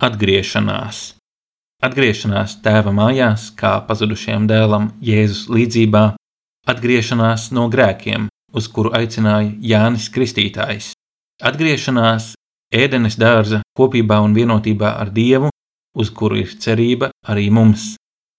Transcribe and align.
atgriešanās. 0.00 1.16
Atgriešanās 1.84 2.56
tēva 2.64 2.92
mājās, 2.92 3.50
kā 3.56 3.78
pazudušajam 3.88 4.46
dēlam 4.48 4.90
Jēzus 5.04 5.46
līdzībā, 5.52 6.04
atgriešanās 6.68 7.50
no 7.56 7.68
grēkiem, 7.72 8.28
uz 8.56 8.68
kuru 8.72 8.92
aicināja 8.96 9.52
Jānis 9.60 10.08
Kristītājs, 10.12 10.92
atgriešanās 11.42 12.32
ēdenes 12.74 13.18
dārza 13.20 13.60
kopībā 13.76 14.20
un 14.24 14.34
vienotībā 14.36 14.96
ar 15.00 15.12
Dievu, 15.12 15.52
uz 15.96 16.10
kuru 16.10 16.40
ir 16.42 16.56
cerība 16.60 17.12
arī 17.28 17.48
mums. 17.50 17.94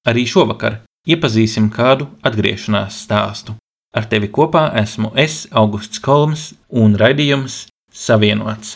Arī 0.07 0.25
šovakar 0.29 0.81
iepazīsim 1.07 1.69
kādu 1.73 2.09
atgriešanās 2.25 3.03
stāstu. 3.05 3.57
Ar 3.97 4.05
tevi 4.05 4.29
kopā 4.29 4.69
esmu 4.81 5.13
es, 5.15 5.45
Augusts 5.51 6.01
Kolms, 6.03 6.51
un 6.69 6.97
raidījums 6.99 7.65
Savienots. 7.93 8.75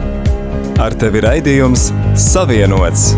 Ar 0.79 0.93
tevi 0.95 1.19
raidījums 1.23 1.89
Savienots. 2.15 3.09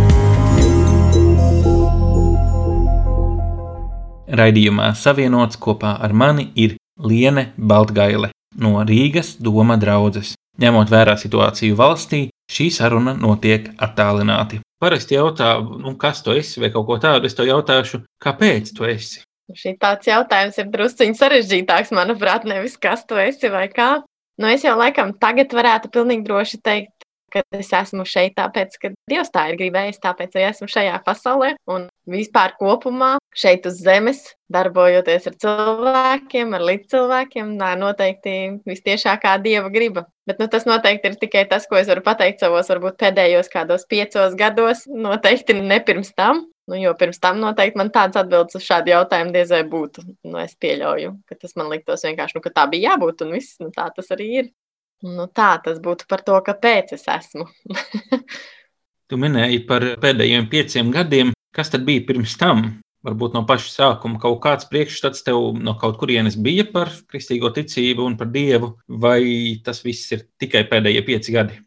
Raidījumā 4.34 4.94
Savienots 4.98 5.60
kopā 5.62 5.98
ar 6.02 6.16
mani 6.18 6.48
ir 6.56 6.78
Liene 6.98 7.52
Baltgaile 7.58 8.32
no 8.58 8.80
Rīgas 8.88 9.36
Doma 9.38 9.78
draudzes. 9.78 10.34
Ņemot 10.62 10.90
vērā 10.94 11.18
situāciju 11.18 11.76
valstī, 11.78 12.24
šī 12.50 12.70
saruna 12.74 13.14
notiek 13.18 13.70
attālināti. 13.82 14.62
Parasti 14.82 15.20
jautā, 15.20 15.56
nu, 15.62 15.94
kas 16.00 16.24
tu 16.26 16.34
esi 16.34 16.62
vai 16.64 16.72
kaut 16.74 16.88
ko 16.88 16.98
tādu, 17.02 17.30
es 17.30 17.38
to 17.38 17.46
jautāšu, 17.46 18.04
kāpēc 18.24 18.74
tu 18.78 18.88
esi? 18.90 19.22
Šī 19.54 19.76
tāds 19.82 20.08
jautājums 20.08 20.58
ir 20.62 20.70
drusciņš 20.72 21.20
sarežģītāks, 21.20 21.94
manuprāt, 21.96 22.48
nevis 22.48 22.78
kas 22.80 23.04
tu 23.06 23.20
esi 23.20 23.52
vai 23.52 23.68
kā. 23.74 24.04
Nu, 24.42 24.48
es 24.50 24.64
jau 24.66 24.74
laikam 24.80 25.12
tagad 25.22 25.52
varētu 25.54 25.92
pilnīgi 25.94 26.24
droši 26.26 26.58
teikt, 26.66 26.93
ka 27.34 27.44
es 27.58 27.72
esmu 27.74 28.06
šeit, 28.08 28.36
tāpēc, 28.38 28.78
ka 28.82 28.94
Dievs 29.10 29.34
tā 29.34 29.48
ir 29.52 29.58
gribējis, 29.60 30.00
tāpēc 30.04 30.38
arī 30.38 30.48
esmu 30.52 30.70
šajā 30.72 31.00
pasaulē. 31.06 31.54
Un 31.74 31.90
vispār 32.10 32.56
kopumā 32.60 33.18
šeit 33.36 33.66
uz 33.70 33.82
zemes, 33.84 34.22
darbojoties 34.54 35.28
ar 35.32 35.38
cilvēkiem, 35.44 36.54
ar 36.54 36.66
līdzcilvēkiem, 36.70 37.54
tā 37.60 37.74
noteikti 37.80 38.38
vistiešākā 38.70 39.36
Dieva 39.44 39.72
griba. 39.74 40.06
Bet 40.30 40.40
nu, 40.40 40.48
tas 40.48 40.68
noteikti 40.70 41.12
ir 41.12 41.20
tikai 41.20 41.44
tas, 41.52 41.68
ko 41.68 41.80
es 41.80 41.90
varu 41.92 42.06
pateikt 42.06 42.44
savos, 42.44 42.70
varbūt 42.72 43.00
pēdējos 43.02 43.52
kādos 43.52 43.88
piecos 43.90 44.38
gados, 44.40 44.86
noteikti 44.88 45.58
ne 45.60 45.82
pirms 45.84 46.14
tam. 46.16 46.46
Nu, 46.68 46.78
jo 46.80 46.94
pirms 46.96 47.20
tam 47.20 47.42
noteikti 47.44 47.76
man 47.76 47.90
tādas 47.92 48.22
atbildes 48.22 48.56
uz 48.56 48.64
šādu 48.64 48.94
jautājumu 48.94 49.34
diez 49.36 49.50
vai 49.52 49.66
būtu. 49.68 50.06
Nu, 50.24 50.38
es 50.40 50.54
pieļauju, 50.64 51.10
ka 51.28 51.36
tas 51.42 51.58
man 51.60 51.68
liktos 51.74 52.06
vienkārši, 52.08 52.38
nu, 52.38 52.44
ka 52.46 52.54
tā 52.56 52.64
bija 52.72 52.94
jābūt, 52.94 53.26
un 53.26 53.34
viss, 53.36 53.58
nu, 53.60 53.68
tā 53.76 53.90
tas 53.96 54.14
arī 54.16 54.30
ir. 54.40 54.48
Nu, 55.04 55.28
tā 55.28 55.58
tas 55.64 55.82
būtu 55.84 56.08
par 56.08 56.24
to, 56.24 56.38
kāpēc 56.46 56.94
es 56.96 57.04
esmu. 57.12 57.50
tu 59.10 59.20
minēji 59.20 59.66
par 59.68 59.86
pēdējiem 60.04 60.48
pieciem 60.52 60.94
gadiem. 60.96 61.34
Kas 61.54 61.70
tad 61.74 61.84
bija 61.86 62.06
pirms 62.08 62.38
tam? 62.40 62.64
Varbūt 63.04 63.34
no 63.36 63.42
paša 63.44 63.68
sākuma 63.74 64.20
kaut 64.24 64.40
kāds 64.46 64.70
priekšstats 64.70 65.26
tev 65.28 65.60
no 65.60 65.74
kaut 65.82 65.98
kurienes 66.00 66.38
bija 66.40 66.64
par 66.72 66.88
kristīgo 67.12 67.52
ticību 67.52 68.06
un 68.08 68.16
par 68.18 68.32
dievu, 68.32 68.78
vai 68.88 69.60
tas 69.66 69.84
viss 69.84 70.16
ir 70.16 70.24
tikai 70.40 70.64
pēdējie 70.72 71.04
pieci 71.10 71.36
gadi? 71.36 71.60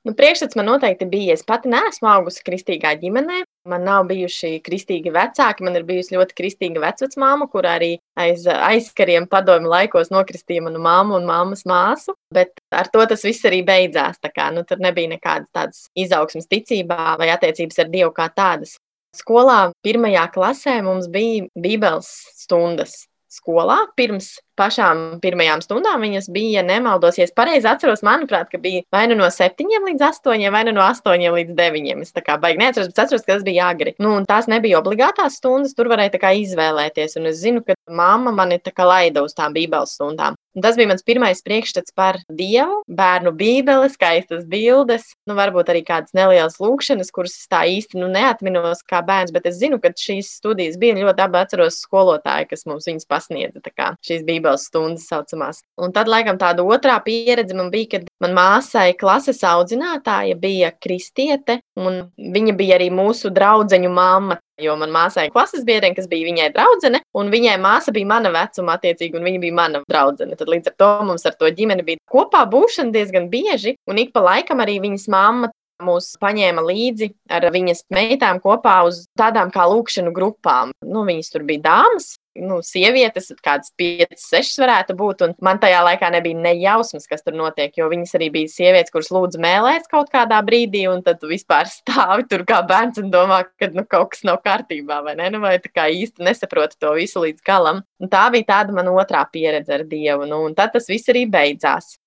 Nu, 0.00 0.14
priekšstats 0.16 0.56
man 0.56 0.64
noteikti 0.70 1.04
bija. 1.04 1.34
Es 1.36 1.42
pati 1.44 1.68
neesmu 1.68 2.08
augusi 2.08 2.40
kristīgā 2.46 2.94
ģimenē. 3.02 3.42
Man 3.68 3.82
nav 3.84 4.06
bijuši 4.08 4.54
kristīgi 4.64 5.12
vecāki. 5.12 5.66
Man 5.66 5.76
ir 5.76 5.84
bijusi 5.88 6.16
ļoti 6.16 6.36
kristīga 6.38 6.80
vecmāma, 6.80 7.48
kur 7.52 7.68
arī 7.68 7.90
aiz 8.16 8.46
aizkariem 8.48 9.28
padomju 9.28 9.68
laikos 9.68 10.08
nokristīja 10.14 10.64
manu 10.64 10.80
māmu 10.80 11.18
un 11.18 11.28
māmas 11.28 11.66
māsu. 11.68 12.16
Bet 12.32 12.62
ar 12.72 12.88
to 12.88 13.04
tas 13.12 13.26
viss 13.28 13.44
arī 13.44 13.60
beidzās. 13.66 14.16
Kā, 14.30 14.48
nu, 14.56 14.64
tur 14.64 14.80
nebija 14.80 15.12
nekādas 15.12 15.52
tādas 15.52 15.84
izaugsmas 15.98 16.48
ticībā 16.48 17.18
vai 17.20 17.28
attiecības 17.34 17.84
ar 17.84 17.92
Dievu 17.92 18.14
kā 18.16 18.30
tādas. 18.32 18.78
Skolā 19.16 19.60
pirmajā 19.84 20.24
klasē 20.32 20.80
mums 20.86 21.10
bija 21.12 21.44
Bībeles 21.58 22.08
stundas 22.40 23.02
skolā 23.30 23.84
pirms 23.96 24.34
pašām 24.58 25.20
pirmajām 25.22 25.62
stundām 25.64 26.02
viņas 26.04 26.30
bija, 26.32 26.60
ja 26.60 26.66
nemaldos, 26.66 27.18
ja 27.20 27.26
es 27.28 27.34
pareizi 27.36 27.68
atceros, 27.70 28.04
manuprāt, 28.06 28.50
ka 28.52 28.60
bija 28.62 28.82
vai 28.92 29.06
nu 29.10 29.18
no 29.18 29.28
7 29.30 29.70
līdz 29.86 30.06
8, 30.10 30.50
vai 30.52 30.64
nu 30.68 30.74
no 30.76 30.84
8 30.86 31.26
līdz 31.36 31.56
9. 31.58 32.04
Es 32.04 32.14
tā 32.16 32.24
kā 32.26 32.36
baigi 32.40 32.62
neatceros, 32.62 32.90
bet 32.90 33.02
atceros, 33.04 33.24
ka 33.26 33.36
tas 33.36 33.46
bija 33.46 33.70
agri. 33.70 33.94
Nu, 34.02 34.16
tās 34.28 34.50
nebija 34.50 34.80
obligātās 34.80 35.38
stundas, 35.40 35.74
tur 35.76 35.90
varēja 35.92 36.20
kā 36.20 36.34
izvēlēties. 36.42 37.18
Un 37.20 37.30
es 37.30 37.40
zinu, 37.44 37.64
ka 37.66 37.76
mamma 37.90 38.32
mani 38.34 38.60
tā 38.62 38.74
kā 38.74 38.86
laida 38.88 39.24
uz 39.26 39.36
tām 39.36 39.54
bībeles 39.56 39.96
stundām. 39.98 40.38
Un 40.56 40.64
tas 40.64 40.74
bija 40.74 40.90
mans 40.90 41.04
pirmais 41.06 41.38
priekšstats 41.46 41.94
par 41.94 42.16
Dievu, 42.26 42.80
bērnu 42.90 43.30
bībeli, 43.38 43.86
skaistas 43.92 44.42
bildes, 44.50 45.04
nu, 45.30 45.36
varbūt 45.38 45.70
arī 45.70 45.84
kādas 45.86 46.10
nelielas 46.16 46.58
lūkšanas, 46.58 47.12
kuras 47.14 47.36
es 47.38 47.46
tā 47.50 47.60
īsti 47.70 48.00
nu, 48.00 48.08
neatminos 48.10 48.82
kā 48.90 48.98
bērns, 49.06 49.30
bet 49.30 49.46
es 49.46 49.60
zinu, 49.60 49.78
ka 49.78 49.92
šīs 49.94 50.32
studijas 50.40 50.74
bija 50.80 50.96
ļoti 50.98 51.22
labi 51.22 51.38
atceros 51.38 51.78
skolotāji, 51.84 52.48
kas 52.50 52.66
mums 52.66 52.90
viņas 52.90 53.06
pasniedza. 53.06 53.62
Šīs 54.02 54.26
bībeles 54.26 54.39
bībeles 54.40 54.66
stundas 54.68 55.06
saucamās. 55.10 55.62
Un 55.80 55.92
tad, 55.92 56.08
laikam, 56.10 56.38
tāda 56.40 56.64
otrā 56.64 56.96
pieredze 57.04 57.56
man 57.56 57.70
bija, 57.72 57.96
kad 57.96 58.08
man 58.22 58.34
māsai 58.36 58.94
klases 58.98 59.42
audzinātāja 59.46 60.38
bija 60.40 60.72
kristiete, 60.72 61.60
un 61.76 62.06
viņa 62.16 62.56
bija 62.56 62.78
arī 62.78 62.90
mūsu 62.94 63.32
draudzeņu 63.34 63.92
mamma. 63.92 64.40
Jo 64.60 64.74
manā 64.76 64.92
māsai 64.92 65.22
ir 65.24 65.32
klases 65.32 65.62
biedrene, 65.64 65.96
kas 65.96 66.04
bija 66.08 66.26
viņai 66.26 66.50
draudzene, 66.52 66.98
un 67.16 67.30
viņai 67.32 67.54
māsa 67.62 67.94
bija 67.96 68.10
mana 68.10 68.28
vecuma, 68.34 68.74
attiecīgi, 68.76 69.16
un 69.16 69.24
viņa 69.24 69.40
bija 69.40 69.56
mana 69.56 69.80
draudzene. 69.88 70.36
Tad 70.36 70.52
līdz 70.52 70.68
ar 70.68 70.74
to 70.82 70.90
mums 71.08 71.24
ar 71.24 71.38
to 71.40 71.48
ģimeni 71.48 71.86
bija 71.86 72.02
kopā 72.12 72.42
būšana 72.50 72.92
diezgan 72.92 73.30
bieži, 73.32 73.78
un 73.88 74.02
ik 74.02 74.12
pa 74.12 74.20
laikam 74.26 74.60
arī 74.60 74.76
viņas 74.84 75.08
mamma 75.08 75.48
mūs 75.84 76.12
paņēma 76.20 76.64
līdzi 76.64 77.10
ar 77.32 77.46
viņas 77.52 77.84
meitām 77.94 78.40
kopā 78.42 78.80
uz 78.88 79.04
tādām 79.18 79.52
kā 79.54 79.66
lūkšanu 79.70 80.12
grupām. 80.16 80.74
Nu, 80.84 81.04
viņas 81.08 81.32
tur 81.32 81.46
bija 81.48 81.64
dāmas, 81.66 82.14
nu, 82.38 82.60
sievietes, 82.64 83.30
kādas 83.42 83.72
5, 83.78 84.14
6 84.20 84.60
varētu 84.62 84.96
būt. 84.98 85.24
Man 85.44 85.60
tajā 85.62 85.80
laikā 85.86 86.10
nebija 86.14 86.38
nejausmas, 86.38 87.08
kas 87.10 87.24
tur 87.26 87.36
notiek, 87.38 87.74
jo 87.76 87.88
viņas 87.90 88.14
arī 88.18 88.30
bija 88.34 88.52
sievietes, 88.52 88.92
kuras 88.94 89.10
lūdza 89.14 89.40
mēlēt 89.42 89.88
kaut 89.90 90.12
kādā 90.12 90.40
brīdī, 90.46 90.86
un 90.90 91.04
tad 91.06 91.22
vispār 91.26 91.70
stāvi 91.78 92.28
tur 92.30 92.46
kā 92.48 92.62
bērns 92.66 93.02
un 93.02 93.10
domā, 93.12 93.42
ka 93.60 93.70
nu, 93.74 93.84
kaut 93.88 94.14
kas 94.14 94.24
nav 94.28 94.40
kārtībā, 94.46 95.02
vai 95.06 95.16
ne? 95.20 95.30
Nu, 95.34 95.42
vai 95.44 95.56
tā 95.62 95.72
kā 95.72 95.88
īsti 95.92 96.26
nesaproti 96.26 96.80
to 96.80 96.94
visu 96.98 97.24
līdz 97.24 97.44
galam. 97.46 97.84
Un 98.00 98.12
tā 98.12 98.26
bija 98.32 98.48
tāda 98.54 98.76
mana 98.76 98.94
otrā 98.96 99.24
pieredze 99.32 99.74
ar 99.76 99.86
Dievu. 99.88 100.28
Nu, 100.30 100.44
un 100.48 100.56
tad 100.56 100.74
tas 100.76 100.88
viss 100.90 101.10
arī 101.12 101.26
beidzās. 101.30 101.99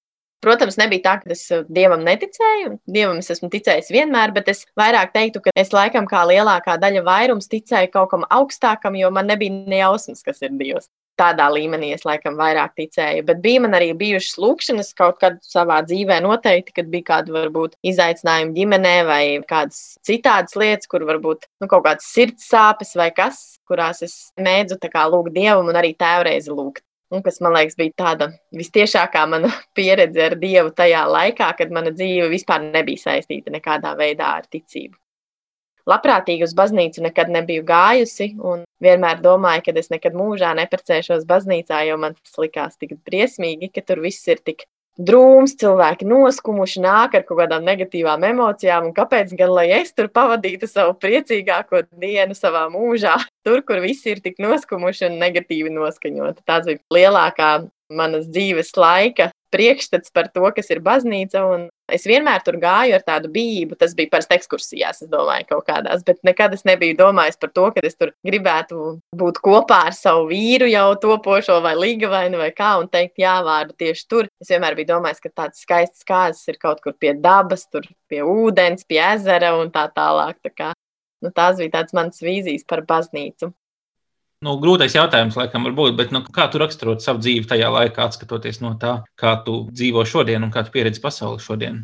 Protams, 0.43 0.75
nebija 0.75 1.03
tā, 1.05 1.13
ka 1.21 1.31
es 1.31 1.45
uh, 1.55 1.61
dievam 1.71 2.01
neticēju. 2.03 2.73
Dievam 2.91 3.21
es 3.21 3.31
esmu 3.31 3.47
ticējis 3.53 3.93
vienmēr, 3.95 4.33
bet 4.35 4.49
es 4.51 4.65
vairāk 4.79 5.13
teiktu, 5.15 5.39
ka 5.45 5.53
es 5.55 5.71
laikam 5.71 6.09
kā 6.09 6.25
lielākā 6.27 6.75
daļa 6.81 7.05
vairums 7.07 7.47
ticēju 7.51 7.93
kaut 7.93 8.11
kam 8.11 8.27
augstākam, 8.27 8.97
jo 8.99 9.11
man 9.15 9.31
nebija 9.31 9.55
nejausmas, 9.71 10.23
kas 10.25 10.43
ir 10.43 10.51
Dievs. 10.59 10.89
Tādā 11.19 11.45
līmenī 11.53 11.91
es 11.93 12.03
laikam 12.07 12.35
vairāk 12.35 12.73
ticēju. 12.75 13.23
Bet 13.27 13.39
bija 13.43 13.61
man 13.63 13.77
arī 13.77 13.91
bijušas 13.95 14.39
lūkšanas 14.41 14.91
kaut 14.97 15.19
kad 15.21 15.37
savā 15.45 15.77
dzīvē, 15.85 16.17
noteikti, 16.25 16.73
kad 16.79 16.89
bija 16.91 17.07
kāda 17.11 17.35
varbūt 17.35 17.77
izaicinājuma 17.85 18.55
ģimenē 18.57 18.95
vai 19.07 19.23
kādas 19.47 19.93
citādas 20.03 20.57
lietas, 20.59 20.89
kur 20.89 21.05
varbūt 21.07 21.45
nu, 21.61 21.69
kaut 21.69 21.85
kādas 21.85 22.09
sirds 22.09 22.49
sāpes 22.49 22.97
vai 22.99 23.11
kas, 23.15 23.43
kurās 23.69 24.01
es 24.03 24.17
mēdzu 24.41 24.81
lūgt 25.13 25.37
Dievam 25.37 25.69
un 25.69 25.79
arī 25.79 25.93
tēvreizi 25.95 26.51
lūgt 26.51 26.83
un 27.13 27.21
kas 27.25 27.39
man 27.43 27.53
liekas 27.57 27.77
bija 27.79 27.93
tāda 28.03 28.29
vistiešākā 28.57 29.23
mana 29.29 29.51
pieredze 29.77 30.25
ar 30.25 30.35
Dievu 30.39 30.73
tajā 30.75 31.05
laikā, 31.09 31.51
kad 31.59 31.71
mana 31.73 31.93
dzīve 31.93 32.31
vispār 32.33 32.65
nebija 32.65 33.05
saistīta 33.07 33.53
nekādā 33.53 33.93
veidā 33.99 34.35
ar 34.39 34.49
ticību. 34.49 34.97
Labprātīgi 35.89 36.45
uz 36.45 36.53
baznīcu 36.55 37.01
nekad 37.03 37.31
nebiju 37.31 37.65
gājusi, 37.67 38.29
un 38.39 38.61
vienmēr 38.83 39.19
domāju, 39.23 39.65
ka 39.65 39.73
es 39.81 39.91
nekad 39.91 40.15
mūžā 40.15 40.53
neprecēšos 40.61 41.25
baznīcā, 41.27 41.81
jo 41.89 41.97
man 41.99 42.15
tas 42.15 42.39
likās 42.39 42.79
tik 42.79 42.95
briesmīgi, 43.03 43.67
ka 43.75 43.83
tur 43.83 43.99
viss 44.05 44.23
ir 44.31 44.39
tik 44.39 44.63
drūms, 44.97 45.55
cilvēki 45.61 46.07
noskumuši, 46.07 46.81
nāk 46.83 47.17
ar 47.17 47.25
kaut 47.27 47.39
kādām 47.41 47.65
negatīvām 47.65 48.25
emocijām. 48.29 48.91
Kāpēc 48.95 49.33
gan 49.39 49.53
lai 49.55 49.67
es 49.79 49.93
tur 49.95 50.09
pavadītu 50.13 50.69
savu 50.69 50.95
priecīgāko 51.01 51.85
dienu 52.01 52.37
savā 52.37 52.67
mūžā, 52.73 53.17
tur, 53.45 53.63
kur 53.67 53.81
visi 53.83 54.13
ir 54.13 54.23
tik 54.25 54.41
noskumuši 54.43 55.09
un 55.09 55.21
negatīvi 55.21 55.73
noskaņoti? 55.73 56.45
Tas 56.45 56.67
bija 56.69 56.83
lielākā 56.93 57.53
manas 57.93 58.27
dzīves 58.29 58.73
laika 58.77 59.31
priekšstats 59.53 60.13
par 60.13 60.29
to, 60.33 60.45
kas 60.55 60.71
ir 60.73 60.81
baznīca. 60.83 61.43
Es 61.91 62.05
vienmēr 62.07 62.39
tur 62.45 62.55
gāju 62.61 62.95
ar 62.95 63.03
tādu 63.03 63.27
bijību. 63.33 63.75
Tas 63.79 63.91
bija 63.97 64.11
parasti 64.13 64.37
ekskursijās, 64.37 65.01
es 65.03 65.09
domāju, 65.11 65.49
kaut 65.49 65.65
kādās. 65.67 66.05
Bet 66.07 66.21
nekad 66.23 66.53
es 66.55 66.63
nebiju 66.67 66.95
domājis 67.01 67.39
par 67.41 67.51
to, 67.51 67.65
ka 67.75 67.83
es 67.83 67.97
tur 67.99 68.13
gribētu 68.23 68.85
būt 69.19 69.41
kopā 69.43 69.81
ar 69.89 69.97
savu 69.97 70.29
vīru, 70.31 70.69
jau 70.71 70.85
topošo 71.03 71.59
vai 71.65 71.73
līgavainu 71.75 72.39
vai 72.39 72.51
kā, 72.55 72.77
un 72.79 72.87
teikt, 72.91 73.17
jā, 73.19 73.35
vārdu 73.43 73.75
tieši 73.83 74.07
tur. 74.07 74.29
Es 74.39 74.53
vienmēr 74.53 74.77
biju 74.79 74.93
domājis, 74.93 75.19
ka 75.25 75.33
tāds 75.43 75.65
skaists 75.65 76.07
kāzas 76.07 76.47
ir 76.47 76.61
kaut 76.61 76.79
kur 76.85 76.95
pie 76.95 77.17
dabas, 77.19 77.67
tur 77.67 77.89
pie 78.07 78.23
ūdens, 78.23 78.87
pie 78.87 79.01
ezera 79.09 79.51
un 79.59 79.73
tā 79.75 79.89
tālāk. 79.91 80.39
Tā 80.45 80.53
kā, 80.55 80.71
nu, 81.23 81.35
tās 81.35 81.59
bija 81.59 81.81
tādas 81.81 81.99
manas 81.99 82.23
vīzijas 82.23 82.63
par 82.69 82.85
baznīcu. 82.87 83.51
Nu, 84.43 84.57
grūtais 84.59 84.95
jautājums, 84.97 85.37
laikam, 85.39 85.63
var 85.69 85.75
būt, 85.77 85.95
bet 85.95 86.11
nu, 86.11 86.19
kā 86.35 86.49
tu 86.51 86.59
raksturot 86.59 87.03
savu 87.03 87.21
dzīvi 87.23 87.47
tajā 87.47 87.69
laikā, 87.71 88.09
skatoties 88.11 88.59
no 88.63 88.73
tā, 88.79 88.97
kā 89.19 89.37
tu 89.45 89.61
dzīvo 89.71 90.03
šodien 90.09 90.43
un 90.43 90.51
kā 90.51 90.65
tu 90.65 90.73
pieredzi 90.73 90.99
pasauli 91.03 91.39
šodien? 91.43 91.77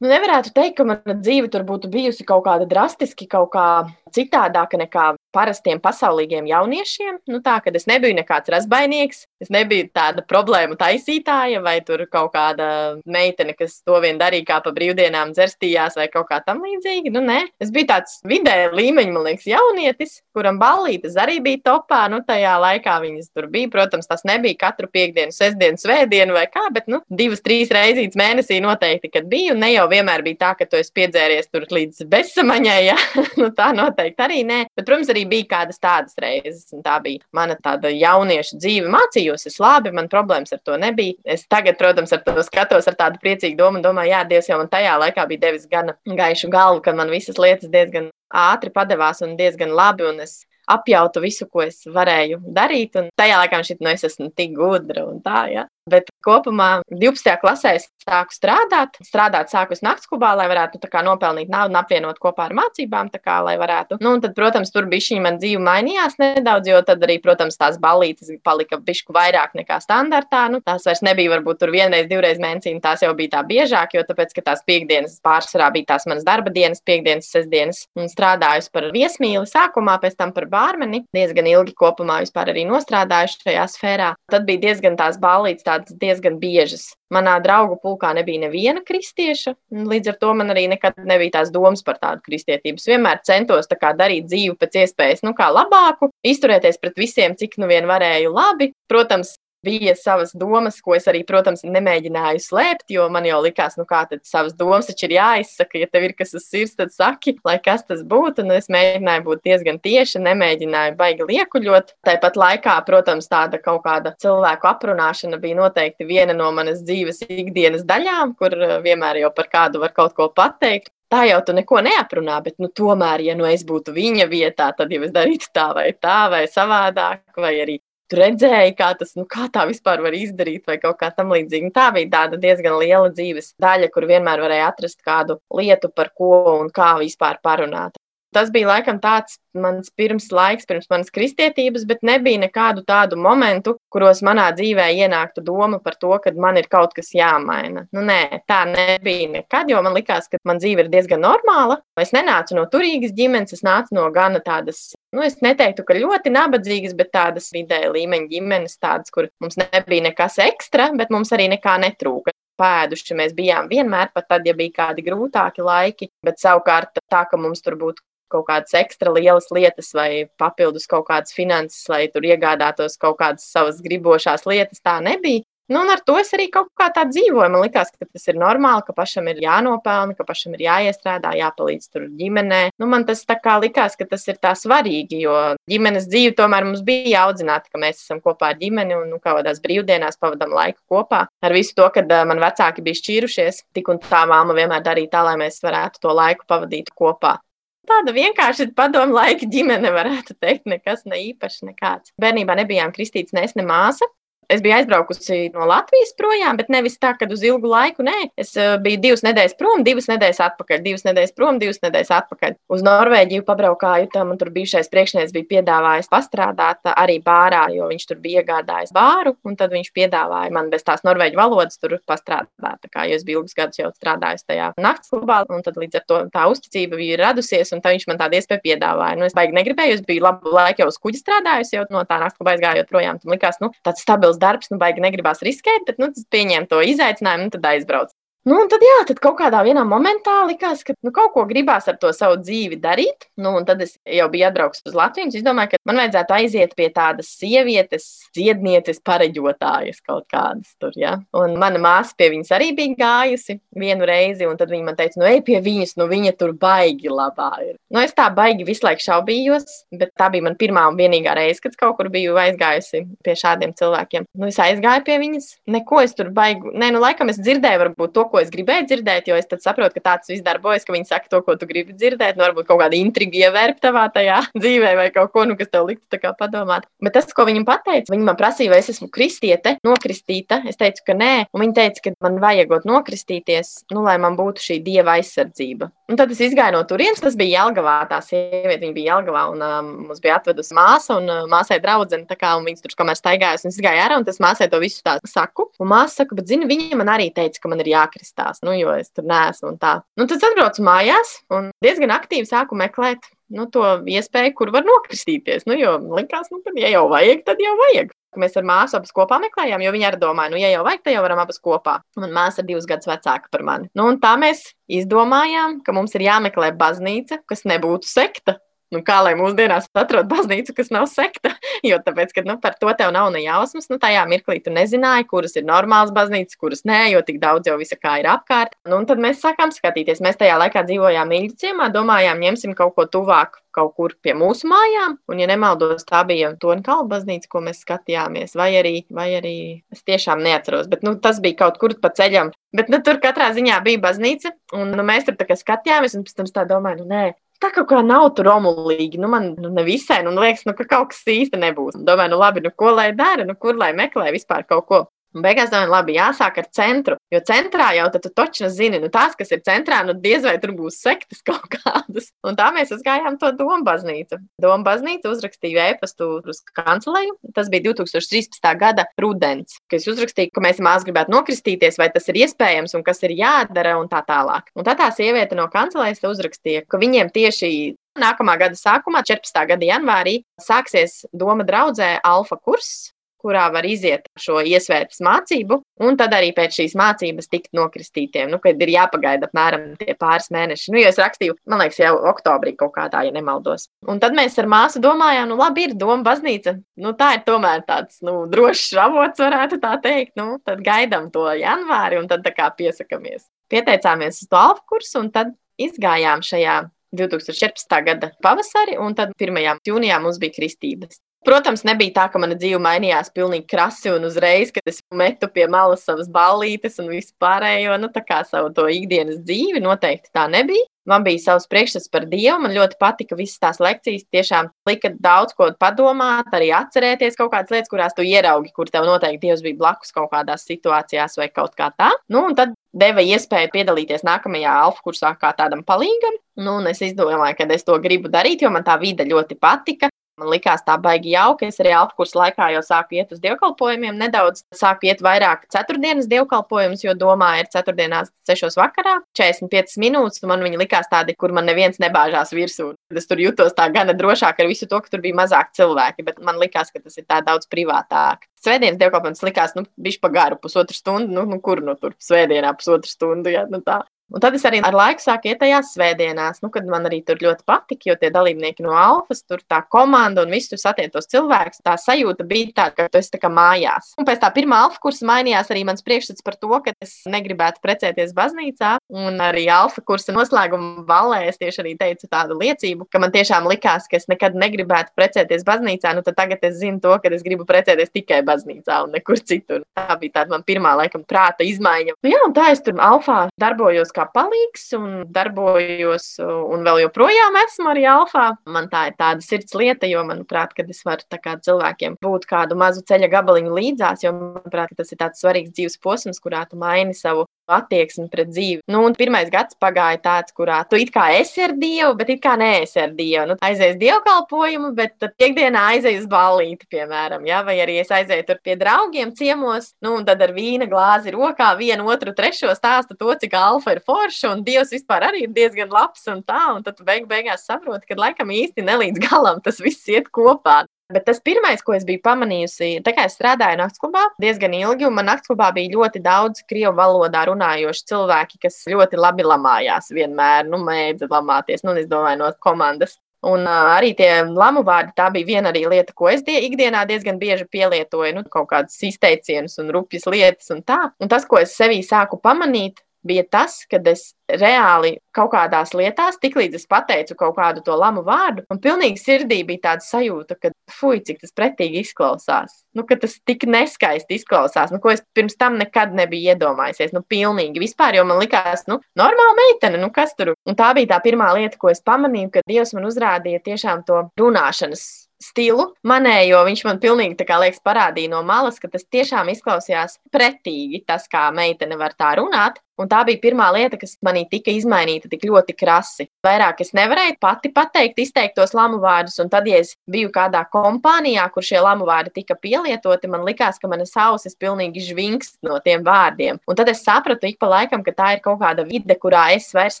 Nu, 0.00 0.08
nevarētu 0.08 0.52
teikt, 0.56 0.76
ka 0.78 0.84
mana 0.88 1.16
dzīve 1.16 1.50
tur 1.52 1.64
būtu 1.68 1.88
bijusi 1.92 2.24
kaut 2.28 2.44
kāda 2.44 2.68
drastiski, 2.68 3.28
kaut 3.32 3.50
kā 3.52 3.66
citādāka 4.12 4.80
nekā 4.80 5.06
parastiem 5.36 5.80
pasaulīgiem 5.82 6.48
jauniešiem. 6.48 7.20
Nu, 7.30 7.42
tā, 7.44 7.58
kad 7.64 7.76
es 7.76 7.86
nebiju 7.88 8.16
nekāds 8.16 8.50
razbainieks, 8.52 9.26
es 9.42 9.52
nebiju 9.52 9.90
tāda 9.94 10.24
problēmu 10.26 10.78
taisītāja 10.80 11.60
vai 11.64 11.78
kaut 11.84 12.32
kāda 12.34 12.68
meitene, 13.04 13.54
kas 13.56 13.80
to 13.86 13.98
vien 14.04 14.20
darīja, 14.20 14.46
kā 14.48 14.60
pa 14.64 14.72
brīvdienām 14.76 15.34
dzerstījās 15.36 15.98
vai 16.00 16.08
kaut 16.12 16.28
kā 16.30 16.40
tam 16.46 16.62
līdzīga. 16.64 17.12
Nu, 17.14 17.22
nē. 17.24 17.38
es 17.62 17.72
biju 17.74 17.90
tāds 17.92 18.20
vidēja 18.26 18.72
līmeņa, 18.76 19.12
man 19.12 19.26
liekas, 19.28 19.48
jaunietis, 19.50 20.20
kuram 20.36 20.60
ballītes 20.60 21.18
arī 21.20 21.38
bija 21.44 21.62
topā. 21.70 22.06
Nu, 22.12 22.22
tajā 22.26 22.56
laikā 22.62 22.96
viņas 23.04 23.30
tur 23.34 23.50
bija. 23.52 23.70
Protams, 23.72 24.08
tas 24.08 24.24
nebija 24.28 24.56
katru 24.60 24.88
piekdienu, 24.92 25.34
sestdienu, 25.34 25.80
svētdienu 25.80 26.36
vai 26.36 26.46
kā, 26.52 26.66
bet 26.72 26.88
nu, 26.90 27.02
divas, 27.10 27.42
trīs 27.44 27.72
reizes 27.74 28.16
mēnesī 28.18 28.60
noteikti, 28.64 29.10
kad 29.12 29.28
biju. 29.30 29.56
Ne 29.58 29.72
jau 29.74 29.86
vienmēr 29.90 30.24
bija 30.26 30.40
tā, 30.44 30.52
ka 30.60 30.68
tu 30.70 30.78
esi 30.80 30.94
piedzēries 30.96 31.50
tur 31.50 31.66
līdz 31.72 32.06
bezsamaņai. 32.12 32.78
Ja? 32.86 32.96
nu, 33.40 33.50
tā 33.56 33.72
noteikti 33.76 34.26
arī 34.26 34.42
nē. 34.46 34.60
Bet, 34.76 34.86
protams, 34.86 35.10
arī 35.12 35.25
bija 35.30 35.48
kādas 35.50 35.80
tādas 35.82 36.16
reizes, 36.22 36.66
un 36.76 36.82
tā 36.84 36.96
bija 37.04 37.22
mana 37.36 37.56
tāda 37.62 37.90
jaunieša 37.92 38.58
dzīve. 38.60 38.90
Mācījos, 38.92 39.46
es 39.50 39.58
labi, 39.62 39.92
man 39.96 40.10
problēmas 40.12 40.54
ar 40.56 40.62
to 40.64 40.78
nebija. 40.80 41.16
Es 41.24 41.46
tagad, 41.50 41.78
protams, 41.80 42.14
ar 42.16 42.24
to 42.26 42.34
skatos 42.46 42.88
ar 42.90 42.98
tādu 42.98 43.22
priecīgu 43.22 43.58
domu 43.58 43.80
un 43.80 43.86
domāju, 43.86 44.14
jā, 44.14 44.24
Dievs 44.30 44.50
jau 44.50 44.60
man 44.60 44.70
tajā 44.72 44.96
laikā 45.02 45.26
bija 45.30 45.46
devis 45.48 45.66
gan 45.70 45.94
gaišu 46.06 46.50
galvu, 46.52 46.82
ka 46.84 46.94
man 46.96 47.12
visas 47.12 47.38
lietas 47.40 47.70
diezgan 47.72 48.10
ātri 48.32 48.72
padevās 48.74 49.22
un 49.26 49.36
diezgan 49.38 49.74
labi. 49.76 50.06
Un 50.06 50.22
es 50.24 50.44
apjautu 50.66 51.22
visu, 51.24 51.48
ko 51.50 51.64
es 51.66 51.82
varēju 51.86 52.42
darīt. 52.56 52.98
Un 53.00 53.10
tajā 53.18 53.40
laikā 53.42 53.62
šķiet, 53.62 53.82
nu, 53.84 53.92
es 53.94 54.06
esmu 54.10 54.30
tik 54.36 54.54
gudra 54.58 55.06
un 55.06 55.22
tā. 55.24 55.46
Ja? 55.52 55.66
Bet 55.86 56.08
kopumā 56.26 56.80
12. 56.90 57.36
klasē 57.38 57.76
es 57.78 57.84
sāku 58.02 58.34
strādāt. 58.34 58.96
Strādāt 59.06 59.52
sāku 59.52 59.76
naktsklubā, 59.86 60.32
lai 60.34 60.48
varētu 60.50 60.80
kā, 60.90 61.02
nopelnīt 61.06 61.50
naudu 61.52 61.70
un 61.70 61.78
apvienot 61.78 62.18
kopā 62.22 62.48
ar 62.48 62.56
mācībām. 62.58 63.12
Kā, 63.16 63.36
varētu. 63.46 64.00
nu, 64.02 64.16
tad, 64.22 64.34
protams, 64.34 64.72
tur 64.74 64.88
bija 64.90 65.04
šī 65.04 65.20
mana 65.22 65.38
dzīve 65.38 65.62
mainījās 65.62 66.18
nedaudz, 66.18 66.68
jo 66.68 66.80
tad 66.86 67.02
arī, 67.06 67.16
protams, 67.22 67.56
tās 67.58 67.78
balītes 67.78 68.32
palika 68.44 68.80
bišku 68.82 69.14
vairāk 69.14 69.54
nekā 69.58 69.78
standartā. 69.82 70.46
Nu, 70.50 70.60
tās 70.64 70.86
vairs 70.88 71.04
nebija 71.06 71.36
varbūt 71.36 71.62
tur 71.62 71.70
vienreiz, 71.74 72.08
divreiz 72.10 72.42
mēnesī, 72.42 72.74
un 72.74 72.82
tās 72.82 73.04
jau 73.06 73.12
bija 73.18 73.36
tā 73.36 73.44
biežāk, 73.46 73.94
jo 73.94 74.02
tāpēc, 74.08 74.34
ka 74.34 74.44
tās 74.50 74.64
piekdienas 74.66 75.20
pārsvarā 75.22 75.70
bija 75.74 75.92
tās 75.94 76.08
manas 76.10 76.26
darba 76.26 76.50
dienas, 76.50 76.82
piekdienas, 76.86 77.30
sestdienas, 77.30 77.84
un 77.94 78.10
strādājusi 78.10 78.74
par 78.74 78.90
viesmīli 78.94 79.46
sākumā, 79.50 79.96
pēc 80.02 80.18
tam 80.18 80.34
par 80.36 80.50
bārmeni. 80.56 81.04
Diezgan 81.14 81.48
ilgi 81.52 81.76
kopumā 81.76 82.22
vispār 82.24 82.50
arī 82.54 82.66
nostrādājuši 82.68 83.42
šajā 83.44 83.66
sfērā. 83.76 84.12
Tad 84.32 84.48
bija 84.48 84.64
diezgan 84.66 84.98
tās 84.98 85.20
balītes 85.22 85.66
tādas 85.66 85.96
diezgan 86.00 86.40
biežas. 86.42 86.90
Manā 87.14 87.36
draugu 87.38 87.76
pulkā 87.84 88.10
nebija 88.16 88.42
neviena 88.48 88.82
kristieša, 88.82 89.52
līdz 89.70 90.10
ar 90.10 90.16
to 90.18 90.32
man 90.34 90.50
arī 90.50 90.64
nekad 90.72 90.98
nebija 91.06 91.36
tās 91.38 91.52
domas 91.54 91.84
par 91.86 92.00
tādu 92.02 92.24
kristietību. 92.26 92.82
Es 92.82 92.90
vienmēr 92.90 93.22
centos 93.28 93.70
darīt 93.70 94.26
dzīvi 94.26 94.56
pēc 94.58 94.80
iespējas 94.82 95.22
nu, 95.22 95.34
labāku, 95.36 96.10
izturēties 96.26 96.80
pret 96.82 96.98
visiem, 96.98 97.36
cik 97.38 97.60
nu 97.62 97.70
vien 97.70 97.86
varēju 97.86 98.34
labi. 98.34 98.72
Protams, 98.90 99.36
bija 99.66 99.96
savas 99.98 100.32
domas, 100.38 100.78
ko 100.84 100.94
es 100.96 101.08
arī, 101.10 101.24
protams, 101.26 101.64
nemēģināju 101.66 102.42
slēpt, 102.44 102.86
jo 102.94 103.08
man 103.12 103.26
jau 103.28 103.42
likās, 103.44 103.76
nu 103.80 103.86
kā 103.88 104.04
tad 104.10 104.22
savas 104.28 104.54
domas 104.58 104.88
taču 104.90 105.08
ir 105.08 105.16
jāizsaka. 105.18 105.80
Ja 105.82 105.90
tev 105.90 106.06
ir 106.08 106.16
kas 106.18 106.34
uz 106.38 106.46
sirds, 106.46 106.76
tad 106.78 106.94
saki, 106.94 107.36
lai 107.46 107.58
kas 107.62 107.84
tas 107.88 108.02
būtu. 108.06 108.46
Un 108.46 108.56
es 108.56 108.70
mēģināju 108.72 109.26
būt 109.26 109.44
diezgan 109.48 109.80
tieši, 109.82 110.22
nemēģināju 110.26 110.96
baigi 110.98 111.28
liekuļot. 111.30 111.94
Tāpat 112.06 112.40
laikā, 112.40 112.76
protams, 112.88 113.30
tāda 113.32 113.60
kaut 113.62 113.82
kāda 113.86 114.14
cilvēku 114.22 114.70
aprunāšana 114.70 115.40
bija 115.42 115.60
noteikti 115.60 116.08
viena 116.08 116.36
no 116.36 116.52
manas 116.54 116.84
dzīves 116.86 117.24
ikdienas 117.26 117.86
daļām, 117.88 118.36
kur 118.38 118.54
eh, 118.54 118.76
vienmēr 118.84 119.24
jau 119.24 119.32
par 119.34 119.50
kādu 119.52 119.82
var 119.82 119.96
kaut 119.96 120.14
ko 120.16 120.30
pateikt. 120.34 120.92
Tā 121.06 121.20
jau 121.28 121.38
tu 121.46 121.54
neko 121.54 121.78
neaprunā, 121.86 122.40
bet 122.42 122.56
nu, 122.58 122.66
tomēr, 122.74 123.22
ja 123.22 123.36
nu 123.38 123.46
es 123.46 123.62
būtu 123.66 123.92
viņa 123.94 124.26
vietā, 124.26 124.72
tad 124.74 124.90
jau 124.90 125.04
es 125.06 125.12
darītu 125.14 125.52
tā 125.54 125.68
vai 125.76 125.92
tā, 125.94 126.24
vai 126.32 126.40
savādāk, 126.50 127.22
vai 127.38 127.52
arī 127.62 127.76
tu 128.10 128.20
redzēji, 128.20 128.76
kā 128.78 128.92
tas, 128.98 129.14
nu, 129.18 129.26
kā 129.30 129.48
tā 129.52 129.66
vispār 129.70 130.02
var 130.04 130.16
izdarīt, 130.16 130.64
vai 130.68 130.78
kaut 130.82 130.98
kā 131.02 131.10
tam 131.16 131.34
līdzīga. 131.34 131.72
Tā 131.74 131.90
bija 131.96 132.12
tāda 132.16 132.40
diezgan 132.40 132.78
liela 132.80 133.12
dzīves 133.12 133.54
daļa, 133.62 133.92
kur 133.94 134.08
vienmēr 134.10 134.42
varēja 134.46 134.72
atrast 134.72 135.02
kādu 135.06 135.40
lietu, 135.54 135.92
par 135.94 136.12
ko 136.16 136.32
un 136.56 136.72
kā 136.74 136.94
vispār 137.02 137.40
parunāt 137.44 137.98
tas 138.36 138.50
bija 138.52 138.68
laikam 138.68 138.98
tāds 139.00 139.38
mans 139.56 139.88
pirms 139.96 140.28
laiks, 140.34 140.66
pirms 140.68 140.90
manas 140.92 141.12
kristietības, 141.14 141.86
bet 141.88 142.02
nebija 142.04 142.42
nekādu 142.42 142.82
tādu 142.84 143.16
momentu, 143.16 143.76
kuros 143.92 144.20
manā 144.26 144.50
dzīvē 144.56 144.90
ienāktu 145.00 145.44
doma 145.46 145.78
par 145.80 145.96
to, 145.96 146.12
ka 146.20 146.34
man 146.36 146.60
ir 146.60 146.68
kaut 146.72 146.92
kas 146.96 147.14
jāmaina. 147.16 147.86
Nu, 147.96 148.04
nē, 148.04 148.42
tā 148.50 148.64
nebija 148.68 149.30
nekad, 149.38 149.72
jo 149.72 149.80
man 149.86 149.96
likās, 149.96 150.28
ka 150.28 150.40
man 150.44 150.60
dzīve 150.60 150.84
ir 150.84 150.92
diezgan 150.92 151.24
normāla. 151.24 151.80
Es 152.00 152.12
nenācu 152.16 152.58
no 152.58 152.66
turīgas 152.72 153.16
ģimenes, 153.16 153.56
es 153.56 153.64
nācu 153.64 153.96
no 153.96 154.04
gana 154.12 154.42
tādas, 154.44 154.90
nu, 155.16 155.24
es 155.24 155.38
neteiktu, 155.44 155.84
ka 155.86 155.96
ļoti 155.96 156.32
nabadzīgas, 156.34 156.94
bet 156.98 157.12
tādas 157.14 157.48
vidēja 157.54 157.92
līmeņa 157.94 158.28
ģimenes, 158.32 158.76
tādas, 158.82 159.12
kur 159.14 159.30
mums 159.42 159.56
nebija 159.60 160.04
nekas 160.10 160.36
ekstra, 160.44 160.90
bet 160.98 161.12
mums 161.14 161.32
arī 161.32 161.48
nekā 161.54 161.78
netrūka 161.86 162.34
pēduši. 162.60 163.16
Mēs 163.18 163.32
bijām 163.36 163.70
vienmēr, 163.72 164.12
pat 164.14 164.28
tad, 164.32 164.46
ja 164.48 164.54
bija 164.56 164.74
kādi 164.82 165.04
grūtāki 165.06 165.64
laiki, 165.64 166.10
bet 166.24 166.40
savukārt 166.42 167.00
tā, 167.08 167.24
ka 167.30 167.40
mums 167.40 167.64
tur 167.64 167.78
būtu 167.80 168.04
kaut 168.32 168.46
kādas 168.48 168.74
ekstra 168.74 169.12
lielas 169.14 169.46
lietas 169.54 169.92
vai 169.94 170.26
papildus 170.40 170.88
kaut 170.90 171.06
kādas 171.10 171.34
finanses, 171.36 171.84
lai 171.88 172.06
tur 172.10 172.26
iegādātos 172.26 172.98
kaut 172.98 173.20
kādas 173.20 173.46
savas 173.52 173.78
gribošās 173.84 174.46
lietas. 174.50 174.82
Tā 174.82 174.98
nebija. 175.04 175.46
Nu, 175.68 175.80
un 175.82 175.90
ar 175.90 175.98
to 176.06 176.14
es 176.20 176.28
arī 176.36 176.46
kaut 176.54 176.68
kā 176.78 176.86
tā 176.94 177.02
dzīvoju. 177.10 177.50
Man 177.50 177.64
liekas, 177.64 177.90
ka 177.96 178.06
tas 178.06 178.28
ir 178.30 178.36
normāli, 178.38 178.84
ka 178.86 178.94
pašam 178.94 179.26
ir 179.32 179.40
jānopelna, 179.42 180.14
ka 180.14 180.26
pašam 180.28 180.54
ir 180.54 180.62
jāiestrādā, 180.66 181.32
jāpalīdz 181.40 181.88
tur 181.90 182.04
ģimenē. 182.20 182.60
Nu, 182.78 182.86
man 182.90 183.06
tas 183.08 183.24
tā 183.26 183.34
kā 183.42 183.56
likās, 183.62 183.96
ka 183.98 184.06
tas 184.06 184.26
ir 184.30 184.38
tā 184.38 184.52
svarīgi, 184.58 185.18
jo 185.24 185.34
ģimenes 185.70 186.06
dzīve 186.12 186.36
tomēr 186.38 186.68
mums 186.68 186.84
bija 186.86 187.24
audzināta, 187.26 187.66
ka 187.72 187.82
mēs 187.82 188.04
esam 188.04 188.22
kopā 188.22 188.52
ar 188.52 188.60
ģimeni 188.60 188.94
un 188.94 189.10
nu, 189.10 189.18
kādās 189.22 189.58
brīvdienās 189.64 190.20
pavadām 190.22 190.54
laiku 190.54 190.84
kopā. 190.94 191.24
Ar 191.42 191.56
visu 191.56 191.74
to, 191.78 191.88
kad 191.94 192.14
man 192.30 192.42
vecāki 192.42 192.84
bija 192.86 193.00
šķīrušies, 193.00 193.64
tik 193.74 193.90
un 193.90 193.98
tā 194.06 194.22
māma 194.30 194.54
vienmēr 194.54 194.86
darīja 194.86 195.16
tā, 195.16 195.24
lai 195.26 195.34
mēs 195.40 195.58
varētu 195.66 196.04
to 196.06 196.14
laiku 196.14 196.46
pavadīt 196.46 196.94
kopā. 196.94 197.40
Tāda 197.86 198.10
vienkārši 198.14 198.72
padomu 198.74 199.14
laika 199.14 199.46
ģimene, 199.50 199.90
varētu 199.94 200.34
teikt, 200.42 200.66
nekas 200.70 201.04
ne 201.06 201.20
īpašs, 201.28 201.62
nekāds. 201.68 202.14
Bērnībā 202.22 202.56
nebijām 202.58 202.94
kristīts 202.94 203.34
ne 203.34 203.44
es, 203.46 203.54
ne 203.58 203.62
māsa. 203.66 204.08
Es 204.52 204.62
biju 204.62 204.76
aizbraukusi 204.76 205.38
no 205.54 205.66
Latvijas 205.66 206.12
projām, 206.18 206.58
bet 206.58 206.70
nevis 206.72 206.98
tā, 207.02 207.12
ka 207.18 207.28
uz 207.32 207.42
ilgu 207.46 207.70
laiku. 207.70 208.04
Nē, 208.06 208.30
es 208.38 208.52
uh, 208.58 208.76
biju 208.82 209.00
divas 209.02 209.24
nedēļas 209.26 209.56
prom, 209.58 209.82
divas 209.86 210.06
nedēļas 210.10 210.42
atpakaļ, 210.46 210.82
divas 210.84 211.06
nedēļas 211.08 211.34
prom, 211.36 211.60
divas 211.62 211.80
nedēļas 211.82 212.12
atpakaļ. 212.20 212.56
Uz 212.72 212.84
Norvēģiju 212.86 213.46
pabraukāju, 213.46 214.10
tam 214.14 214.34
tur 214.38 214.52
bijušais 214.54 214.90
priekšnieks 214.92 215.34
bija 215.34 215.50
piedāvājis 215.56 216.10
pastrādāt 216.12 216.86
arī 216.92 217.18
bārā, 217.24 217.66
jo 217.74 217.88
viņš 217.90 218.06
tur 218.10 218.20
bija 218.22 218.44
iegādājis 218.44 218.94
bāru, 218.94 219.34
tad 219.56 219.72
viņš 219.72 219.90
piedāvāja 219.96 220.52
man 220.54 220.70
bez 220.70 220.84
tās 220.86 221.02
norvēģu 221.06 221.38
valodas 221.40 221.80
tur 221.80 221.96
pastrādāt. 222.06 222.78
Tā 222.82 222.90
kā 222.92 223.06
es 223.10 223.24
biju 223.26 223.42
ilgus 223.42 223.56
gadus 223.56 223.80
jau 223.80 223.90
strādājis 223.94 224.46
tajā 224.46 224.70
naktas 224.80 225.10
klubā, 225.12 225.42
un 225.52 225.64
tad 225.66 225.78
līdz 225.80 226.00
ar 226.00 226.06
to 226.06 226.20
tā 226.34 226.46
uzticība 226.50 226.98
bija 227.00 227.18
radusies, 227.22 227.72
un 227.74 227.82
viņš 227.84 228.06
man 228.10 228.20
tādu 228.20 228.38
iespēju 228.38 228.64
piedāvāja. 228.64 229.18
Nu, 229.18 229.26
es 229.28 229.36
baigi 229.36 229.56
negribēju, 229.56 229.98
es 229.98 230.04
biju 230.06 230.24
labu 230.26 230.52
laiku 230.54 230.84
jau 230.84 230.90
uz 230.92 230.98
kuģa 231.02 231.22
strādājusi, 231.22 231.76
jau 231.78 231.86
no 231.94 232.04
tā 232.08 232.20
naktas 232.22 232.38
klubā 232.38 232.56
aizgājot 232.56 232.90
projām. 232.90 233.20
Tam 233.22 233.34
likās, 233.34 233.60
nu, 233.62 233.72
tāds 233.86 234.04
stabils 234.04 234.35
darbs, 234.42 234.70
nu, 234.72 234.78
baigi 234.82 235.04
negribās 235.04 235.42
riskēt, 235.46 235.86
bet, 235.88 236.00
nu, 236.02 236.10
pieņēma 236.32 236.70
to 236.70 236.82
izaicinājumu, 236.94 237.48
un 237.48 237.54
tad 237.56 237.68
aizbraucu. 237.72 238.14
Nu, 238.46 238.60
un 238.62 238.68
tad, 238.70 238.82
jā, 238.84 239.00
tad 239.08 239.18
kaut 239.18 239.40
kādā 239.40 239.58
momentā 239.82 240.36
likās, 240.46 240.84
ka 240.86 240.94
nu, 241.02 241.10
kaut 241.10 241.32
ko 241.34 241.42
gribās 241.50 241.88
ar 241.90 241.96
to 241.98 242.12
savu 242.14 242.36
dzīvi 242.38 242.76
darīt. 242.78 243.26
Nu, 243.42 243.56
tad 243.66 243.80
es 243.82 243.96
jau 244.06 244.28
biju 244.30 244.46
atbraucis 244.46 244.84
uz 244.86 244.94
Latviju. 244.94 245.32
Es 245.34 245.42
domāju, 245.42 245.72
ka 245.72 245.80
man 245.82 245.98
vajadzētu 245.98 246.34
aiziet 246.36 246.76
pie 246.78 246.86
tādas 246.94 247.32
sievietes, 247.40 248.06
dziednieces, 248.36 249.02
pareģotājas 249.02 249.98
kaut 250.06 250.28
kādas 250.30 250.76
tur. 250.78 250.94
Ja? 250.94 251.16
Un 251.34 251.56
mana 251.58 251.80
māsa 251.82 252.14
pie 252.14 252.28
viņas 252.36 252.52
arī 252.54 252.68
bija 252.78 252.94
gājusi 253.00 253.58
vienu 253.74 254.06
reizi, 254.06 254.46
un 254.46 254.54
tad 254.60 254.70
viņa 254.70 254.86
man 254.92 255.00
teica, 255.00 255.18
nu, 255.18 255.26
ej 255.26 255.42
pie 255.42 255.58
viņas, 255.66 255.96
nu, 255.98 256.06
viņa 256.14 256.36
tur 256.38 256.54
baigi 256.54 257.10
labā 257.10 257.50
ir. 257.66 257.74
Nu, 257.90 257.98
es 258.06 258.14
tā 258.14 258.28
baigi 258.30 258.68
visu 258.68 258.86
laiku 258.86 259.02
šaubījos, 259.08 259.66
bet 259.98 260.14
tā 260.14 260.30
bija 260.30 260.46
mana 260.46 260.58
pirmā 260.62 260.86
un 260.92 261.00
vienīgā 261.02 261.34
reize, 261.34 261.58
kad 261.66 261.74
kaut 261.82 261.98
kur 261.98 262.12
biju 262.14 262.38
aizgājusi 262.38 263.02
pie 263.26 263.34
šādiem 263.42 263.74
cilvēkiem. 263.74 264.30
Nu, 264.38 264.52
es 264.54 264.62
aizgāju 264.62 265.02
pie 265.10 265.18
viņas, 265.26 265.50
neko 265.74 266.04
es 266.06 266.14
tur 266.14 266.30
baigu. 266.30 266.70
Nē, 266.78 266.94
nu, 266.94 267.02
laikam 267.02 267.34
es 267.34 267.42
dzirdēju, 267.42 267.82
varbūt 267.88 268.14
to, 268.14 268.28
ko 268.36 268.42
es 268.44 268.52
gribēju 268.52 268.84
dzirdēt, 268.90 269.30
jo 269.30 269.38
es 269.40 269.48
saprotu, 269.64 269.96
ka 269.96 270.04
tāds 270.10 270.28
viss 270.28 270.44
darbojas, 270.44 270.84
ka 270.84 270.92
viņi 270.92 271.08
saka 271.08 271.32
to, 271.32 271.40
ko 271.46 271.56
tu 271.56 271.68
gribi 271.68 271.96
dzirdēt. 271.96 272.36
Nu, 272.36 272.44
varbūt 272.44 272.68
kaut 272.68 272.82
kāda 272.82 272.98
intriga 272.98 273.46
ievērp 273.46 273.80
tavā 273.80 274.06
tajā 274.12 274.42
dzīvē 274.60 274.92
vai 275.00 275.08
kaut 275.14 275.32
ko, 275.32 275.46
nu, 275.48 275.56
kas 275.56 275.72
tev 275.72 275.88
liktu 275.88 276.20
padomāt. 276.36 276.88
Bet 277.00 277.16
tas, 277.16 277.32
ko 277.32 277.46
viņam 277.48 277.64
pateica, 277.68 278.12
viņi 278.12 278.28
man 278.28 278.38
prasīja, 278.38 278.74
vai 278.74 278.82
es 278.82 278.92
esmu 278.92 279.08
kristiete, 279.12 279.78
nokristīta. 279.86 280.60
Es 280.68 280.76
teicu, 280.80 281.06
ka 281.08 281.16
nē, 281.16 281.32
un 281.54 281.64
viņi 281.64 281.76
teica, 281.80 282.04
ka 282.04 282.16
man 282.28 282.40
vajagot 282.42 282.88
nokristīties, 282.88 283.76
nu, 283.94 284.04
lai 284.04 284.18
man 284.22 284.36
būtu 284.38 284.68
šī 284.68 284.80
dieva 284.84 285.16
aizsardzība. 285.16 285.90
Un 286.06 286.14
tad 286.14 286.30
es 286.30 286.38
izgāju 286.44 286.76
no 286.76 286.84
turienes, 286.86 287.18
tas 287.18 287.34
bija 287.34 287.64
Jelgavā, 287.64 287.96
tā 288.06 288.20
sieviete, 288.22 288.78
viņa 288.84 288.94
bija 288.94 289.16
Jelgavā, 289.16 289.40
un 289.50 289.62
um, 289.66 289.88
mums 290.06 290.20
bija 290.22 290.36
atvedusi 290.38 290.76
māsa, 290.76 291.16
un 291.18 291.26
uh, 291.26 291.40
māsai 291.50 291.80
draudzene, 291.82 292.28
tā 292.28 292.36
kā 292.38 292.52
viņas 292.62 292.84
tur 292.84 292.94
kamēr 293.00 293.18
staigājas, 293.18 293.64
un 293.66 293.74
es 293.74 293.80
gāju 293.82 294.04
ārā, 294.04 294.20
un 294.20 294.26
tas 294.28 294.38
māsai 294.42 294.68
to 294.70 294.78
visu 294.82 295.02
tā 295.06 295.16
saku. 295.26 295.66
Un 295.82 295.90
māsa 295.90 296.22
saka, 296.22 296.38
bet 296.38 296.46
zini, 296.46 296.68
viņa 296.70 297.00
man 297.00 297.10
arī 297.16 297.26
teica, 297.34 297.58
ka 297.58 297.72
man 297.72 297.82
ir 297.82 297.90
jākristās, 298.26 298.62
nu, 298.62 298.74
jo 298.74 298.94
es 298.96 299.10
tur 299.10 299.24
neesmu 299.24 299.72
un 299.72 299.78
tā. 299.78 300.02
Nu, 300.16 300.26
tad 300.26 300.42
atbraucu 300.42 300.82
mājās, 300.82 301.42
un 301.50 301.70
diezgan 301.82 302.10
aktīvi 302.10 302.46
sāku 302.46 302.76
meklēt 302.76 303.30
nu, 303.48 303.66
to 303.70 304.02
iespēju, 304.06 304.54
kur 304.54 304.72
var 304.72 304.84
nokristīties. 304.84 305.66
Nu, 305.66 305.76
jo 305.78 305.98
likās, 306.16 306.50
nu, 306.50 306.60
tad, 306.64 306.74
ja 306.76 306.90
jau 306.90 307.08
vajag, 307.08 307.44
tad 307.46 307.58
jau 307.60 307.76
vajag. 307.78 308.10
Mēs 308.36 308.56
ar 308.58 308.66
māsu 308.68 308.98
abas 308.98 309.14
kopā 309.16 309.38
meklējām, 309.40 309.80
jo 309.80 309.92
viņa 309.94 310.08
arī 310.10 310.18
domāja, 310.20 310.50
nu, 310.52 310.58
ja 310.60 310.68
jau 310.68 310.82
vajag, 310.84 311.00
tad 311.04 311.14
jau 311.14 311.22
varam 311.24 311.38
abas 311.40 311.60
kopā. 311.62 312.00
Man 312.20 312.34
māsa 312.36 312.60
ir 312.60 312.66
divus 312.68 312.84
gadus 312.84 313.08
vecāka 313.08 313.48
par 313.48 313.64
mani. 313.64 313.88
Nu, 313.96 314.10
tā 314.20 314.34
mēs 314.36 314.74
izdomājām, 314.92 315.78
ka 315.86 315.94
mums 315.96 316.12
ir 316.18 316.26
jāmeklē 316.26 316.74
baznīca, 316.76 317.40
kas 317.48 317.64
nebūtu 317.64 318.10
sekta. 318.10 318.58
Nu, 318.94 319.00
kā 319.06 319.18
lai 319.26 319.32
mūsdienās 319.38 319.88
atrod 319.98 320.28
baznīcu, 320.30 320.74
kas 320.76 320.92
nav 320.94 321.08
sekta? 321.10 321.54
Jo 321.86 321.98
tāpēc, 322.02 322.30
ka, 322.32 322.42
nu, 322.46 322.56
par 322.62 322.74
to 322.80 322.88
tev 322.98 323.10
nav 323.14 323.28
ne 323.34 323.42
jausmas. 323.44 323.90
Nu, 323.92 323.98
tajā 324.02 324.22
mirklī 324.30 324.56
tu 324.64 324.72
nezināji, 324.74 325.26
kuras 325.28 325.54
ir 325.58 325.66
normālas 325.68 326.12
baznīcas, 326.14 326.56
kuras 326.58 326.86
nē, 326.88 327.12
jo 327.12 327.20
tik 327.26 327.36
daudz 327.42 327.68
jau 327.68 327.76
visa 327.78 327.98
kā 328.00 328.16
ir 328.22 328.30
apkārt. 328.32 328.74
Nu, 328.88 328.96
un 329.02 329.06
tad 329.06 329.20
mēs 329.22 329.42
sākām 329.44 329.74
skatīties. 329.74 330.22
Mēs 330.24 330.40
tajā 330.40 330.56
laikā 330.62 330.86
dzīvojām 330.88 331.30
Mīļu 331.30 331.54
ciemā, 331.60 331.90
domājām, 331.94 332.40
ņemsim 332.42 332.74
kaut 332.78 332.96
ko 332.96 333.06
tuvāk 333.12 333.60
kaut 333.76 333.92
kur 333.98 334.14
pie 334.24 334.34
mūsu 334.36 334.68
mājām. 334.70 335.18
Un, 335.30 335.40
ja 335.42 335.48
nemaldos, 335.50 336.06
tā 336.08 336.22
bija 336.28 336.52
Tonkalna 336.60 337.08
baznīca, 337.10 337.50
ko 337.52 337.62
mēs 337.66 337.82
skatījāmies, 337.84 338.56
vai 338.58 338.70
arī, 338.80 338.94
vai 339.12 339.28
arī 339.38 339.56
es 339.92 340.04
tiešām 340.06 340.42
neatceros, 340.44 340.88
bet 340.92 341.04
nu, 341.06 341.16
tas 341.20 341.42
bija 341.44 341.60
kaut 341.64 341.80
kur 341.82 341.96
pa 342.00 342.12
ceļam. 342.16 342.54
Bet 342.76 342.92
nu, 342.92 343.02
tur 343.04 343.20
katrā 343.22 343.50
ziņā 343.56 343.82
bija 343.84 344.02
baznīca, 344.08 344.54
un 344.76 344.96
nu, 344.96 345.06
mēs 345.06 345.28
tur 345.28 345.36
skatījāmies, 345.36 346.16
un 346.16 346.24
pēc 346.26 346.40
tam 346.40 346.48
tā 346.52 346.64
domājām, 346.68 347.04
nu, 347.04 347.10
nē, 347.12 347.26
Tā 347.62 347.70
kaut 347.72 347.88
kā 347.88 348.02
nav 348.04 348.28
tur 348.36 348.50
romulīgi. 348.50 349.20
Nu, 349.20 349.30
man 349.32 349.54
nu, 349.56 349.70
nevisai, 349.72 350.20
nu, 350.26 350.34
liekas, 350.36 350.66
nu, 350.68 350.74
ka 350.76 350.84
kaut 350.88 351.12
kas 351.12 351.22
īsti 351.32 351.60
nebūs. 351.60 351.96
Domāju, 352.04 352.34
nu, 352.34 352.40
labi, 352.42 352.62
nu, 352.64 352.72
ko 352.76 352.92
lai 352.92 353.10
dara, 353.16 353.46
nu, 353.48 353.56
kur 353.56 353.78
lai 353.80 353.92
meklē 353.96 354.28
vispār 354.34 354.66
kaut 354.68 354.88
ko. 354.90 355.00
Un 355.36 355.44
beigās 355.44 355.68
domāju, 355.68 355.92
labi, 355.92 356.14
jāsāk 356.16 356.62
ar 356.62 356.68
centru. 356.72 357.18
Jo 357.32 357.42
centrā 357.44 357.90
jau 357.98 358.06
tu 358.14 358.30
taču 358.32 358.70
zini, 358.72 359.00
nu 359.02 359.10
tās, 359.12 359.34
kas 359.36 359.52
ir 359.52 359.60
centrā, 359.66 359.98
nu 360.06 360.14
diez 360.16 360.46
vai 360.46 360.54
tur 360.62 360.72
būs 360.78 360.96
sektas 361.04 361.42
kaut 361.48 361.68
kādas. 361.74 362.30
Un 362.46 362.56
tā 362.56 362.70
mēs 362.72 362.94
uzgājām 362.96 363.36
to 363.40 363.52
domu 363.58 363.82
baznīcu. 363.86 364.40
Doma 364.62 364.80
baznīca 364.86 365.28
uzrakstīja 365.34 365.90
e-pastu 365.92 366.30
uz 366.40 366.62
kanceleju. 366.76 367.36
Tas 367.56 367.68
bija 367.72 367.90
2013. 367.90 368.70
gada 368.80 369.04
rudens, 369.20 369.76
kad 369.90 370.00
es 370.00 370.08
uzrakstīju, 370.08 370.54
ka 370.56 370.64
mēs 370.64 370.80
mās 370.84 371.04
gribētu 371.04 371.34
nokristīties, 371.34 372.00
vai 372.00 372.08
tas 372.14 372.32
ir 372.32 372.40
iespējams 372.46 372.96
un 372.96 373.04
kas 373.06 373.20
ir 373.26 373.36
jādara 373.36 373.98
un 374.00 374.08
tā 374.08 374.24
tālāk. 374.24 374.72
Un 374.76 374.88
tad 374.88 375.02
tā 375.02 375.10
sieviete 375.12 375.58
no 375.58 375.68
kancelejas 375.72 376.24
uzrakstīja, 376.24 376.86
ka 376.88 377.00
viņiem 377.02 377.32
tieši 377.34 377.70
Nākamā 378.16 378.54
gada 378.56 378.78
sākumā, 378.78 379.20
14. 379.28 379.58
gada 379.68 379.84
janvārī, 379.84 380.38
sāksies 380.62 381.26
Doma 381.36 381.66
draudzē 381.68 382.14
alfa 382.24 382.56
kurs, 382.56 383.10
kurā 383.46 383.68
var 383.74 383.86
iziet 383.86 384.26
šo 384.40 384.58
iesvētas 384.66 385.22
mācību, 385.24 385.78
un 386.02 386.18
tad 386.18 386.34
arī 386.34 386.50
pēc 386.56 386.80
šīs 386.80 386.96
mācības 386.98 387.50
tikt 387.52 387.72
nokristītiem. 387.76 388.50
Nu, 388.50 388.58
kad 388.62 388.80
ir 388.82 388.92
jāpagaida 388.96 389.48
apmēram 389.48 389.92
tie 390.00 390.16
pāris 390.18 390.50
mēneši. 390.54 390.90
Nu, 390.92 391.00
jo 391.02 391.10
es 391.12 391.20
rakstīju, 391.22 391.56
man 391.70 391.84
liekas, 391.84 392.00
jau 392.02 392.14
oktobrī 392.32 392.74
kaut 392.78 392.96
kādā, 392.96 393.22
ja 393.26 393.34
nemaldos. 393.34 393.88
Un 394.10 394.20
tad 394.22 394.36
mēs 394.36 394.58
ar 394.60 394.70
māsu 394.70 395.02
domājām, 395.04 395.50
nu, 395.52 395.60
labi, 395.60 395.86
ir 395.88 395.96
doma 395.98 396.22
baznīca. 396.26 396.76
Nu, 397.02 397.14
tā 397.18 397.36
ir 397.38 397.44
tomēr 397.46 397.86
tāds 397.86 398.18
nu, 398.26 398.42
drošs 398.50 398.96
avots, 399.06 399.42
varētu 399.42 399.80
tā 399.82 399.94
teikt. 400.02 400.34
Nu, 400.40 400.58
tad 400.66 400.82
gaidām 400.86 401.30
to 401.34 401.46
janvāri 401.56 402.20
un 402.20 402.28
tad 402.30 402.46
piesakamies. 402.76 403.46
Pieteicāmies 403.70 404.42
uz 404.42 404.50
to 404.50 404.58
alfa 404.58 404.84
kursu 404.90 405.22
un 405.22 405.32
tad 405.34 405.54
izgājām 405.80 406.42
šajā 406.46 406.82
2014. 407.16 407.96
gada 408.06 408.30
pavasarī, 408.42 408.96
un 409.00 409.14
tad 409.16 409.32
1. 409.38 409.80
jūnijā 409.86 410.18
mums 410.22 410.40
bija 410.42 410.56
kristības. 410.56 411.20
Protams, 411.46 411.84
nebija 411.86 412.14
tā, 412.16 412.24
ka 412.32 412.40
mana 412.42 412.56
dzīve 412.58 412.80
mainījās 412.82 413.30
pilnīgi 413.34 413.68
krasi 413.70 414.10
un 414.10 414.26
uzreiz, 414.26 414.72
kad 414.74 414.88
es 414.90 414.98
metu 415.14 415.46
pie 415.52 415.68
malas 415.70 416.02
savas 416.08 416.26
ballītes 416.32 416.98
un 417.02 417.12
vispārējo, 417.12 417.94
nu, 418.02 418.10
tā 418.10 418.24
kā 418.26 418.40
savu 418.48 418.72
to 418.74 418.88
ikdienas 418.90 419.38
dzīvi, 419.44 419.82
noteikti 419.84 420.32
tā 420.34 420.48
nebija. 420.50 420.88
Man 421.06 421.22
bija 421.22 421.38
savs 421.38 421.68
priekšstats 421.70 422.10
par 422.10 422.24
Dievu, 422.26 422.56
man 422.64 422.72
ļoti 422.74 422.98
patika 422.98 423.36
visas 423.38 423.60
tās 423.62 423.78
lekcijas. 423.78 424.24
Tiešām 424.34 424.72
lika 424.88 425.12
daudz 425.22 425.54
ko 425.54 425.68
padomāt, 425.78 426.50
arī 426.56 426.72
atcerēties 426.74 427.38
kaut 427.38 427.52
kādas 427.52 427.70
lietas, 427.70 427.90
kurās 427.92 428.16
tu 428.16 428.26
ieraugi, 428.26 428.72
kur 428.74 428.90
tev 428.90 429.06
noteikti 429.06 429.46
Dievs 429.46 429.62
bija 429.62 429.78
blakus 429.78 430.10
kaut 430.16 430.32
kādās 430.34 430.66
situācijās 430.66 431.38
vai 431.38 431.46
kaut 431.54 431.78
kā 431.78 431.92
tā. 431.94 432.10
Nu, 432.26 432.42
un 432.48 432.58
tad 432.58 432.74
deva 432.90 433.22
iespēju 433.22 433.70
piedalīties 433.76 434.26
nākamajā 434.26 434.74
alfa 434.82 435.06
kursā 435.06 435.30
kā 435.38 435.54
tādam 435.54 435.86
palīgam. 435.86 436.40
Nu, 436.58 436.80
un 436.80 436.90
es 436.90 437.04
izdomāju, 437.06 437.54
ka 437.54 437.70
es 437.76 437.86
to 437.86 438.00
gribu 438.02 438.32
darīt, 438.32 438.66
jo 438.66 438.74
man 438.74 438.82
tā 438.82 438.98
vide 438.98 439.28
ļoti 439.30 439.60
patika. 439.62 440.10
Man 440.36 440.50
likās 440.52 440.82
tā 440.84 440.98
baigi 441.00 441.30
jauki. 441.32 441.70
Es 441.70 441.80
arī 441.80 441.94
apkursu 441.96 442.36
laikā 442.36 442.68
jau 442.74 442.82
sāku 442.84 443.16
iet 443.16 443.30
uz 443.32 443.40
dievkalpojumiem. 443.40 444.18
Nedaudz 444.20 444.66
sāku 444.76 445.08
iet 445.08 445.22
vairāk 445.24 445.64
ceturtdienas 445.72 446.28
dievkalpojumus, 446.28 447.04
jo 447.06 447.14
domā 447.16 447.54
ir 447.62 447.70
ceturtdienās, 447.72 448.28
sešos 448.48 448.76
vakarā, 448.76 449.14
45 449.38 449.96
minūtes. 450.02 450.44
Man 450.44 450.64
viņi 450.66 450.80
likās 450.82 451.08
tādi, 451.12 451.32
kur 451.40 451.54
man 451.56 451.64
neviens 451.70 451.96
nebāžās 452.02 452.52
virsū. 452.56 452.90
Es 453.16 453.30
tur 453.30 453.40
jutos 453.40 453.72
tā 453.78 453.88
gana 453.94 454.12
drošāk 454.16 454.60
ar 454.60 454.68
visu 454.68 454.88
to, 454.90 455.00
ka 455.00 455.14
tur 455.14 455.24
bija 455.24 455.38
mazāk 455.40 455.72
cilvēki, 455.78 456.26
bet 456.28 456.44
man 456.44 456.60
likās, 456.60 456.92
ka 456.92 457.00
tas 457.00 457.16
ir 457.16 457.24
tā 457.24 457.40
daudz 457.46 457.70
privātāk. 457.72 458.44
Svētdienas 458.60 459.00
dievkalpojums 459.00 459.44
likās, 459.46 459.72
nu, 459.78 459.86
bišķi 459.96 460.20
pa 460.20 460.32
garu, 460.36 460.60
pusotru 460.60 460.96
stundu. 460.96 461.32
Nu, 461.32 461.46
nu 461.48 461.62
kur 461.64 461.80
nu 461.84 461.96
tur 461.96 462.12
svētdienā 462.20 462.76
pusotru 462.76 463.08
stundu? 463.08 463.52
Ja, 463.56 463.64
nu 463.72 463.80
tā. 463.84 464.02
Un 464.34 464.42
tad 464.42 464.56
es 464.58 464.64
arī 464.66 464.80
ar 464.82 464.94
laiku 464.96 465.22
sāku 465.22 465.52
iet 465.52 465.60
tajās 465.60 465.92
svētdienās, 465.94 466.58
nu, 466.64 466.70
kad 466.74 466.86
man 466.90 467.06
arī 467.06 467.20
tur 467.26 467.38
ļoti 467.38 467.62
patika, 467.68 468.08
jo 468.10 468.16
tie 468.18 468.30
dalībnieki 468.34 468.82
no 468.82 468.96
Alfas, 468.98 469.44
tur 469.46 469.60
tā 469.70 469.78
komanda 469.92 470.42
un 470.42 470.50
viss 470.50 470.70
tur 470.72 470.80
satiek 470.82 471.12
tos 471.14 471.28
cilvēkus. 471.30 471.78
Tā 471.86 471.94
sajūta 472.00 472.46
bija 472.48 472.72
tāda, 472.74 472.94
ka 472.96 473.06
tu 473.12 473.20
esi 473.20 473.30
tā 473.36 473.40
kā 473.42 473.50
mājās. 473.52 474.14
Un 474.18 474.26
pēc 474.26 474.42
tā 474.42 474.50
pirmā 474.54 474.80
Alfa 474.88 474.98
kursa 475.04 475.28
mainījās 475.30 475.70
arī 475.70 475.84
mans 475.86 476.02
priekšstats 476.06 476.42
par 476.46 476.58
to, 476.58 476.72
ka 476.82 476.94
es 477.04 477.20
negribētu 477.30 477.78
precēties 477.84 478.34
baznīcā. 478.34 478.96
Un 479.14 479.38
arī 479.46 479.68
Alfa 479.70 480.02
kursa 480.02 480.34
noslēguma 480.34 481.06
balē 481.06 481.44
es 481.52 481.62
tieši 481.62 481.84
arī 481.84 481.94
teicu 482.00 482.26
tādu 482.26 482.58
liecību, 482.58 483.06
ka 483.12 483.22
man 483.22 483.34
tiešām 483.34 483.70
likās, 483.70 484.10
ka 484.10 484.18
es 484.18 484.26
nekad 484.32 484.58
negribētu 484.58 485.14
precēties 485.14 485.62
baznīcā. 485.68 486.16
Nu, 486.18 486.26
tad 486.26 486.38
tagad 486.40 486.66
es 486.66 486.80
zinu 486.80 486.98
to, 487.04 487.14
ka 487.22 487.30
es 487.30 487.46
gribu 487.46 487.68
precēties 487.68 488.10
tikai 488.10 488.42
baznīcā 488.46 489.04
un 489.06 489.14
nekur 489.14 489.38
citur. 489.38 489.86
Tā 489.94 490.18
bija 490.18 490.40
tāda 490.40 490.56
man 490.56 490.66
pirmā, 490.66 490.96
laikam, 490.98 491.22
prāta 491.22 491.62
izmaiņa. 491.66 492.18
Nu, 492.18 492.34
jā, 492.34 492.42
un 492.48 492.56
tā 492.56 492.72
es 492.74 492.82
tur 492.82 492.98
Alfā 493.06 493.46
darbojos 493.60 494.15
kā 494.16 494.26
palīgs 494.32 494.88
un 494.98 495.26
darbojos, 495.32 496.28
un 496.42 496.86
vēl 496.86 497.02
joprojām 497.06 497.58
esmu 497.62 497.92
arī 497.92 498.06
alfā. 498.10 498.46
Man 498.72 498.90
tā 498.92 499.06
ir 499.10 499.18
tāda 499.20 499.44
sirds 499.44 499.76
lieta, 499.78 500.08
jo, 500.10 500.24
manuprāt, 500.28 500.74
kad 500.76 500.90
es 500.92 501.02
varu 501.06 501.26
cilvēkiem 501.66 502.18
būt 502.22 502.48
kādu 502.50 502.78
mazu 502.78 503.04
ceļa 503.06 503.30
gabaliņu 503.36 503.76
līdzās, 503.76 504.24
jo, 504.26 504.32
manuprāt, 504.36 504.94
tas 504.96 505.12
ir 505.12 505.20
tāds 505.20 505.42
svarīgs 505.42 505.74
dzīves 505.76 506.00
posms, 506.02 506.40
kurā 506.42 506.64
tu 506.70 506.80
maini 506.80 507.14
savu 507.16 507.46
attieksmi 507.66 508.28
pret 508.32 508.50
dzīvi. 508.50 508.82
Nu, 508.92 509.02
un 509.06 509.16
pirmais 509.18 509.50
gads 509.52 509.76
pagāja 509.82 510.20
tāds, 510.22 510.54
kurā 510.56 510.82
tu 510.88 510.98
it 511.00 511.12
kā 511.14 511.28
esi 511.38 511.64
ar 511.66 511.74
Dievu, 511.76 512.14
bet 512.18 512.32
it 512.34 512.42
kā 512.44 512.54
neesi 512.60 513.00
ar 513.02 513.12
Dievu. 513.16 513.46
Nu, 513.50 513.58
aizies 513.66 513.96
dievkalpojumu, 514.00 514.92
bet 514.96 515.16
tad 515.22 515.34
piekdienā 515.40 515.84
aizies 515.92 516.22
uz 516.22 516.30
ballīti, 516.30 516.88
piemēram, 516.92 517.46
ja? 517.48 517.62
vai 517.66 517.78
arī 517.82 517.98
es 518.02 518.12
aizēju 518.14 518.46
tur 518.48 518.60
pie 518.64 518.76
draugiem 518.80 519.32
ciemos, 519.36 519.92
nu, 520.04 520.16
un 520.20 520.26
tad 520.28 520.42
ar 520.46 520.54
vīna 520.56 520.88
glāzi 520.90 521.34
rokā 521.34 521.72
vienu 521.78 522.08
otru 522.12 522.34
trešo 522.36 522.72
stāstu 522.78 523.18
to, 523.18 523.32
cik 523.42 523.56
alfa 523.58 523.96
ir 523.96 524.02
forša, 524.06 524.54
un 524.54 524.64
Dievs 524.66 524.94
vispār 524.94 525.28
arī 525.30 525.46
ir 525.46 525.54
diezgan 525.56 525.92
labs 525.92 526.26
un 526.32 526.42
tā, 526.46 526.62
un 526.74 526.84
tad 526.86 527.00
beig 527.06 527.28
beigās 527.30 527.66
saproti, 527.68 528.06
ka 528.08 528.18
laikam 528.18 528.52
īsti 528.54 528.86
nelīdz 528.86 529.22
galam 529.28 529.62
tas 529.64 529.80
viss 529.82 530.06
iet 530.12 530.30
kopā. 530.34 530.84
Bet 531.14 531.22
tas 531.28 531.38
pirmais, 531.38 531.82
ko 531.86 531.94
es 531.94 532.02
biju 532.06 532.18
pamanījusi, 532.24 532.96
tā 533.06 533.12
kā 533.14 533.28
es 533.28 533.36
strādāju 533.36 533.78
naktsklubā 533.78 534.24
diezgan 534.42 534.72
ilgi, 534.74 535.06
un 535.06 535.14
man 535.14 535.28
naktsklubā 535.30 535.68
bija 535.76 535.92
ļoti 535.92 536.22
daudz 536.24 536.64
krievu 536.66 536.96
valodā 536.98 537.44
runājoši 537.46 538.08
cilvēki, 538.10 538.58
kas 538.66 538.80
ļoti 538.90 539.20
labi 539.20 539.46
lamājās 539.46 540.10
vienmēr, 540.16 540.66
nu, 540.66 540.80
mēdza 540.82 541.30
lamāties, 541.30 541.86
nu, 541.86 541.94
es 542.00 542.10
domāju, 542.10 542.40
no 542.42 542.50
komandas. 542.58 543.14
Un 543.46 543.62
uh, 543.68 543.92
arī 543.94 544.10
tie 544.18 544.30
lamu 544.48 544.82
vārdi, 544.82 545.12
tā 545.14 545.28
bija 545.30 545.46
viena 545.46 545.70
lieta, 545.70 546.10
ko 546.16 546.26
es 546.32 546.42
die, 546.42 546.56
ikdienā 546.66 547.04
diezgan 547.06 547.38
bieži 547.38 547.68
pielietoju, 547.70 548.32
nu, 548.34 548.42
kaut 548.50 548.66
kādas 548.72 548.98
izteicienas 549.06 549.78
un 549.78 549.94
rupjas 549.94 550.26
lietas 550.26 550.74
un 550.74 550.82
tā. 550.82 551.12
Un 551.22 551.30
tas, 551.30 551.46
ko 551.46 551.60
es 551.62 551.76
sevī 551.78 552.00
sāku 552.02 552.40
pamanīt, 552.42 553.05
bija 553.26 553.44
tas, 553.50 553.80
kad 553.90 554.06
es 554.08 554.30
reāli 554.46 555.16
kaut 555.34 555.50
kādās 555.52 555.92
lietās, 555.96 556.38
tiklīdz 556.42 556.78
es 556.78 556.86
pateicu 556.90 557.34
kaut 557.38 557.56
kādu 557.58 557.82
to 557.84 557.96
lamu 557.98 558.22
vārdu, 558.26 558.64
man 558.70 558.80
pilnīgi 558.82 559.20
sirdī 559.20 559.60
bija 559.66 559.82
tāda 559.90 560.06
sajūta, 560.06 560.58
ka, 560.60 560.70
fuj, 560.92 561.20
cik 561.26 561.42
tas 561.42 561.54
pretīgi 561.56 562.04
izklausās. 562.04 562.80
Nu, 562.96 563.04
ka 563.08 563.18
tas 563.20 563.36
tik 563.46 563.66
neskaisti 563.68 564.38
izklausās, 564.38 564.94
nu, 564.94 565.02
ko 565.02 565.12
es 565.12 565.24
pirms 565.36 565.58
tam 565.58 565.76
nekad 565.80 566.14
nebiju 566.16 566.54
iedomājies. 566.54 567.12
Nu, 567.16 567.24
pilnīgi 567.26 567.82
vispār, 567.82 568.16
jo 568.20 568.24
man 568.28 568.40
likās, 568.42 568.86
nu, 568.90 569.00
normāla 569.18 569.58
meitene, 569.58 570.00
nu, 570.00 570.12
kas 570.14 570.34
tur. 570.38 570.54
Un 570.66 570.78
tā 570.78 570.92
bija 570.96 571.16
tā 571.16 571.22
pirmā 571.26 571.52
lieta, 571.58 571.78
ko 571.80 571.92
es 571.92 572.02
pamanīju, 572.06 572.54
ka 572.54 572.66
Dievs 572.70 572.94
man 572.96 573.10
uzrādīja 573.10 573.64
tiešām 573.66 574.06
to 574.08 574.24
runāšanas 574.40 575.06
stilu 575.42 575.90
manējo. 576.06 576.62
Viņš 576.66 576.82
man 576.88 577.00
pilnīgi 577.02 577.46
kā 577.46 577.58
liekas 577.60 577.82
parādīja 577.84 578.32
no 578.32 578.42
malas, 578.46 578.80
ka 578.80 578.90
tas 578.92 579.04
tiešām 579.04 579.50
izklausījās 579.52 580.18
pretīgi, 580.32 581.04
tas, 581.08 581.28
kā 581.32 581.48
meitene 581.54 581.98
var 582.00 582.16
tā 582.18 582.36
runāt. 582.40 582.80
Un 582.96 583.10
tā 583.10 583.20
bija 583.28 583.40
pirmā 583.42 583.66
lieta, 583.76 583.98
kas 584.00 584.14
manī 584.24 584.46
tika 584.48 584.72
izmainīta 584.72 585.28
tik 585.28 585.44
ļoti 585.48 585.74
krasi. 585.76 586.28
Vairāk 586.46 586.80
es 586.80 586.94
nevarēju 586.96 587.36
pati 587.42 587.70
pateikt, 587.74 588.20
izteikt 588.22 588.56
tos 588.56 588.72
lamu 588.76 589.00
vārdus, 589.02 589.36
un 589.42 589.50
tad, 589.52 589.68
ja 589.68 589.80
es 589.82 589.94
biju 590.10 590.30
kādā 590.32 590.62
kompānijā, 590.72 591.44
kur 591.52 591.66
šie 591.66 591.82
lamu 591.84 592.06
vārdi 592.08 592.32
tika 592.38 592.56
pielietoti, 592.56 593.28
man 593.28 593.44
likās, 593.46 593.80
ka 593.82 593.90
manas 593.92 594.14
ausis 594.16 594.56
pilnīgi 594.56 595.04
žvingst 595.10 595.58
no 595.66 595.76
tiem 595.84 596.04
vārdiem. 596.06 596.60
Un 596.64 596.78
tad 596.78 596.88
es 596.92 597.04
sapratu 597.04 597.50
ik 597.50 597.60
pa 597.60 597.68
laikam, 597.74 598.04
ka 598.06 598.16
tā 598.16 598.32
ir 598.36 598.42
kaut 598.44 598.62
kāda 598.62 598.86
vide, 598.88 599.18
kurā 599.20 599.50
es 599.56 599.68
vairs 599.76 600.00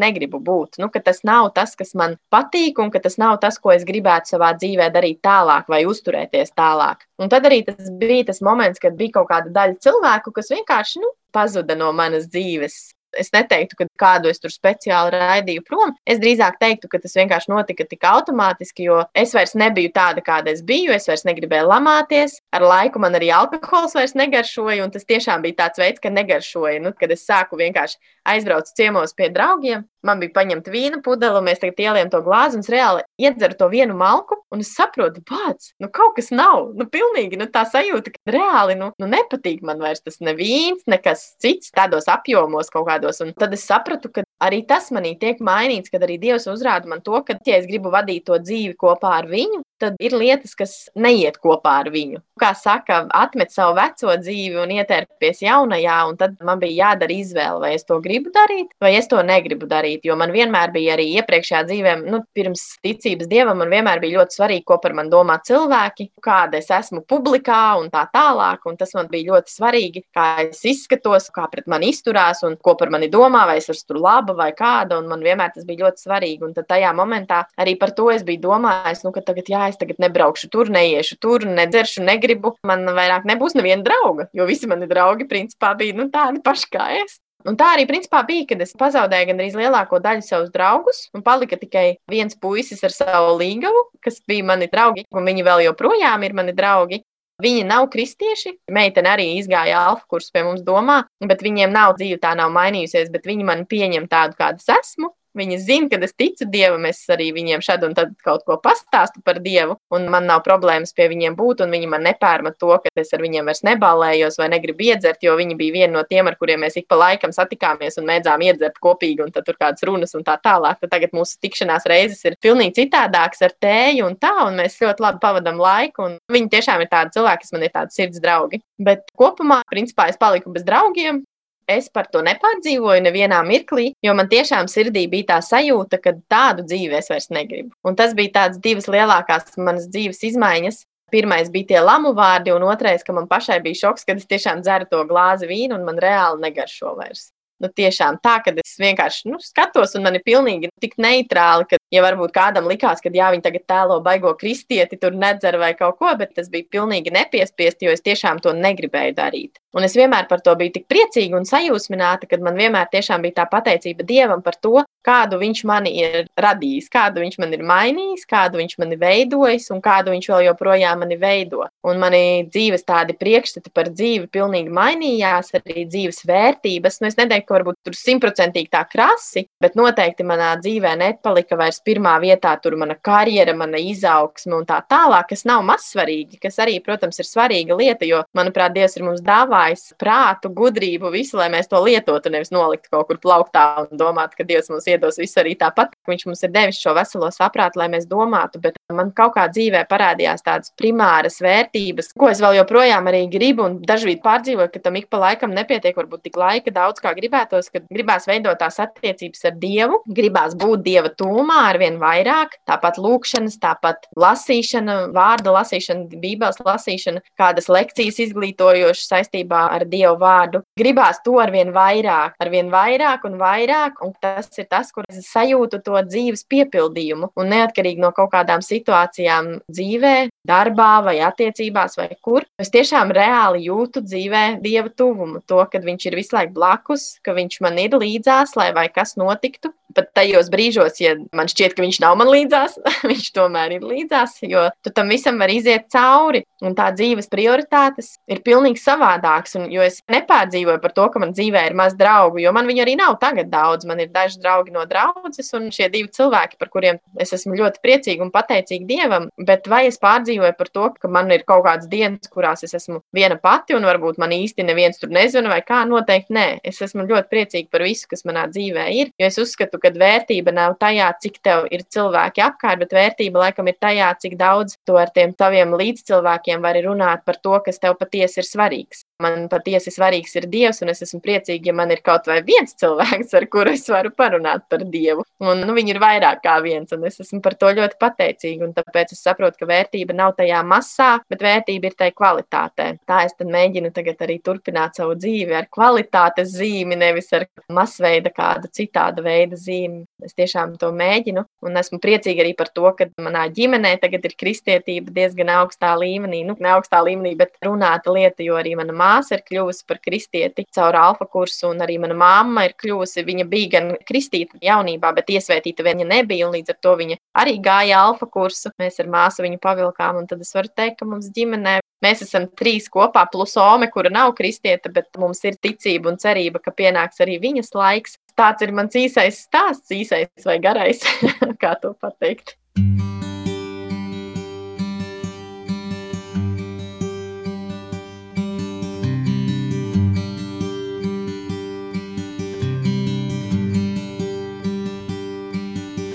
negribu 0.00 0.42
būt. 0.42 0.80
Nu, 0.82 0.90
ka 0.90 1.02
tas 1.04 1.22
nav 1.26 1.52
tas, 1.54 1.76
kas 1.78 1.94
man 1.94 2.18
patīk, 2.32 2.82
un 2.82 2.90
ka 2.90 3.02
tas 3.02 3.20
nav 3.22 3.38
tas, 3.44 3.60
ko 3.62 3.74
es 3.76 3.86
gribētu 3.86 4.34
savā 4.34 4.50
dzīvē 4.58 4.90
darīt 4.94 5.22
tālāk 5.22 5.70
vai 5.70 5.84
uzturēties 5.86 6.56
tālāk. 6.58 7.06
Un 7.20 7.28
tad 7.28 7.44
arī 7.48 7.60
tas 7.66 7.90
bija 8.00 8.30
tas 8.30 8.40
moments, 8.44 8.80
kad 8.80 8.96
bija 8.96 9.18
kaut 9.18 9.28
kāda 9.28 9.52
daļa 9.52 9.76
cilvēku, 9.84 10.32
kas 10.36 10.48
vienkārši 10.54 11.02
nu, 11.02 11.12
pazuda 11.36 11.76
no 11.76 11.90
manas 11.96 12.30
dzīves. 12.32 12.78
Es 13.18 13.32
neteiktu, 13.34 13.78
ka 13.78 13.86
kādu 13.98 14.30
es 14.30 14.38
tur 14.42 14.52
speciāli 14.52 15.14
raidīju 15.14 15.64
prom. 15.66 15.94
Es 16.06 16.20
drīzāk 16.22 16.60
teiktu, 16.62 16.90
ka 16.92 17.00
tas 17.02 17.16
vienkārši 17.18 17.52
notika 17.52 17.86
tik 17.88 18.06
automātiski, 18.06 18.86
jo 18.86 19.00
es 19.14 19.34
vairs 19.36 19.56
nebiju 19.58 19.92
tāda, 19.96 20.22
kāda 20.24 20.52
es 20.54 20.62
biju. 20.66 20.92
Es 20.94 21.08
vairs 21.10 21.26
negribēju 21.28 21.70
lamāties. 21.70 22.38
Ar 22.54 22.66
laiku 22.66 23.02
man 23.02 23.18
arī 23.18 23.32
alkohols 23.34 23.96
vairs 23.98 24.16
negaršoja, 24.18 24.84
un 24.84 24.94
tas 24.94 25.08
tiešām 25.08 25.42
bija 25.46 25.64
tāds 25.64 25.82
veids, 25.82 26.02
ka 26.02 26.12
negaršoja. 26.14 26.80
Nu, 26.84 26.94
kad 26.96 27.12
es 27.14 27.26
sāku 27.26 27.58
vienkārši 27.60 27.98
aizbraukt 28.30 28.74
ciemos 28.76 29.14
pie 29.16 29.30
draugiem, 29.32 29.84
man 30.06 30.20
bija 30.20 30.34
paņemta 30.36 30.72
vīna 30.72 31.00
pudele, 31.04 31.40
un 31.40 31.46
mēs 31.48 31.60
tagad 31.62 31.80
ieliem 31.82 32.10
to 32.12 32.20
glāzi, 32.24 32.58
un 32.58 32.64
es 32.64 32.70
reāli 32.72 33.04
iedzeru 33.20 33.56
to 33.58 33.68
vienu 33.72 33.96
malku, 33.98 34.38
un 34.52 34.64
es 34.64 34.72
saprotu, 34.76 35.22
bāc, 35.26 35.72
nu 35.82 35.90
kaut 35.92 36.16
kas 36.18 36.30
nav. 36.34 36.70
Nu, 36.76 36.86
pilnīgi 36.90 37.38
nu, 37.40 37.48
tā 37.52 37.64
sajūta, 37.68 38.14
ka 38.14 38.34
reāli 38.36 38.76
nu, 38.80 38.90
nu, 39.00 39.08
nepatīk 39.10 39.64
man 39.66 39.82
vairs 39.82 40.04
tas 40.04 40.20
nevīns, 40.24 40.86
nekas 40.90 41.26
cits 41.42 41.72
tādos 41.76 42.08
apjomos 42.12 42.72
kaut 42.72 42.88
kādos. 43.00 43.20
Un 43.24 43.32
tad 43.32 43.54
es 43.54 43.64
sapratu, 43.66 44.10
ka 44.12 44.24
arī 44.40 44.62
tas 44.66 44.90
manī 44.90 45.18
tiek 45.18 45.40
mainīts, 45.40 45.90
kad 45.90 46.02
arī 46.02 46.18
Dievs 46.20 46.46
uzrāda 46.50 46.88
man 46.88 47.00
to, 47.00 47.18
ka, 47.24 47.38
ja 47.46 47.58
es 47.58 47.66
gribu 47.66 47.90
vadīt 47.90 48.26
to 48.26 48.38
dzīvi 48.38 48.76
kopā 48.76 49.18
ar 49.20 49.28
viņu, 49.30 49.62
tad 49.80 49.96
ir 50.00 50.14
lietas, 50.16 50.54
kas 50.58 50.74
neiet 50.94 51.38
kopā 51.40 51.78
ar 51.82 51.90
viņu. 51.92 52.20
Kā 52.40 52.52
saka, 52.56 53.02
atmet 53.16 53.52
savu 53.52 53.76
veco 53.78 54.14
dzīvi 54.20 54.60
un 54.60 54.72
ietērpies 54.76 55.42
jaunajā, 55.44 55.96
un 56.08 56.18
tad 56.20 56.36
man 56.44 56.60
bija 56.60 56.90
jādara 56.90 57.16
izvēle, 57.16 57.60
vai 57.64 57.72
es 57.76 57.86
to 57.88 57.98
gribu 58.04 58.32
darīt, 58.34 58.72
vai 58.80 58.92
es 58.98 59.08
to 59.10 59.20
negribu 59.24 59.68
darīt. 59.70 60.04
Jo 60.08 60.16
man 60.20 60.32
vienmēr 60.34 60.72
bija 60.74 60.96
arī 60.96 61.08
iepriekšējā 61.20 61.62
dzīvē, 61.68 61.94
nu, 62.04 62.22
pirms 62.36 62.64
ticības 62.84 63.28
dievam, 63.30 63.60
man 63.60 63.72
vienmēr 63.72 64.02
bija 64.04 64.20
ļoti 64.20 64.40
svarīgi, 64.40 64.66
ko 64.68 64.80
par 64.82 64.96
mani 64.96 65.12
domā 65.12 65.38
cilvēki, 65.46 66.10
kāda 66.24 66.60
es 66.60 66.70
esmu 66.76 67.02
publikā 67.08 67.62
un 67.80 67.88
tā 67.92 68.06
tālāk. 68.12 68.64
Un 68.68 68.76
tas 68.80 68.92
man 68.96 69.08
bija 69.12 69.34
ļoti 69.34 69.56
svarīgi, 69.56 70.04
kā 70.16 70.28
es 70.46 70.64
izskatos, 70.68 71.30
kā 71.34 71.46
pret 71.52 71.68
mani 71.70 71.92
izturās 71.94 72.44
un 72.46 72.56
ko 72.60 72.76
par 72.80 72.89
mani 72.92 73.10
domā, 73.12 73.44
vai 73.48 73.58
es 73.60 73.70
esmu 73.72 73.92
tur 73.92 74.00
laba 74.02 74.34
vai 74.36 74.50
kāda. 74.56 74.98
Un 75.00 75.08
man 75.10 75.24
vienmēr 75.24 75.54
tas 75.54 75.66
bija 75.68 75.86
ļoti 75.86 76.04
svarīgi. 76.06 76.44
Un 76.46 76.54
tad 76.56 76.68
tajā 76.70 76.92
momentā 76.96 77.44
arī 77.60 77.76
par 77.80 77.94
to 77.96 78.10
es 78.14 78.26
biju 78.26 78.42
domājis, 78.48 79.04
nu, 79.06 79.14
ka 79.14 79.24
tagad 79.24 79.50
jā, 79.50 79.64
es 79.70 79.80
tagad 79.80 80.02
nebraukšu 80.02 80.50
tur, 80.52 80.70
neiešu 80.72 81.20
tur, 81.22 81.46
nedzeršu, 81.48 82.04
negribu. 82.06 82.56
Man 82.66 82.86
vairāk 82.96 83.26
nebūs 83.28 83.56
neviena 83.58 83.84
drauga, 83.86 84.30
jo 84.36 84.46
visi 84.48 84.70
mani 84.70 84.90
draugi 84.90 85.28
principā 85.30 85.74
bija 85.78 85.96
nu, 85.98 86.10
tādi 86.12 86.42
paši 86.44 86.70
kā 86.74 86.92
es. 87.00 87.20
Un 87.48 87.56
tā 87.56 87.70
arī 87.72 87.86
principā 87.88 88.20
bija, 88.28 88.44
kad 88.50 88.60
es 88.60 88.74
pazaudēju 88.76 89.30
gandrīz 89.30 89.54
lielāko 89.56 90.00
daļu 90.04 90.24
savus 90.26 90.50
draugus, 90.52 91.06
un 91.16 91.24
palika 91.24 91.56
tikai 91.60 91.94
viens 92.12 92.36
puisis 92.36 92.84
ar 92.84 92.92
savu 92.92 93.38
līgavu, 93.40 93.86
kas 94.04 94.20
bija 94.28 94.44
mani 94.50 94.68
draugi, 94.72 95.06
un 95.16 95.28
viņi 95.28 95.46
vēl 95.46 95.64
joprojām 95.70 96.26
ir 96.26 96.36
mani 96.36 96.52
draugi. 96.56 97.00
Viņi 97.40 97.64
nav 97.68 97.88
kristieši. 97.92 98.56
Meitene 98.72 99.14
arī 99.14 99.28
izgāja 99.38 99.80
alfa 99.90 100.04
kursu 100.10 100.32
pie 100.34 100.44
mums 100.46 100.64
domā, 100.66 101.02
bet 101.24 101.44
viņiem 101.46 101.72
nav 101.72 101.96
dzīve 101.98 102.20
tā 102.22 102.34
nav 102.38 102.52
mainījusies, 102.54 103.10
bet 103.14 103.28
viņi 103.28 103.46
mani 103.48 103.66
pieņem 103.70 104.08
tādu, 104.10 104.36
kāda 104.40 104.60
es 104.60 104.68
esmu. 104.76 105.14
Viņi 105.38 105.58
zina, 105.62 105.88
ka 105.92 106.00
es 106.02 106.14
ticu 106.18 106.46
Dievam, 106.50 106.84
es 106.88 107.04
arī 107.12 107.28
viņiem 107.36 107.62
šad 107.62 107.84
un 107.86 107.94
tad 107.94 108.16
kaut 108.26 108.42
ko 108.48 108.56
pastāstu 108.62 109.22
par 109.22 109.38
Dievu, 109.44 109.76
un 109.94 110.08
man 110.10 110.26
nav 110.26 110.42
problēmas 110.46 110.90
pie 110.96 111.06
viņiem 111.12 111.36
būt, 111.38 111.62
un 111.62 111.70
viņi 111.70 111.90
man 111.90 112.02
nepērma 112.06 112.50
to, 112.58 112.72
ka 112.82 112.90
es 112.98 113.14
ar 113.14 113.22
viņiem 113.22 113.46
vairs 113.46 113.62
neballējos 113.68 114.40
vai 114.40 114.48
negribu 114.50 114.88
iedzert, 114.88 115.22
jo 115.22 115.36
viņi 115.38 115.54
bija 115.60 115.76
viena 115.76 115.92
no 115.98 116.02
tiem, 116.08 116.26
ar 116.26 116.38
kuriem 116.40 116.64
mēs 116.64 116.80
ik 116.80 116.88
pa 116.90 116.98
laikam 116.98 117.34
satikāmies 117.36 118.00
un 118.00 118.08
mēdzām 118.10 118.42
iedzert 118.48 118.80
kopīgi, 118.82 119.22
un 119.22 119.30
tad 119.34 119.46
tur 119.46 119.58
kādas 119.60 119.86
runas 119.86 120.16
un 120.18 120.26
tā 120.26 120.34
tālāk. 120.42 120.80
Tad 120.82 120.94
tagad 120.96 121.14
mūsu 121.14 121.38
tikšanās 121.44 121.86
reizes 121.90 122.24
ir 122.26 122.38
pilnīgi 122.42 122.80
citādākas 122.82 123.46
ar 123.46 123.54
tēju 123.62 124.10
un 124.10 124.18
tā, 124.18 124.34
un 124.48 124.58
mēs 124.58 124.80
ļoti 124.82 125.06
labi 125.06 125.22
pavadām 125.22 125.62
laiku, 125.62 126.08
un 126.08 126.18
viņi 126.32 126.52
tiešām 126.56 126.82
ir 126.82 126.90
tādi 126.90 127.14
cilvēki, 127.18 127.46
kas 127.46 127.54
man 127.54 127.66
ir 127.66 127.74
tādi 127.74 127.96
sirds 127.96 128.22
draugi. 128.22 128.62
Bet 128.80 129.06
kopumā, 129.14 129.60
principā, 129.70 130.08
es 130.10 130.18
paliku 130.20 130.50
bez 130.54 130.66
draugiem, 130.66 131.22
es 131.70 131.88
par 131.92 132.08
to 132.12 132.22
nepārdzīvoju 132.26 133.04
nevienā 133.06 133.40
mirklī, 133.46 133.90
jo 134.04 134.14
man 134.18 134.30
tiešām 134.30 134.68
sirdī 134.70 135.06
bija 135.10 135.32
tā 135.34 135.40
sajūta, 135.46 136.00
ka 136.02 136.14
tādu 136.32 136.66
dzīvi 136.68 136.98
es 137.00 137.10
vairs 137.12 137.30
negribu. 137.34 137.74
Un 137.86 137.98
tas 137.98 138.14
bija 138.18 138.36
tās 138.38 138.60
divas 138.62 138.90
lielākās 138.90 139.58
manas 139.58 139.88
dzīves 139.90 140.24
izmaiņas. 140.32 140.84
Pirmais 141.10 141.50
bija 141.50 141.72
tie 141.72 141.80
lamu 141.82 142.12
vārdi, 142.14 142.52
un 142.54 142.68
otrais, 142.70 143.02
ka 143.02 143.14
man 143.16 143.26
pašai 143.30 143.58
bija 143.64 143.80
šoks, 143.86 144.06
kad 144.06 144.22
es 144.22 144.30
tiešām 144.30 144.62
dzeru 144.62 144.86
to 144.92 145.02
glāzi 145.10 145.50
vīnu, 145.50 145.74
un 145.74 145.88
man 145.88 145.98
reāli 145.98 146.44
negaršo 146.46 146.94
vairs 147.00 147.30
nu, 147.60 147.68
tiešām 147.76 148.18
tā, 148.24 148.38
ka 148.44 148.54
es 148.60 148.74
vienkārši 148.80 149.30
nu, 149.30 149.40
skatos, 149.44 149.94
un 149.98 150.06
man 150.06 150.16
ir 150.16 150.24
pilnīgi 150.26 150.70
tik 150.82 150.96
neitrāli, 151.00 151.68
ka, 151.70 151.80
ja 151.92 152.02
varbūt 152.04 152.32
kādam 152.34 152.68
likās, 152.70 153.02
ka 153.04 153.12
jā, 153.14 153.30
viņi 153.34 153.44
tagad 153.44 153.66
tēlo 153.70 154.00
baigo 154.04 154.32
kristieti, 154.40 154.98
tur 155.00 155.16
nedzer 155.16 155.58
vai 155.60 155.72
kaut 155.78 156.00
ko, 156.00 156.12
bet 156.18 156.34
tas 156.38 156.50
bija 156.52 156.68
pilnīgi 156.78 157.12
nepiespiesti, 157.14 157.88
jo 157.88 157.96
es 157.96 158.04
tiešām 158.06 158.40
to 158.44 158.54
negribēju 158.56 159.16
darīt. 159.18 159.60
Un 159.76 159.86
es 159.86 159.94
vienmēr 159.94 160.26
par 160.26 160.40
to 160.42 160.54
biju 160.58 160.74
tik 160.74 160.88
priecīga 160.90 161.38
un 161.38 161.46
sajūsmināta, 161.46 162.26
kad 162.30 162.42
man 162.42 162.56
vienmēr 162.58 162.88
bija 162.90 163.36
tā 163.36 163.44
pateicība 163.46 164.02
Dievam 164.06 164.42
par 164.42 164.56
to, 164.58 164.82
kādu 165.06 165.38
viņš 165.40 165.60
mani 165.68 165.92
ir 166.02 166.26
radījis, 166.36 166.88
kādu 166.90 167.22
viņš 167.22 167.36
man 167.38 167.54
ir 167.54 167.62
mainījis, 167.62 168.26
kādu 168.28 168.58
viņš 168.58 168.76
mani 168.82 168.98
veidojis 169.00 169.70
un 169.70 169.80
kādu 169.80 170.10
viņš 170.10 170.26
vēl 170.32 170.46
joprojām 170.48 171.04
mani 171.04 171.16
veido. 171.20 171.68
Un 171.86 172.00
mani 172.02 172.48
dzīves 172.50 172.82
tādi 172.88 173.14
priekšstati 173.16 173.70
par 173.72 173.92
dzīvi 173.94 174.26
pilnīgi 174.32 174.74
mainījās, 174.74 175.54
arī 175.60 175.86
dzīves 175.86 176.24
vērtības. 176.26 176.98
Nu, 177.00 177.08
es 177.08 177.18
neteiktu, 177.20 177.46
ka 177.48 177.58
varbūt 177.60 177.78
tur 177.86 177.96
simtprocentīgi 177.96 178.72
tā 178.74 178.82
krasi, 178.90 179.46
bet 179.62 179.78
noteikti 179.78 180.26
manā 180.26 180.50
dzīvē 180.60 180.96
nepalika 181.00 181.56
vairs 181.60 181.80
pirmā 181.86 182.16
vietā 182.22 182.56
tur 182.60 182.76
mana 182.80 182.98
karjera, 182.98 183.54
mana 183.56 183.78
izaugsme 183.80 184.58
un 184.58 184.68
tā 184.68 184.82
tālāk, 184.90 185.30
kas 185.30 185.46
nav 185.48 185.62
mazsvarīgi, 185.70 186.42
kas 186.42 186.58
arī, 186.60 186.80
protams, 186.84 187.22
ir 187.22 187.30
svarīga 187.30 187.78
lieta, 187.78 188.08
jo, 188.08 188.24
manuprāt, 188.36 188.74
Dievs 188.74 188.98
ir 188.98 189.06
mums 189.06 189.22
dāvājis 189.24 189.59
atklājis 189.60 189.94
prātu, 190.00 190.50
gudrību, 190.54 191.10
visu, 191.12 191.36
lai 191.36 191.48
mēs 191.52 191.68
to 191.68 191.80
lietotu, 191.82 192.30
nevis 192.30 192.50
noliktu 192.50 192.90
kaut 192.90 193.08
kur 193.08 193.18
plauktā 193.20 193.84
un 193.84 193.98
domātu, 193.98 194.38
ka 194.38 194.44
Dievs 194.44 194.70
mums 194.70 194.86
iedos 194.88 195.18
visu 195.18 195.40
arī 195.40 195.56
tāpat. 195.58 195.92
Viņš 196.08 196.26
mums 196.26 196.42
ir 196.42 196.52
devis 196.54 196.80
šo 196.80 196.94
veselo 196.96 197.30
saprātu, 197.30 197.78
lai 197.80 197.88
mēs 197.92 198.06
domātu, 198.08 198.60
bet 198.60 198.78
man 198.92 199.12
kaut 199.12 199.34
kā 199.36 199.46
dzīvē 199.50 199.84
parādījās 199.90 200.42
tādas 200.42 200.72
primāras 200.78 201.40
vērtības, 201.42 202.12
ko 202.18 202.30
es 202.30 202.40
vēl 202.40 202.60
joprojām 202.60 203.08
arī 203.10 203.26
gribu, 203.30 203.66
un 203.66 203.78
dažkārt 203.84 204.22
pārdzīvoju, 204.24 204.72
ka 204.72 204.82
tam 204.84 204.96
ik 204.96 205.10
pa 205.10 205.20
laikam 205.20 205.54
nepietiek 205.54 205.96
varbūt 205.96 206.24
tik 206.26 206.38
laika 206.40 206.72
daudz, 206.74 207.02
kā 207.02 207.12
gribētos, 207.16 207.70
kad 207.72 207.86
gribās 207.92 208.26
veidot 208.30 208.58
tās 208.60 208.80
attiecības 208.82 209.44
ar 209.50 209.58
Dievu, 209.60 210.00
gribās 210.08 210.56
būt 210.58 210.84
Dieva 210.86 211.12
tūmā 211.12 211.60
ar 211.68 211.80
vien 211.82 212.00
vairāk, 212.00 212.56
tāpat 212.68 212.98
lūkšanas, 213.02 213.58
tāpat 213.60 214.08
lasīšana, 214.18 214.98
vārda 215.14 215.54
lasīšana, 215.58 216.20
bībeles 216.22 216.60
lasīšana, 216.64 217.22
kādas 217.38 217.68
lekcijas 217.70 218.20
izglītojošas 218.26 219.10
saistībā 219.10 219.49
saistībā 219.50 219.70
ar 219.74 219.84
Dievu 219.88 220.18
vārdu. 220.18 220.62
Gribās 220.78 221.20
to 221.24 221.38
arvien 221.40 221.72
vairāk, 221.72 222.34
arvien 222.40 222.70
vairāk 222.70 223.24
un 223.24 223.38
vairāk, 223.38 224.02
un 224.02 224.12
tas 224.20 224.48
ir 224.58 224.66
tas, 224.68 224.90
kur 224.92 225.04
es 225.08 225.30
sajūtu 225.30 225.82
to 225.82 226.00
dzīves 226.06 226.46
piepildījumu. 226.48 227.32
Un 227.36 227.50
neatkarīgi 227.50 228.00
no 228.00 228.12
kaut 228.12 228.32
kādām 228.32 228.60
situācijām 228.62 229.60
dzīvē, 229.70 230.30
darbā 230.46 231.02
vai 231.04 231.18
attiecībās 231.20 231.96
vai 231.98 232.16
kur, 232.22 232.44
es 232.58 232.70
tiešām 232.70 233.10
reāli 233.12 233.66
jūtu 233.68 234.02
dzīvē 234.02 234.60
Dieva 234.62 234.88
tuvumu, 234.88 235.42
to, 235.46 235.64
ka 235.70 235.80
Viņš 235.80 236.06
ir 236.06 236.14
visu 236.14 236.36
laiku 236.36 236.52
blakus, 236.54 237.18
ka 237.24 237.32
Viņš 237.34 237.60
man 237.64 237.78
ir 237.80 237.96
līdzās, 237.96 238.54
lai 238.56 238.70
vai 238.76 238.88
kas 238.92 239.16
notiktu. 239.16 239.72
Pat 239.96 240.10
tajos 240.14 240.50
brīžos, 240.52 241.00
ja 241.02 241.16
man 241.36 241.50
šķiet, 241.50 241.74
ka 241.76 241.84
viņš 241.84 242.00
nav 242.04 242.18
man 242.20 242.30
līdzās, 242.30 242.76
viņš 243.10 243.30
tomēr 243.36 243.76
ir 243.78 243.86
līdzās, 243.86 244.38
jo 244.46 244.68
tu 244.84 244.92
tam 244.94 245.10
visam 245.12 245.40
vari 245.40 245.58
iziet 245.60 245.88
cauri. 245.92 246.44
Un 246.60 246.74
tā 246.76 246.90
dzīves 246.92 247.30
prioritātes 247.32 248.12
ir 248.28 248.42
pilnīgi 248.44 248.82
savādākas. 248.82 249.56
Jo 249.72 249.84
es 249.84 250.00
nepārdzīvoju 250.12 250.80
par 250.82 250.92
to, 250.96 251.06
ka 251.12 251.22
man 251.22 251.32
dzīvē 251.32 251.62
ir 251.70 251.76
maz 251.78 251.94
draugu, 251.96 252.42
jo 252.42 252.52
man 252.52 252.68
viņi 252.68 252.84
arī 252.84 252.96
nav 253.00 253.16
tagad 253.22 253.48
daudz. 253.52 253.86
Man 253.88 254.02
ir 254.04 254.10
daži 254.12 254.40
draugi 254.42 254.74
no 254.74 254.84
draudzes, 254.88 255.48
un 255.56 255.70
šie 255.72 255.88
divi 255.92 256.10
cilvēki, 256.12 256.58
par 256.60 256.68
kuriem 256.72 257.00
es 257.20 257.32
esmu 257.36 257.56
ļoti 257.56 257.80
priecīga 257.84 258.26
un 258.26 258.32
pateicīga 258.34 258.88
Dievam. 258.90 259.30
Bet 259.40 259.70
vai 259.72 259.86
es 259.88 259.96
pārdzīvoju 260.02 260.56
par 260.58 260.72
to, 260.74 260.90
ka 261.00 261.08
man 261.12 261.32
ir 261.32 261.46
kaut 261.48 261.64
kādas 261.64 261.88
dienas, 261.88 262.28
kurās 262.28 262.64
es 262.66 262.76
esmu 262.76 263.00
viena 263.16 263.40
pati, 263.40 263.74
un 263.78 263.88
varbūt 263.88 264.20
man 264.20 264.34
īsti 264.36 264.66
neviens 264.68 265.00
tur 265.00 265.12
nezina, 265.16 265.48
vai 265.52 265.62
kā? 265.64 265.80
Noteikti 265.88 266.36
nē. 266.36 266.46
Es 266.66 266.82
esmu 266.84 267.08
ļoti 267.08 267.32
priecīga 267.32 267.72
par 267.72 267.86
visu, 267.88 268.08
kas 268.10 268.26
manā 268.28 268.44
dzīvē 268.52 268.86
ir. 269.00 269.14
Jo 269.20 269.30
es 269.32 269.40
uzskatu, 269.40 269.79
ka 269.82 269.92
vērtība 270.02 270.54
nav 270.54 270.76
tajā, 270.80 271.10
cik 271.22 271.40
tev 271.44 271.66
ir 271.74 271.84
cilvēki 271.94 272.44
apkārt, 272.46 272.82
bet 272.84 272.96
vērtība 272.96 273.46
laikam 273.46 273.70
ir 273.70 273.78
tajā, 273.80 274.10
cik 274.22 274.38
daudz 274.40 274.78
tu 274.86 274.98
ar 275.00 275.12
tiem 275.14 275.34
taviem 275.34 275.76
līdzcilvēkiem 275.80 276.62
vari 276.64 276.84
runāt 276.86 277.24
par 277.26 277.40
to, 277.42 277.56
kas 277.64 277.82
tev 277.82 277.98
patiesi 278.00 278.42
ir 278.42 278.48
svarīgs. 278.48 279.04
Man 279.20 279.48
patiesi 279.52 279.92
svarīgs 279.92 280.36
ir 280.38 280.46
Dievs, 280.50 280.80
un 280.84 280.92
es 280.92 281.02
esmu 281.04 281.20
priecīga, 281.24 281.70
ja 281.70 281.76
man 281.76 281.92
ir 281.92 282.00
kaut 282.04 282.28
vai 282.30 282.40
viens 282.46 282.72
cilvēks, 282.80 283.34
ar 283.36 283.46
kuru 283.52 283.74
es 283.76 283.84
varu 283.92 284.12
parunāt 284.16 284.64
par 284.72 284.84
Dievu. 284.88 285.26
Un, 285.40 285.62
nu, 285.66 285.74
viņi 285.76 285.94
ir 285.94 286.00
vairāk 286.02 286.42
kā 286.44 286.56
viens, 286.64 286.90
un 286.92 287.04
es 287.08 287.20
esmu 287.22 287.40
par 287.44 287.56
to 287.60 287.70
ļoti 287.76 287.98
pateicīga. 288.00 288.70
Tāpēc 288.76 289.14
es 289.14 289.22
saprotu, 289.24 289.60
ka 289.60 289.68
vērtība 289.70 290.16
nav 290.16 290.34
tajā 290.38 290.60
masā, 290.66 291.10
bet 291.32 291.44
vērtība 291.44 291.90
ir 291.90 291.96
tajā 291.98 292.14
kvalitātē. 292.16 292.88
Tā 293.08 293.22
es 293.26 293.36
mēģinu 293.40 293.92
tagad 293.96 294.20
arī 294.24 294.38
turpināt 294.44 295.00
savu 295.00 295.16
dzīvi 295.18 295.56
ar 295.56 295.68
kvalitātes 295.72 296.52
zīmi, 296.56 296.98
nevis 297.00 297.32
ar 297.36 297.46
masveida 297.72 298.32
kādu 298.34 298.68
citādu 298.72 299.24
veidu 299.24 299.58
zīmi. 299.60 300.04
Es 300.24 300.36
tiešām 300.36 300.76
to 300.80 300.90
mēģinu, 300.96 301.44
un 301.64 301.80
esmu 301.80 302.00
priecīga 302.02 302.44
arī 302.44 302.52
par 302.58 302.68
to, 302.74 302.88
ka 302.96 303.08
manā 303.20 303.46
ģimenē 303.56 303.94
tagad 304.02 304.26
ir 304.28 304.36
kristietība 304.40 305.12
diezgan 305.16 305.52
augstā 305.60 305.94
līmenī. 306.00 306.42
Nu, 306.48 306.56
ne 306.60 306.74
augstā 306.74 307.00
līmenī, 307.06 307.34
bet 307.40 307.56
runāta 307.64 308.12
lieta, 308.12 308.44
jo 308.44 308.58
arī 308.60 308.76
mana 308.78 308.96
māsa 309.10 309.36
ir 309.36 309.44
kļuvusi 309.50 309.84
par 309.90 310.00
kristieti 310.04 310.66
caur 310.76 310.98
alfa 311.00 311.26
kursu, 311.26 311.68
un 311.72 311.82
arī 311.84 311.98
mana 312.02 312.16
mamma 312.16 312.68
ir 312.68 312.76
kļuvusi. 312.78 313.26
Viņa 313.26 313.48
bija 313.50 313.74
gan 313.76 313.92
kristīta 314.06 314.62
jaunībā, 314.64 315.12
bet 315.18 315.34
iesvētīta 315.34 315.86
viņa 315.86 316.08
nebija, 316.14 316.48
un 316.48 316.56
līdz 316.58 316.74
ar 316.74 316.80
to 316.86 316.96
viņa 317.02 317.20
arī 317.42 317.58
gāja 317.64 318.00
alfa 318.06 318.30
kursu. 318.30 318.72
Mēs 318.80 319.02
ar 319.02 319.10
māsu 319.12 319.46
viņu 319.46 319.60
pavilkām, 319.62 320.22
un 320.22 320.30
tad 320.30 320.46
es 320.46 320.54
varu 320.54 320.72
teikt, 320.72 321.00
ka 321.02 321.10
mums 321.10 321.32
ģimenē 321.34 321.80
Mēs 322.00 322.22
esam 322.24 322.46
trīs 322.56 322.86
kopā, 322.88 323.26
plus 323.32 323.58
Ome, 323.60 323.90
kura 323.92 324.08
nav 324.12 324.32
kristieta, 324.38 324.88
bet 324.92 325.10
mums 325.20 325.42
ir 325.44 325.58
ticība 325.60 326.08
un 326.08 326.16
cerība, 326.20 326.62
ka 326.64 326.72
pienāks 326.72 327.20
arī 327.20 327.36
viņas 327.42 327.74
laiks. 327.76 328.16
Tāds 328.40 328.64
ir 328.64 328.72
mans 328.72 328.96
īsais 328.96 329.42
stāsts, 329.44 329.92
īsais 329.92 330.48
vai 330.48 330.56
garais, 330.64 331.04
kā 331.62 331.74
to 331.82 331.92
pateikt. 332.00 332.56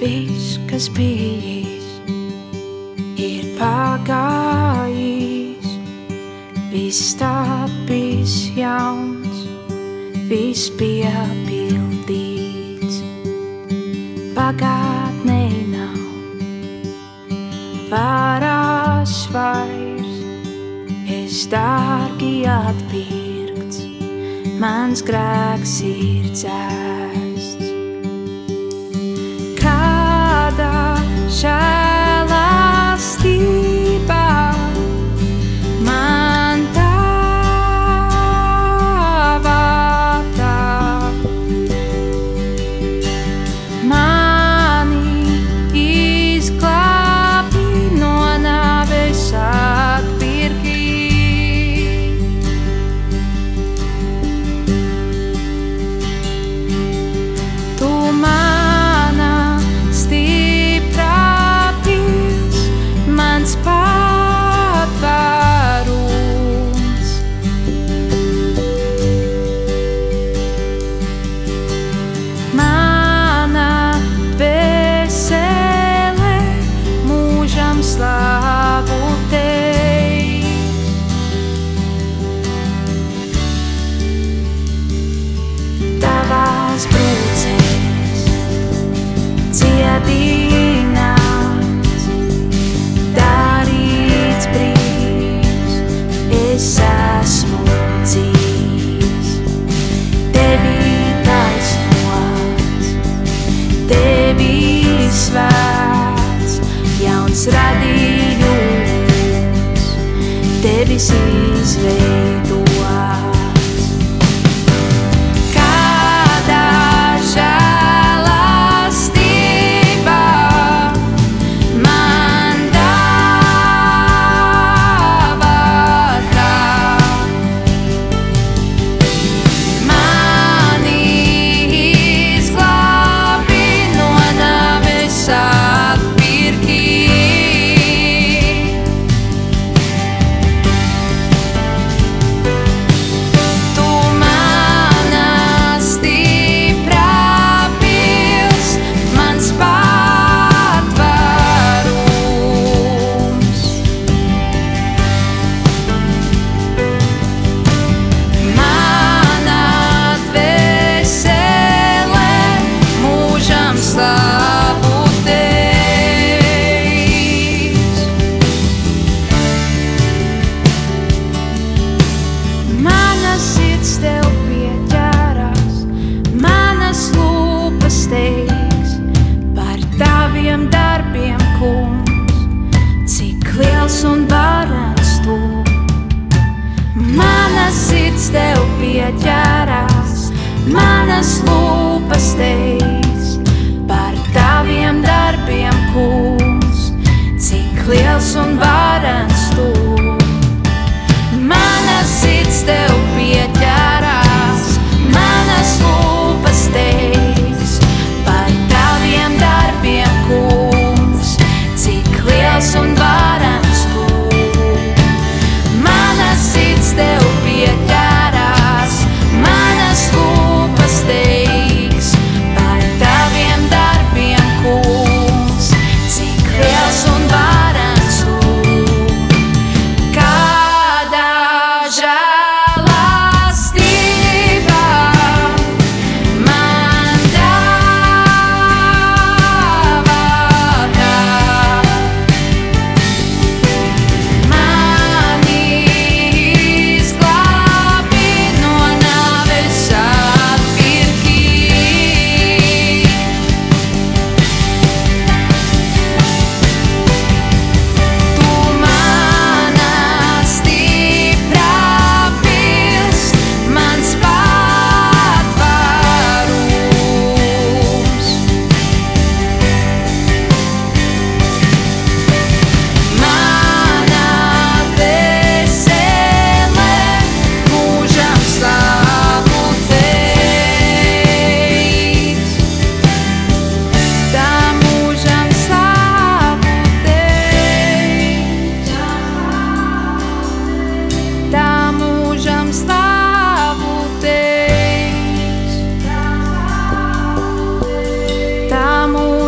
Viss, 0.06 0.60
kas 0.70 0.86
bijis, 0.94 1.86
ir 3.18 3.42
pagājis, 3.58 4.36
viss 6.70 7.16
tapis 7.18 8.54
jauns, 8.54 9.50
viss 10.30 10.70
piepildīts. 10.78 12.06
Pagātnē 14.38 15.50
nav 15.72 15.98
varas 17.90 19.16
vairs, 19.34 20.22
es 21.18 21.50
dārgi 21.50 22.46
atpirkts, 22.46 23.82
mans 24.62 25.02
grēks 25.10 25.82
ir 25.90 26.30
dzērs. 26.30 27.05
deixar. 31.46 31.85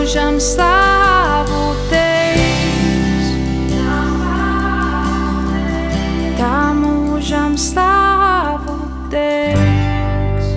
Mūžam 0.08 0.38
slāvu 0.39 1.63
teiks. 1.91 3.26
Tā 6.39 6.60
mūžam 6.80 7.58
slāvu 7.60 8.78
teiks. 9.12 10.48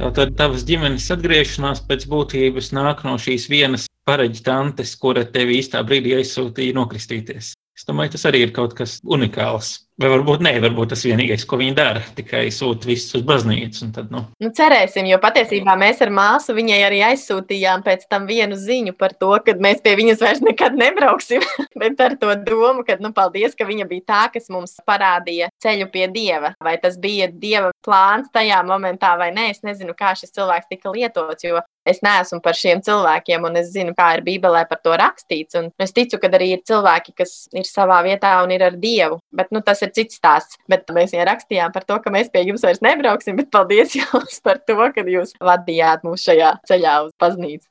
Tātad 0.00 0.32
tavas 0.40 0.64
ģimenes 0.64 1.12
atgriešanās 1.12 1.84
pēc 1.84 2.08
būtības 2.08 2.72
nāk 2.72 3.04
no 3.04 3.18
šīs 3.20 3.50
vienas 3.52 3.84
pareģa 4.08 4.46
tantes, 4.48 4.96
kura 4.96 5.28
tevi 5.28 5.60
īstā 5.60 5.84
brīdī 5.84 6.16
aizsūtīja 6.22 6.80
nokristīties. 6.80 7.52
Es 7.72 7.86
domāju, 7.88 8.12
tas 8.14 8.26
arī 8.28 8.42
ir 8.44 8.52
kaut 8.52 8.74
kas 8.76 8.98
unikāls. 9.00 9.78
Vai 10.00 10.08
varbūt 10.10 10.42
nē, 10.44 10.52
varbūt 10.60 10.90
tas 10.92 11.04
vienīgais, 11.06 11.44
ko 11.48 11.56
viņi 11.60 11.74
dara, 11.76 12.02
tikai 12.16 12.46
sūta 12.52 12.88
visus 12.88 13.14
uz 13.16 13.24
baznīcu. 13.28 13.88
Tad, 13.94 14.10
nu, 14.12 14.24
Nu, 14.42 14.50
cerēsim, 14.56 15.06
jo 15.08 15.18
patiesībā 15.22 15.76
mēs 15.80 16.00
ar 16.04 16.12
māsu 16.12 16.56
viņai 16.56 16.78
arī 16.84 17.00
aizsūtījām 17.06 17.84
pēc 17.86 18.04
tam 18.12 18.26
vienu 18.28 18.58
ziņu 18.58 18.96
par 18.98 19.14
to, 19.16 19.30
ka 19.44 19.54
mēs 19.62 19.80
pie 19.84 19.94
viņas 20.00 20.24
vairs 20.24 20.42
nekad 20.44 20.76
nebrauksim. 20.80 21.44
Bet 21.80 22.00
ar 22.04 22.16
to 22.20 22.34
domu, 22.44 22.84
ka, 22.88 22.98
nu, 23.04 23.12
paldies, 23.16 23.56
ka 23.56 23.68
viņa 23.68 23.88
bija 23.88 24.08
tā, 24.12 24.22
kas 24.34 24.50
mums 24.52 24.74
parādīja 24.88 25.52
ceļu 25.62 25.88
pie 25.92 26.08
dieva. 26.12 26.54
Vai 26.64 26.76
tas 26.82 26.98
bija 27.00 27.30
dieva 27.32 27.72
plāns 27.84 28.32
tajā 28.34 28.60
momentā 28.68 29.14
vai 29.20 29.30
nē, 29.36 29.48
es 29.54 29.64
nezinu, 29.64 29.96
kā 29.96 30.12
šis 30.18 30.34
cilvēks 30.34 30.72
tika 30.72 30.92
lietots. 30.92 31.46
Jo 31.46 31.64
es 31.88 32.02
neesmu 32.04 32.40
par 32.44 32.56
šiem 32.58 32.82
cilvēkiem, 32.84 33.46
un 33.48 33.58
es 33.60 33.72
zinu, 33.74 33.94
kā 33.96 34.12
ir 34.16 34.24
Bībelē 34.26 34.64
par 34.70 34.80
to 34.84 34.94
rakstīts. 34.98 35.56
Un 35.58 35.70
es 35.82 35.94
ticu, 35.94 36.20
ka 36.22 36.30
arī 36.32 36.52
ir 36.56 36.64
cilvēki, 36.68 37.14
kas 37.18 37.34
ir 37.54 37.66
savā 37.68 38.00
vietā 38.06 38.34
un 38.44 38.54
ir 38.54 38.64
ar 38.66 38.76
dievu. 38.78 39.20
Bet 39.34 39.52
nu, 39.54 39.62
tas 39.64 39.82
ir 39.84 39.92
cits 39.96 40.18
stāsts. 40.20 40.60
Bet 40.70 40.90
mēs 40.94 41.14
viņai 41.14 41.28
rakstījām 41.30 41.74
par 41.74 41.86
to, 41.88 41.98
ka 42.02 42.12
mēs 42.14 42.30
pie 42.32 42.44
jums 42.46 42.64
vairs 42.66 42.82
nebrauksim. 42.84 43.38
Bet 43.40 43.50
paldies 43.54 43.96
jums 44.00 44.40
par 44.44 44.62
to, 44.66 44.78
ka 44.94 45.06
jūs 45.06 45.34
vadījāt 45.42 46.06
mūs 46.06 46.26
šajā 46.28 46.54
ceļā 46.68 46.96
uz 47.08 47.12
baznīcu. 47.22 47.68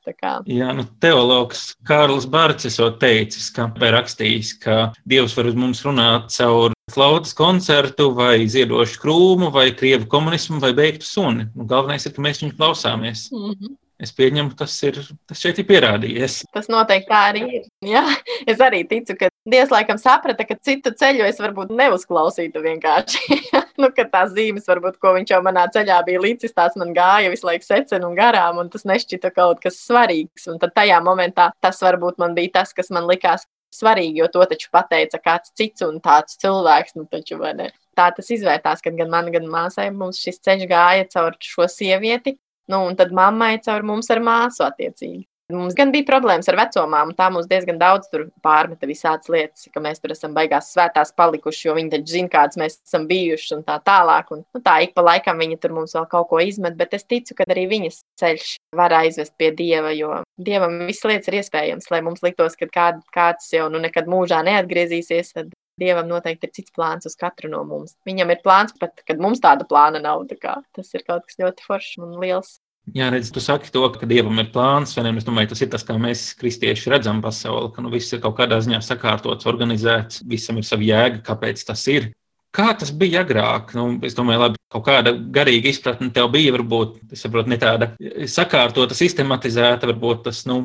Jā, 0.50 0.72
nu, 0.76 0.84
teologs 1.02 1.72
Kārlis 1.88 2.26
Bārcis 2.30 2.78
jau 2.80 2.90
teicis, 3.00 3.48
ka, 3.54 3.68
rakstījis, 3.72 4.54
ka 4.62 4.78
Dievs 5.08 5.36
var 5.38 5.48
uz 5.50 5.58
mums 5.58 5.82
runāt 5.86 6.30
caur 6.34 6.74
flautas 6.92 7.32
koncertu, 7.36 8.10
vai 8.16 8.44
ziedošu 8.50 9.00
krūmu, 9.02 9.52
vai 9.54 9.70
krievu 9.76 10.08
komunismu, 10.10 10.60
vai 10.62 10.72
beigtu 10.76 11.06
suni. 11.08 11.48
Nu, 11.56 11.66
galvenais 11.68 12.06
ir, 12.06 12.14
ka 12.16 12.24
mēs 12.24 12.42
viņu 12.42 12.58
klausāmies. 12.58 13.28
Mm 13.32 13.54
-hmm. 13.54 13.78
Es 14.02 14.10
pieņemu, 14.16 14.56
tas 14.58 14.72
ir 14.82 14.96
tas 15.30 15.38
šeit 15.38 15.60
ir 15.62 15.66
pierādījies. 15.68 16.40
Tas 16.54 16.66
noteikti 16.72 17.06
tā 17.06 17.20
arī 17.30 17.42
ir. 17.60 17.68
Jā, 17.86 18.02
es 18.50 18.62
arī 18.64 18.82
ticu, 18.90 19.14
ka 19.20 19.28
Dievs 19.46 19.70
laikam 19.74 19.98
saprata, 19.98 20.46
ka 20.46 20.56
citu 20.58 20.90
ceļu 20.98 21.24
es 21.28 21.38
varbūt 21.42 21.70
neuzklausītu 21.78 22.62
vienkārši. 22.64 23.38
nu, 23.82 23.90
ka 23.94 24.06
tās 24.10 24.34
zīmes, 24.34 24.66
varbūt, 24.70 24.98
ko 25.02 25.14
viņš 25.16 25.34
jau 25.34 25.40
manā 25.46 25.68
ceļā 25.74 26.00
bija 26.06 26.22
līdzis, 26.22 26.54
tās 26.56 26.74
man 26.78 26.90
gāja 26.96 27.30
visu 27.30 27.46
laiku 27.46 27.66
secen 27.66 28.06
un 28.06 28.18
garām, 28.18 28.58
un 28.62 28.70
tas 28.72 28.86
nešķita 28.90 29.30
kaut 29.36 29.62
kas 29.62 29.78
svarīgs. 29.86 30.48
Un 30.50 30.58
tad 30.62 30.74
tajā 30.78 30.98
momentā 31.06 31.52
tas 31.62 31.78
varbūt 31.82 32.18
man 32.22 32.34
bija 32.38 32.58
tas, 32.58 32.74
kas 32.74 32.90
man 32.94 33.06
likās 33.10 33.46
svarīgi, 33.72 34.18
jo 34.18 34.28
to 34.34 34.42
taču 34.50 34.70
pateica 34.74 35.22
kāds 35.22 35.54
cits 35.58 35.86
un 35.86 36.02
tāds 36.02 36.38
cilvēks. 36.42 36.98
Nu, 36.98 37.06
taču, 37.10 37.38
vai 37.42 37.54
ne? 37.58 37.70
tā 37.98 38.08
tas 38.16 38.30
izvērtās, 38.32 38.82
kad 38.84 38.96
gan 38.96 39.10
man, 39.12 39.28
gan 39.34 39.46
māsai 39.52 39.90
mums 39.94 40.20
šis 40.22 40.40
ceļš 40.44 40.68
gāja 40.70 41.08
caur 41.12 41.36
šo 41.44 41.68
sievieti, 41.70 42.36
nu, 42.70 42.86
un 42.86 42.96
tad 42.98 43.12
mammai 43.16 43.56
caur 43.64 43.84
mums 43.86 44.10
ar 44.12 44.22
māsu 44.22 44.66
attiecīgi. 44.66 45.26
Mums 45.52 45.74
gan 45.76 45.90
bija 45.92 46.06
problēmas 46.08 46.48
ar 46.48 46.56
vecumām, 46.56 47.10
tā 47.16 47.26
mums 47.32 47.48
diezgan 47.50 47.76
daudz 47.80 48.08
pārmeta 48.44 48.88
visādas 48.88 49.28
lietas, 49.32 49.66
ka 49.72 49.82
mēs 49.84 50.00
tur 50.00 50.14
esam 50.14 50.32
baigās 50.36 50.70
svētās 50.72 51.12
palikuši, 51.18 51.66
jo 51.66 51.74
viņi 51.76 51.92
taču 51.92 52.14
zina, 52.14 52.30
kādas 52.32 52.58
mēs 52.60 52.78
esam 52.78 53.04
bijuši 53.10 53.56
un 53.58 53.64
tā 53.66 53.76
tālāk. 53.84 54.30
Un, 54.32 54.44
nu, 54.46 54.62
tā 54.64 54.78
ik 54.86 54.94
pa 54.96 55.04
laikam 55.04 55.42
viņi 55.42 55.58
tur 55.60 55.74
mums 55.76 55.96
vēl 55.98 56.06
kaut 56.12 56.30
ko 56.30 56.40
izmet, 56.40 56.78
bet 56.78 56.96
es 56.96 57.04
ticu, 57.04 57.36
ka 57.36 57.46
arī 57.52 57.66
viņas 57.74 58.00
ceļš 58.22 58.54
var 58.78 58.96
aizvest 59.02 59.34
pie 59.40 59.50
dieva, 59.58 59.92
jo 59.96 60.22
dievam 60.40 60.78
visas 60.86 61.10
lietas 61.10 61.32
ir 61.32 61.40
iespējams, 61.42 61.90
lai 61.92 62.00
mums 62.06 62.24
liktos, 62.24 62.56
ka 62.56 62.70
kād, 62.72 63.02
kāds 63.12 63.52
jau 63.52 63.68
nu, 63.72 63.82
nekad 63.82 64.08
mūžā 64.10 64.40
neatgriezīsies. 64.46 65.34
Tad 65.36 65.52
Dievam 65.80 66.10
noteikti 66.10 66.48
ir 66.48 66.52
cits 66.52 66.74
plāns 66.76 67.08
uz 67.08 67.14
katru 67.18 67.48
no 67.52 67.62
mums. 67.64 67.94
Viņam 68.08 68.34
ir 68.34 68.42
plāns 68.44 68.74
pat, 68.78 69.00
kad 69.08 69.22
mums 69.22 69.40
tāda 69.40 69.64
plāna 69.68 70.02
nav. 70.02 70.26
Tā 70.28 70.58
tas 70.76 70.92
ir 70.92 71.06
kaut 71.06 71.24
kas 71.28 71.40
ļoti 71.40 71.64
foršs 71.68 71.98
un 72.02 72.18
liels. 72.20 72.58
Jā, 72.90 73.12
redz, 73.14 73.28
tu 73.30 73.38
saki 73.38 73.70
to, 73.70 73.84
ka 73.94 74.08
dievam 74.10 74.40
ir 74.42 74.48
plāns, 74.50 74.96
ne? 74.98 75.12
Es 75.14 75.26
domāju, 75.26 75.52
tas 75.52 75.60
ir 75.62 75.68
tas, 75.70 75.84
kā 75.86 75.94
mēs, 76.02 76.32
kristieši, 76.40 76.90
redzam 76.90 77.20
pasauli, 77.22 77.70
ka 77.76 77.84
nu, 77.84 77.92
viss 77.94 78.10
ir 78.10 78.20
kaut 78.24 78.34
kādā 78.40 78.58
ziņā 78.64 78.80
sakārtots, 78.82 79.46
organizēts, 79.46 80.24
visam 80.26 80.58
ir 80.58 80.66
sava 80.66 80.82
jēga, 80.82 81.22
kāpēc 81.28 81.62
tas 81.68 81.84
ir. 81.92 82.10
Kā 82.52 82.72
tas 82.76 82.90
bija 82.90 83.22
agrāk? 83.22 83.70
Nu, 83.78 83.86
es 84.04 84.18
domāju, 84.18 84.42
labi, 84.42 84.60
kaut 84.74 84.84
kāda 84.90 85.14
garīga 85.14 85.70
izpratne 85.70 86.10
tev 86.12 86.32
bija, 86.34 86.56
varbūt, 86.58 86.98
es 87.14 87.22
saprotu, 87.22 87.52
ne 87.54 87.60
tāda 87.62 87.92
sakārtota, 88.28 88.98
sistematizēta, 88.98 89.88
varbūt 89.88 90.26
tas, 90.26 90.42
nu, 90.50 90.58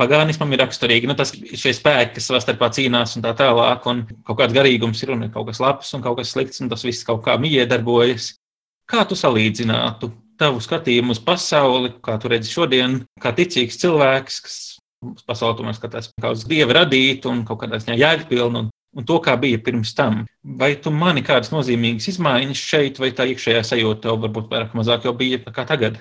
pagānismam 0.00 0.52
ir 0.52 0.62
raksturīgi, 0.62 1.08
nu, 1.08 1.16
tas 1.18 1.32
šie 1.32 1.72
spēki, 1.76 2.16
kas 2.16 2.28
savā 2.28 2.40
starpā 2.42 2.68
cīnās 2.74 3.16
un 3.16 3.24
tā 3.24 3.32
tālāk, 3.38 3.86
un 3.90 4.04
kaut 4.26 4.40
kāds 4.40 4.56
garīgums 4.56 5.02
ir 5.04 5.14
un 5.14 5.26
ir 5.26 5.32
kaut 5.34 5.48
kas 5.50 5.60
labs 5.62 5.92
un 5.96 6.04
kaut 6.04 6.20
kas 6.20 6.34
slikts, 6.34 6.62
un 6.64 6.70
tas 6.72 6.84
viss 6.86 7.06
kaut 7.06 7.24
kā 7.26 7.38
miedarbojas. 7.40 8.34
Kā 8.86 9.02
tu 9.08 9.18
salīdzinātu 9.18 10.12
tavu 10.38 10.60
skatījumu 10.62 11.16
uz 11.16 11.20
pasauli, 11.24 11.90
kā 12.04 12.16
tu 12.22 12.30
redzi 12.30 12.52
šodien, 12.52 13.00
kā 13.22 13.32
ticīgs 13.34 13.80
cilvēks, 13.82 14.40
kas 14.44 14.56
uz 15.06 15.24
pasauli 15.26 15.58
tomēr 15.60 15.76
skatās 15.76 16.10
kā 16.22 16.32
uz 16.34 16.44
dievu 16.48 16.76
radītu 16.76 17.30
un 17.32 17.44
kaut 17.48 17.62
kādā 17.62 17.80
ziņā 17.82 17.96
jēgpilnu, 18.00 18.64
un, 18.64 18.68
un 18.70 19.08
to, 19.08 19.18
kā 19.24 19.36
bija 19.40 19.60
pirms 19.64 19.94
tam. 19.96 20.24
Vai 20.60 20.74
tu 20.80 20.92
mani 20.94 21.24
kādas 21.26 21.52
nozīmīgas 21.54 22.10
izmaiņas 22.14 22.66
šeit, 22.72 23.00
vai 23.02 23.12
tā 23.16 23.28
iekšējā 23.32 23.64
sajūta 23.72 24.06
tev 24.06 24.20
varbūt 24.24 24.52
vairāk 24.52 24.76
mazāk 24.78 25.08
jau 25.08 25.16
bija 25.16 25.40
kā 25.48 25.66
tagad? 25.68 25.98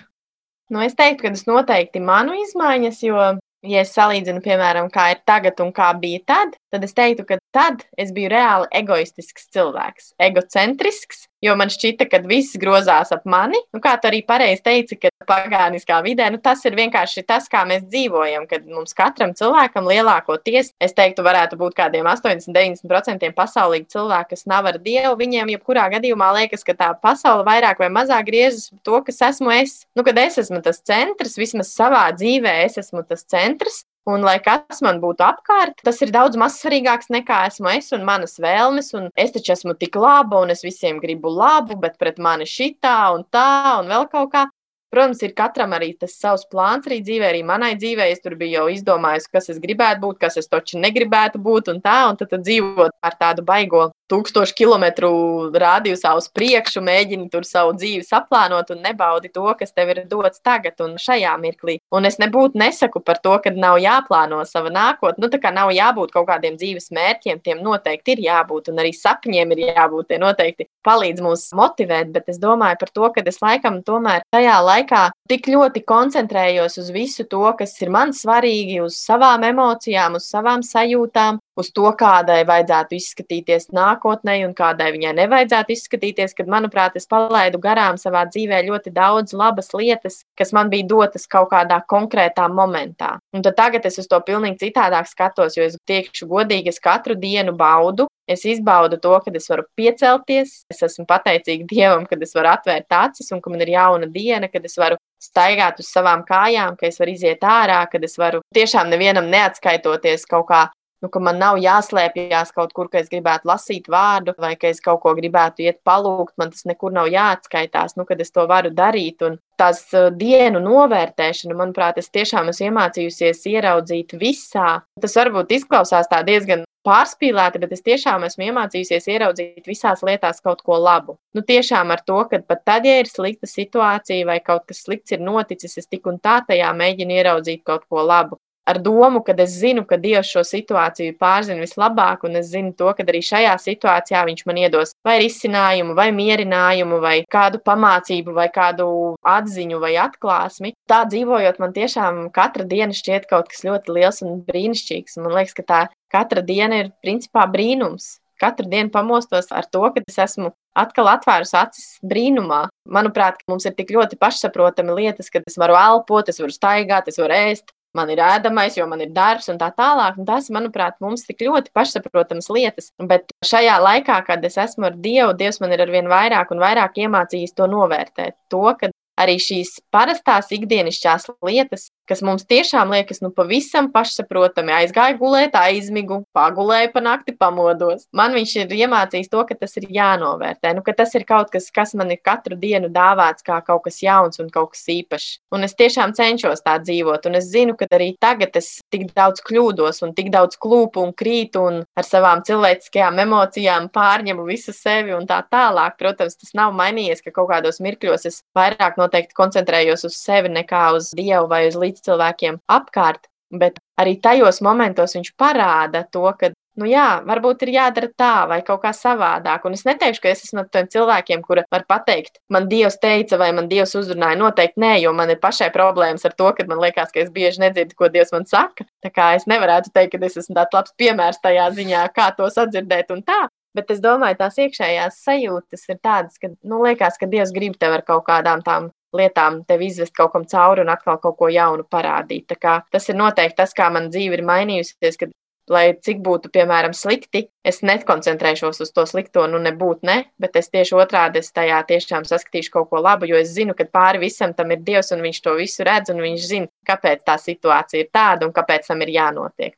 Nu, 0.73 0.81
es 0.81 0.95
teiktu, 0.97 1.27
ka 1.27 1.33
tas 1.35 1.45
noteikti 1.45 2.01
manu 2.01 2.33
izmaiņas, 2.41 3.01
jo, 3.05 3.25
ja 3.69 3.83
es 3.85 3.93
salīdzinu, 3.95 4.41
piemēram, 4.45 4.89
kā 4.93 5.09
ir 5.13 5.21
tagad 5.27 5.59
un 5.63 5.71
kā 5.75 5.91
bija 5.99 6.21
tad, 6.33 6.55
tad 6.73 6.85
es 6.87 6.95
teiktu, 6.97 7.25
ka 7.29 7.39
tad 7.55 7.85
es 7.97 8.11
biju 8.15 8.29
reāli 8.33 8.67
egoistisks 8.75 9.47
cilvēks, 9.55 10.11
egocentrisks, 10.21 11.25
jo 11.45 11.53
man 11.55 11.71
šķita, 11.71 12.07
ka 12.09 12.19
viss 12.27 12.57
grozās 12.59 13.13
ap 13.15 13.23
mani. 13.29 13.59
Nu, 13.73 13.79
kā 13.83 13.93
tu 14.01 14.09
arī 14.09 14.21
pareizi 14.27 14.63
teici, 14.65 14.97
ka 14.99 15.11
pagāniskā 15.29 16.01
vidē 16.05 16.27
nu, 16.33 16.39
tas 16.43 16.63
ir 16.67 16.75
vienkārši 16.77 17.23
tas, 17.27 17.47
kā 17.51 17.63
mēs 17.69 17.85
dzīvojam, 17.87 18.47
kad 18.49 18.67
mums 18.67 18.95
katram 18.97 19.33
cilvēkam 19.37 19.87
lielākoties, 19.89 20.73
es 20.81 20.95
teiktu, 20.97 21.23
varētu 21.25 21.59
būt 21.61 21.77
kādiem 21.77 22.09
80-90% 22.11 23.31
pasaulīgi 23.37 23.89
cilvēki, 23.95 24.31
kas 24.35 24.45
nav 24.49 24.69
ar 24.73 24.81
Dievu. 24.81 25.15
Viņiem 25.19 25.55
jebkurā 25.55 25.87
gadījumā 25.95 26.31
liekas, 26.41 26.65
ka 26.67 26.75
tā 26.77 26.91
pasaule 26.99 27.45
vairāk 27.47 27.79
vai 27.83 27.91
mazāk 27.93 28.27
griežas 28.29 28.71
to, 28.83 28.99
kas 29.05 29.21
esmu 29.31 29.53
es. 29.55 29.83
Nu, 29.95 30.03
kad 30.07 30.19
es 30.21 30.39
esmu 30.41 30.61
tas 30.65 30.81
centrs, 30.83 31.39
vismaz 31.39 31.71
savā 31.71 32.07
dzīvē 32.17 32.59
es 32.65 32.79
esmu 32.81 33.05
tas 33.07 33.23
centrs, 33.31 33.83
Un, 34.05 34.21
lai 34.21 34.35
kas 34.37 34.83
man 34.85 34.99
būtu 35.01 35.23
apkārt, 35.25 35.79
tas 35.81 35.97
ir 36.05 36.11
daudz 36.13 36.37
mazsvarīgāks 36.37 37.09
nekā 37.09 37.39
esmu 37.49 37.71
es 37.71 37.87
un 37.95 38.03
manas 38.05 38.37
vēlmes. 38.41 38.91
Un 38.99 39.07
es 39.17 39.33
taču 39.33 39.55
esmu 39.55 39.73
tik 39.81 39.97
laba, 39.97 40.43
un 40.45 40.53
es 40.53 40.61
visiem 40.61 40.99
gribu 41.01 41.31
labu, 41.33 41.79
bet 41.81 41.97
pret 41.97 42.21
mani 42.21 42.45
šitā 42.45 42.99
un 43.15 43.25
tā 43.33 43.79
un 43.79 43.89
vēl 43.89 44.05
kaut 44.11 44.29
kā. 44.35 44.45
Protams, 44.93 45.23
ir 45.25 45.33
katram 45.35 45.73
arī 45.75 45.89
tas 45.99 46.13
savs 46.21 46.45
plāns 46.51 46.85
arī 46.87 47.01
dzīvē, 47.01 47.31
arī 47.31 47.41
manai 47.43 47.73
dzīvē. 47.81 48.05
Es 48.13 48.21
tur 48.23 48.37
biju 48.39 48.59
jau 48.59 48.67
izdomājis, 48.71 49.25
kas 49.33 49.49
es 49.51 49.57
gribētu 49.63 50.03
būt, 50.05 50.21
kas 50.21 50.37
es 50.37 50.47
taču 50.47 50.77
negribētu 50.79 51.41
būt, 51.41 51.73
un 51.73 51.81
tā, 51.83 51.97
un 52.11 52.21
tad, 52.21 52.29
tad 52.31 52.45
dzīvot 52.45 52.93
ar 53.09 53.17
tādu 53.19 53.43
baigo 53.49 53.89
tūkstošu 54.11 54.55
kilometru 54.57 55.09
rādījusā 55.55 56.13
uz 56.17 56.27
priekšu, 56.35 56.83
mēģini 56.85 57.29
tur 57.33 57.45
savu 57.47 57.73
dzīvi 57.77 58.05
saplānot 58.05 58.71
un 58.73 58.83
nebaudi 58.85 59.31
to, 59.33 59.45
kas 59.59 59.73
tev 59.75 59.93
ir 59.93 60.03
dots 60.09 60.41
tagad 60.45 60.81
un 60.85 60.95
šajā 61.01 61.33
mirklī. 61.41 61.79
Un 61.95 62.07
es 62.09 62.19
nebūtu 62.21 62.59
nesaku 62.61 63.01
par 63.05 63.19
to, 63.23 63.35
ka 63.43 63.53
nav 63.55 63.79
jāplāno 63.81 64.41
sava 64.47 64.71
nākotne. 64.73 65.25
Nu, 65.25 65.31
tā 65.31 65.39
kā 65.41 65.51
nav 65.55 65.71
jābūt 65.75 66.13
kaut 66.15 66.27
kādiem 66.29 66.57
dzīves 66.59 66.91
mērķiem, 66.95 67.41
tiem 67.45 67.63
noteikti 67.65 68.15
ir 68.15 68.23
jābūt, 68.27 68.71
un 68.71 68.83
arī 68.83 68.93
sapņiem 68.95 69.55
ir 69.55 69.63
jābūt. 69.71 70.09
Tie 70.11 70.19
noteikti 70.21 70.69
palīdz 70.85 71.23
mums 71.25 71.47
motivēt, 71.57 72.11
bet 72.13 72.29
es 72.31 72.39
domāju 72.41 72.81
par 72.81 72.93
to, 72.93 73.09
ka 73.15 73.25
es 73.25 73.41
laikam 73.41 73.81
tomēr 73.85 74.25
tajā 74.33 74.59
laikā 74.65 75.03
tik 75.29 75.49
ļoti 75.49 75.81
koncentrējos 75.87 76.77
uz 76.81 76.91
visu 76.93 77.25
to, 77.29 77.43
kas 77.57 77.73
ir 77.81 77.93
man 77.93 78.13
svarīgi, 78.13 78.81
uz 78.85 78.99
savām 78.99 79.45
emocijām, 79.47 80.19
uz 80.19 80.29
savām 80.29 80.61
sajūtām, 80.65 81.41
uz 81.59 81.71
to, 81.75 81.85
kādai 81.97 82.43
vajadzētu 82.47 82.97
izskatīties 82.97 83.69
nākotnē 83.75 84.37
un 84.45 84.53
kādai 84.57 84.91
viņai 84.95 85.13
nevajadzētu 85.21 85.75
izskatīties, 85.75 86.35
kad, 86.37 86.49
manuprāt, 86.51 86.97
es 86.99 87.07
palaidu 87.09 87.61
garām 87.63 87.99
savā 88.01 88.25
dzīvē 88.29 88.61
ļoti 88.67 88.93
daudz 88.95 89.35
labas 89.37 89.71
lietas, 89.75 90.21
kas 90.37 90.53
man 90.55 90.71
bija 90.73 90.87
dotas 90.91 91.27
kaut 91.31 91.49
kādā 91.53 91.79
konkrētā 91.89 92.47
momentā. 92.51 93.15
Un 93.35 93.45
tad 93.45 93.57
tagad 93.59 93.87
es 93.87 93.99
uz 94.01 94.09
to 94.11 94.19
pilnīgi 94.25 94.67
citādāk 94.67 95.09
skatos, 95.11 95.57
jo 95.57 95.63
es 95.65 95.79
tiekšu 95.87 96.27
godīgi, 96.29 96.73
es 96.73 96.83
katru 96.83 97.17
dienu 97.19 97.55
baudu. 97.55 98.09
Es 98.25 98.41
izbaudu 98.49 98.97
to, 98.97 99.11
ka 99.21 99.29
es 99.37 99.45
varu 99.51 99.67
piecelties, 99.77 100.63
es 100.73 100.79
esmu 100.87 101.03
pateicīga 101.05 101.67
Dievam, 101.69 102.07
ka 102.09 102.17
es 102.17 102.33
varu 102.33 102.49
atvērt 102.55 102.95
acis 102.97 103.29
un 103.35 103.41
ka 103.41 103.53
man 103.53 103.61
ir 103.61 103.75
jauna 103.75 104.09
diena, 104.09 104.49
kad 104.49 104.65
es 104.65 104.73
varu 104.81 104.97
staigāt 105.21 105.77
uz 105.83 105.91
savām 105.93 106.23
kājām, 106.25 106.73
ka 106.79 106.87
es 106.89 106.97
varu 106.97 107.13
iziet 107.13 107.45
ārā, 107.45 107.83
kad 107.91 108.01
es 108.03 108.17
varu 108.17 108.41
tiešām 108.57 108.89
nevienam 108.89 109.29
neatskaitoties 109.29 110.25
kaut 110.31 110.49
kā 110.49 110.63
nu, 111.05 111.11
ka 111.13 111.21
man 111.21 111.37
nav 111.37 111.59
jāslēpjas 111.61 112.51
kaut 112.55 112.73
kur, 112.73 112.89
ka 112.89 112.99
es 113.03 113.11
gribētu 113.11 113.45
lasīt 113.49 113.89
vārdu, 113.91 114.33
vai 114.41 114.55
ka 114.57 114.71
es 114.73 114.81
kaut 114.81 115.03
ko 115.03 115.13
gribētu 115.17 115.65
iet 115.67 115.81
palūgt. 115.85 116.33
Man 116.41 116.53
tas 116.53 116.65
nekur 116.65 116.93
nav 116.95 117.11
jāatskaitās, 117.13 117.93
nu, 117.99 118.07
kad 118.09 118.21
es 118.21 118.33
to 118.33 118.47
varu 118.49 118.73
darīt. 118.73 119.21
Un 119.25 119.37
tās 119.59 119.85
uh, 119.93 120.09
dienu 120.09 120.59
novērtēšana, 120.65 121.55
manuprāt, 121.57 122.01
es 122.01 122.09
tiešām 122.09 122.49
esmu 122.51 122.71
iemācījusies 122.71 123.45
ieraudzīt 123.53 124.15
visā. 124.19 124.79
Tas 125.01 125.19
varbūt 125.21 125.53
izklausās 125.59 126.09
tā 126.11 126.23
diezgan 126.27 126.65
pārspīlēti, 126.85 127.61
bet 127.61 127.73
es 127.73 127.85
tiešām 127.85 128.25
esmu 128.27 128.49
iemācījusies 128.49 129.07
ieraudzīt 129.13 129.69
visās 129.69 130.03
lietās 130.05 130.41
kaut 130.45 130.61
ko 130.65 130.77
labu. 130.81 131.17
Nu, 131.37 131.41
tiešām 131.45 131.93
ar 131.93 132.03
to, 132.05 132.19
ka 132.29 132.41
pat 132.45 132.65
tad, 132.67 132.89
ja 132.89 132.99
ir 133.01 133.09
slikta 133.09 133.49
situācija 133.49 134.27
vai 134.27 134.39
kaut 134.45 134.67
kas 134.69 134.83
slikts 134.85 135.15
ir 135.15 135.23
noticis, 135.25 135.77
es 135.81 135.89
tik 135.89 136.09
un 136.09 136.19
tā 136.21 136.41
tajā 136.49 136.73
mēģinu 136.77 137.17
ieraudzīt 137.21 137.63
kaut 137.65 137.87
ko 137.89 138.05
labu 138.05 138.37
ar 138.65 138.79
domu, 138.81 139.21
ka 139.25 139.35
es 139.43 139.57
zinu, 139.61 139.85
ka 139.85 139.97
Dievs 140.01 140.31
šo 140.33 140.43
situāciju 140.45 141.15
pārzina 141.21 141.61
vislabāk, 141.61 142.25
un 142.27 142.39
es 142.41 142.49
zinu 142.53 142.73
to, 142.77 142.89
ka 142.97 143.05
arī 143.05 143.21
šajā 143.25 143.53
situācijā 143.61 144.23
Viņš 144.25 144.45
man 144.49 144.57
iedos 144.57 144.95
vai 145.05 145.19
risinājumu, 145.21 145.93
vai 145.97 146.09
mierinājumu, 146.15 146.99
vai 147.03 147.15
kādu 147.31 147.61
pamācību, 147.61 148.33
vai 148.33 148.47
kādu 148.49 148.87
atziņu 149.21 149.79
vai 149.83 149.93
atklāsmi. 150.01 150.73
Tā 150.89 151.03
dzīvojot, 151.11 151.61
man 151.61 151.75
tiešām 151.75 152.21
katra 152.35 152.65
diena 152.65 152.95
šķiet 152.95 153.29
kaut 153.29 153.51
kas 153.51 153.63
ļoti 153.67 153.97
liels 153.99 154.23
un 154.25 154.41
brīnišķīgs. 154.47 155.19
Man 155.21 155.37
liekas, 155.37 155.55
ka 155.57 155.65
tā 155.69 155.81
katra 156.11 156.41
diena 156.45 156.81
ir 156.83 156.93
principā 157.05 157.45
brīnums. 157.51 158.15
Katru 158.35 158.67
dienu 158.67 158.91
pamostos 158.91 159.47
ar 159.55 159.63
to, 159.71 159.79
ka 159.95 160.01
es 160.03 160.17
esmu 160.19 160.49
atkal 160.75 161.07
atvērusi 161.07 161.55
acis 161.55 161.85
brīnumā. 162.03 162.65
Manuprāt, 162.91 163.39
mums 163.47 163.63
ir 163.67 163.75
tik 163.77 163.93
ļoti 163.95 164.19
pašsaprotami 164.19 164.97
lietas, 164.97 165.31
ka 165.31 165.39
es 165.39 165.55
varu 165.61 165.77
elpot, 165.79 166.27
es 166.27 166.41
varu 166.43 166.51
staigāt, 166.51 167.07
es 167.07 167.21
varu 167.21 167.37
ēst, 167.37 167.71
man 167.95 168.11
ir 168.13 168.21
ēdamais, 168.23 168.75
jo 168.77 168.85
man 168.89 169.01
ir 169.03 169.13
darbs 169.15 169.49
un 169.51 169.59
tā 169.61 169.71
tālāk. 169.75 170.19
Un 170.19 170.27
tas, 170.27 170.49
manuprāt, 170.53 170.97
mums 171.03 171.25
tik 171.27 171.45
ļoti 171.47 171.73
pašsaprotamas 171.75 172.51
lietas. 172.53 172.91
Bet 173.11 173.33
šajā 173.45 173.77
laikā, 173.83 174.19
kad 174.27 174.45
es 174.47 174.59
esmu 174.61 174.89
ar 174.89 174.99
Dievu, 174.99 175.33
Dievs 175.39 175.61
man 175.63 175.73
ir 175.75 175.85
arvien 175.85 176.11
vairāk 176.11 176.53
un 176.53 176.63
vairāk 176.63 176.99
iemācījis 177.05 177.55
to 177.57 177.69
novērtēt. 177.71 178.37
To, 178.53 178.67
ka 178.79 178.91
arī 179.19 179.37
šīs 179.41 179.79
parastās 179.93 180.51
ikdienišķās 180.55 181.29
lietas, 181.45 181.89
kas 182.09 182.21
mums 182.25 182.45
tiešām 182.45 182.91
liekas, 182.93 183.21
nu, 183.23 183.31
pavisam 183.33 183.89
pašsaprotami, 183.93 184.73
aizgāja 184.75 185.17
gulēt, 185.17 185.55
aizmigu, 185.57 186.21
pagulēja 186.35 186.91
pa 186.93 187.01
nakti, 187.03 187.33
pamodos. 187.37 188.05
Man 188.15 188.35
viņš 188.37 188.55
ir 188.61 188.75
iemācījis 188.83 189.31
to, 189.31 189.41
ka 189.49 189.57
tas 189.57 189.75
ir 189.81 189.87
jānovērtē, 189.95 190.75
nu, 190.77 190.83
ka 190.85 190.93
tas 190.97 191.15
ir 191.17 191.25
kaut 191.27 191.51
kas, 191.53 191.71
kas 191.73 191.95
man 191.97 192.13
ir 192.13 192.21
katru 192.25 192.57
dienu 192.59 192.91
dāvāts 192.93 193.45
kā 193.45 193.57
kaut 193.65 193.85
kas 193.87 194.01
jauns 194.03 194.41
un 194.43 194.51
kaut 194.53 194.75
kas 194.75 194.85
īpašs. 194.93 195.39
Un 195.55 195.65
es 195.67 195.75
tiešām 195.77 196.13
cenšos 196.17 196.63
tā 196.65 196.77
dzīvot, 196.83 197.25
un 197.29 197.39
es 197.39 197.49
zinu, 197.51 197.75
ka 197.79 197.89
arī 197.97 198.11
tagad 198.21 198.55
es 198.59 198.79
tik 198.93 199.07
daudz 199.15 199.41
kļūdos 199.45 200.03
un 200.05 200.13
tik 200.17 200.29
daudz 200.33 200.59
klūpu 200.61 201.01
un 201.01 201.13
krītu 201.17 201.63
un 201.65 201.81
ar 201.97 202.07
savām 202.07 202.43
cilvēciskajām 202.45 203.19
emocijām 203.25 203.89
pārņemu 203.93 204.45
visu 204.47 204.75
sevi 204.75 205.15
un 205.15 205.25
tā 205.29 205.41
tālāk. 205.49 205.97
Protams, 205.99 206.37
tas 206.37 206.53
nav 206.57 206.75
mainījies, 206.77 207.23
ka 207.25 207.33
kaut 207.33 207.49
kādos 207.53 207.81
mirkļos 207.83 208.27
es 208.29 208.41
vairāk 208.57 208.99
noteikti 209.05 209.37
koncentrējos 209.37 210.07
uz 210.09 210.19
sevi 210.19 210.51
nekā 210.51 210.89
uz 210.97 211.13
Dievu 211.15 211.47
vai 211.51 211.65
uz 211.69 211.79
līdzi 211.79 212.09
cilvēkiem 212.09 212.59
apkārt, 212.71 213.29
bet 213.59 213.79
arī 214.01 214.17
tajos 214.21 214.61
momentos 214.65 215.15
viņš 215.15 215.33
parāda 215.39 216.03
to, 216.11 216.25
ka, 216.39 216.49
nu 216.79 216.87
jā, 216.89 217.21
varbūt 217.27 217.63
ir 217.65 217.71
jādara 217.75 218.09
tā 218.19 218.33
vai 218.49 218.59
kaut 218.65 218.81
kā 218.83 218.91
savādāk. 218.95 219.65
Un 219.67 219.77
es 219.77 219.85
neteikšu, 219.87 220.21
ka 220.23 220.31
es 220.31 220.43
esmu 220.47 220.61
no 220.61 220.65
tiem 220.71 220.89
cilvēkiem, 220.91 221.43
kuri 221.45 221.63
var 221.71 221.85
pateikt, 221.87 222.39
man 222.51 222.67
Dievs 222.71 222.99
teica, 223.01 223.39
vai 223.41 223.51
man 223.55 223.69
Dievs 223.71 223.95
uzrunāja. 223.99 224.39
Noteikti 224.41 224.81
nē, 224.83 224.95
jo 225.05 225.13
man 225.15 225.31
ir 225.31 225.41
pašai 225.43 225.71
problēmas 225.75 226.25
ar 226.27 226.35
to, 226.37 226.51
ka 226.57 226.67
man 226.69 226.81
liekas, 226.83 227.13
ka 227.13 227.23
es 227.23 227.31
bieži 227.35 227.63
nedzirdu, 227.63 227.95
ko 227.97 228.11
Dievs 228.11 228.33
man 228.35 228.49
saka. 228.49 228.87
Tā 229.05 229.13
kā 229.13 229.33
es 229.39 229.47
nevarētu 229.49 229.93
teikt, 229.95 230.17
ka 230.17 230.25
es 230.25 230.39
esmu 230.43 230.57
tāds 230.57 230.75
labs 230.75 230.97
piemērs 230.99 231.43
tajā 231.43 231.69
ziņā, 231.77 232.07
kā 232.15 232.31
to 232.37 232.49
sadzirdēt 232.51 233.13
un 233.15 233.23
tā. 233.25 233.45
Bet 233.75 233.89
es 233.91 233.99
domāju, 234.03 234.37
tās 234.39 234.59
iekšējās 234.63 235.21
sajūtas 235.25 235.89
ir 235.91 235.97
tādas, 235.99 236.39
ka, 236.39 236.51
nu, 236.63 236.79
liekas, 236.85 237.19
ka 237.19 237.27
Dievs 237.27 237.51
grib 237.55 237.75
tev 237.79 237.97
ar 237.97 238.05
kaut 238.07 238.23
kādām 238.29 238.63
tām 238.63 238.91
lietām 239.15 239.63
tevi 239.67 239.89
izvest 239.91 240.15
kaut 240.15 240.33
kam 240.33 240.45
cauri 240.47 240.83
un 240.83 240.91
atkal 240.91 241.19
kaut 241.23 241.37
ko 241.39 241.49
jaunu 241.51 241.87
parādīt. 241.91 242.55
Tas 242.59 243.09
ir 243.09 243.19
noteikti 243.19 243.59
tas, 243.61 243.75
kā 243.75 243.89
man 243.91 244.11
dzīve 244.11 244.39
ir 244.39 244.45
mainījusies. 244.47 245.19
Kad, 245.19 245.35
lai 245.71 245.85
cik 246.07 246.19
būtu, 246.25 246.51
piemēram, 246.53 246.93
slikti, 246.93 247.47
es 247.65 247.81
nekoncentrēšos 247.85 248.83
uz 248.85 248.91
to 248.93 249.05
slikto, 249.09 249.47
nu, 249.49 249.59
nebūtu 249.63 250.05
ne, 250.05 250.17
bet 250.41 250.59
es 250.59 250.69
tieši 250.69 250.97
otrādi 250.99 251.41
es 251.41 251.49
tajā 251.55 251.79
tiešām 251.89 252.27
saskatīšu 252.29 252.73
kaut 252.75 252.91
ko 252.91 253.01
labu, 253.01 253.25
jo 253.29 253.39
es 253.39 253.53
zinu, 253.55 253.73
ka 253.77 253.87
pāri 253.89 254.21
visam 254.27 254.53
tam 254.53 254.75
ir 254.75 254.83
Dievs 254.85 255.09
un 255.15 255.25
viņš 255.25 255.41
to 255.41 255.55
visu 255.57 255.87
redz 255.87 256.13
un 256.13 256.21
viņš 256.21 256.45
zina, 256.51 256.71
kāpēc 256.87 257.25
tā 257.25 257.39
situācija 257.41 258.05
ir 258.05 258.13
tāda 258.13 258.45
un 258.45 258.53
kāpēc 258.53 258.91
tam 258.91 259.01
ir 259.05 259.15
jānotiek. 259.17 259.73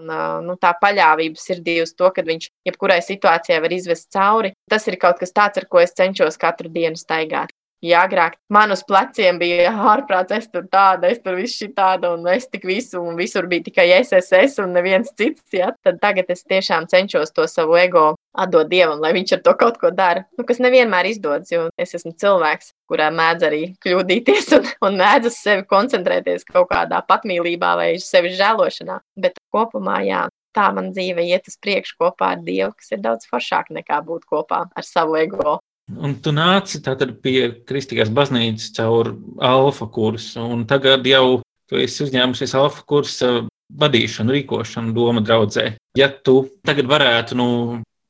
Un, 0.00 0.08
nu, 0.46 0.54
tā 0.56 0.72
paļāvība 0.80 1.36
sirdī 1.36 1.76
uz 1.82 1.92
to, 1.92 2.08
ka 2.14 2.24
viņš 2.24 2.48
jebkurai 2.68 3.00
situācijai 3.04 3.58
var 3.60 3.74
izvest 3.76 4.08
cauri, 4.14 4.54
tas 4.70 4.86
ir 4.88 4.96
kaut 5.00 5.20
kas 5.20 5.34
tāds, 5.36 5.60
ar 5.60 5.66
ko 5.68 5.82
es 5.82 5.92
cenšos 5.98 6.40
katru 6.40 6.72
dienu 6.72 6.96
staigāt. 6.96 7.52
Ja 7.82 8.04
agrāk 8.06 8.36
man 8.52 8.70
uz 8.70 8.84
pleciem 8.86 9.40
bija 9.40 9.72
ārprāts, 9.92 10.30
es 10.36 10.46
tur 10.50 10.68
tāda, 10.70 11.08
es 11.10 11.18
tur 11.22 11.34
viss 11.34 11.58
šī 11.58 11.72
tāda, 11.74 12.12
un 12.14 12.28
es 12.30 12.46
tik 12.46 12.62
visu, 12.68 13.00
un 13.02 13.16
visur 13.18 13.48
bija 13.50 13.66
tikai 13.66 13.88
SSS 13.96 14.62
un 14.62 14.76
neviens 14.76 15.10
cits, 15.18 15.42
ja, 15.56 15.72
tad 15.82 15.98
tagad 16.02 16.30
es 16.30 16.44
tiešām 16.46 16.86
cenšos 16.92 17.34
to 17.34 17.48
savu 17.50 17.74
ego 17.80 18.12
atdot 18.38 18.70
dievam, 18.70 19.02
lai 19.02 19.10
viņš 19.16 19.34
ar 19.36 19.42
to 19.48 19.54
kaut 19.58 19.80
ko 19.82 19.90
dara. 19.90 20.22
Nu, 20.38 20.46
kas 20.46 20.62
nevienmēr 20.62 21.10
izdodas, 21.10 21.50
jo 21.50 21.66
es 21.80 21.96
esmu 21.98 22.14
cilvēks, 22.22 22.70
kurā 22.88 23.10
mēdz 23.12 23.48
arī 23.48 23.62
kļūdīties 23.82 24.54
un, 24.60 24.70
un 24.86 25.00
mēdz 25.02 25.32
uz 25.32 25.40
sevi 25.42 25.66
koncentrēties 25.68 26.46
kaut 26.52 26.70
kādā 26.70 27.02
patmīlībā 27.08 27.74
vai 27.82 27.90
sevi 27.98 28.30
žēlošanā. 28.38 29.00
Bet 29.18 29.42
kopumā, 29.52 29.98
jā, 30.06 30.22
tā 30.56 30.70
man 30.76 30.92
dzīve 30.94 31.26
iet 31.26 31.50
uz 31.50 31.58
priekšu 31.60 31.98
kopā 32.00 32.34
ar 32.36 32.46
Dievu, 32.46 32.72
kas 32.78 32.94
ir 32.94 33.02
daudz 33.04 33.28
foršāk 33.30 33.72
nekā 33.74 34.00
būt 34.06 34.28
kopā 34.30 34.64
ar 34.70 34.86
savu 34.86 35.18
ego. 35.20 35.58
Un 36.00 36.14
tu 36.22 36.32
nāci 36.32 36.80
pie 37.22 37.38
Kristīgās 37.68 38.10
baznīcas 38.10 38.72
caur 38.76 39.14
alfa 39.38 39.86
kursu, 39.86 40.40
un 40.40 40.64
tagad 40.66 41.06
jau 41.06 41.42
tu 41.68 41.76
esi 41.76 42.04
uzņēmusies 42.06 42.54
alfa 42.54 42.84
kursa 42.86 43.46
vadīšanu, 43.80 44.32
rīkošanu, 44.36 44.92
doma 44.92 45.22
draudzē. 45.24 45.72
Ja 45.96 46.08
tu 46.08 46.48
tagad 46.64 46.88
varētu 46.88 47.36
nu, 47.36 47.48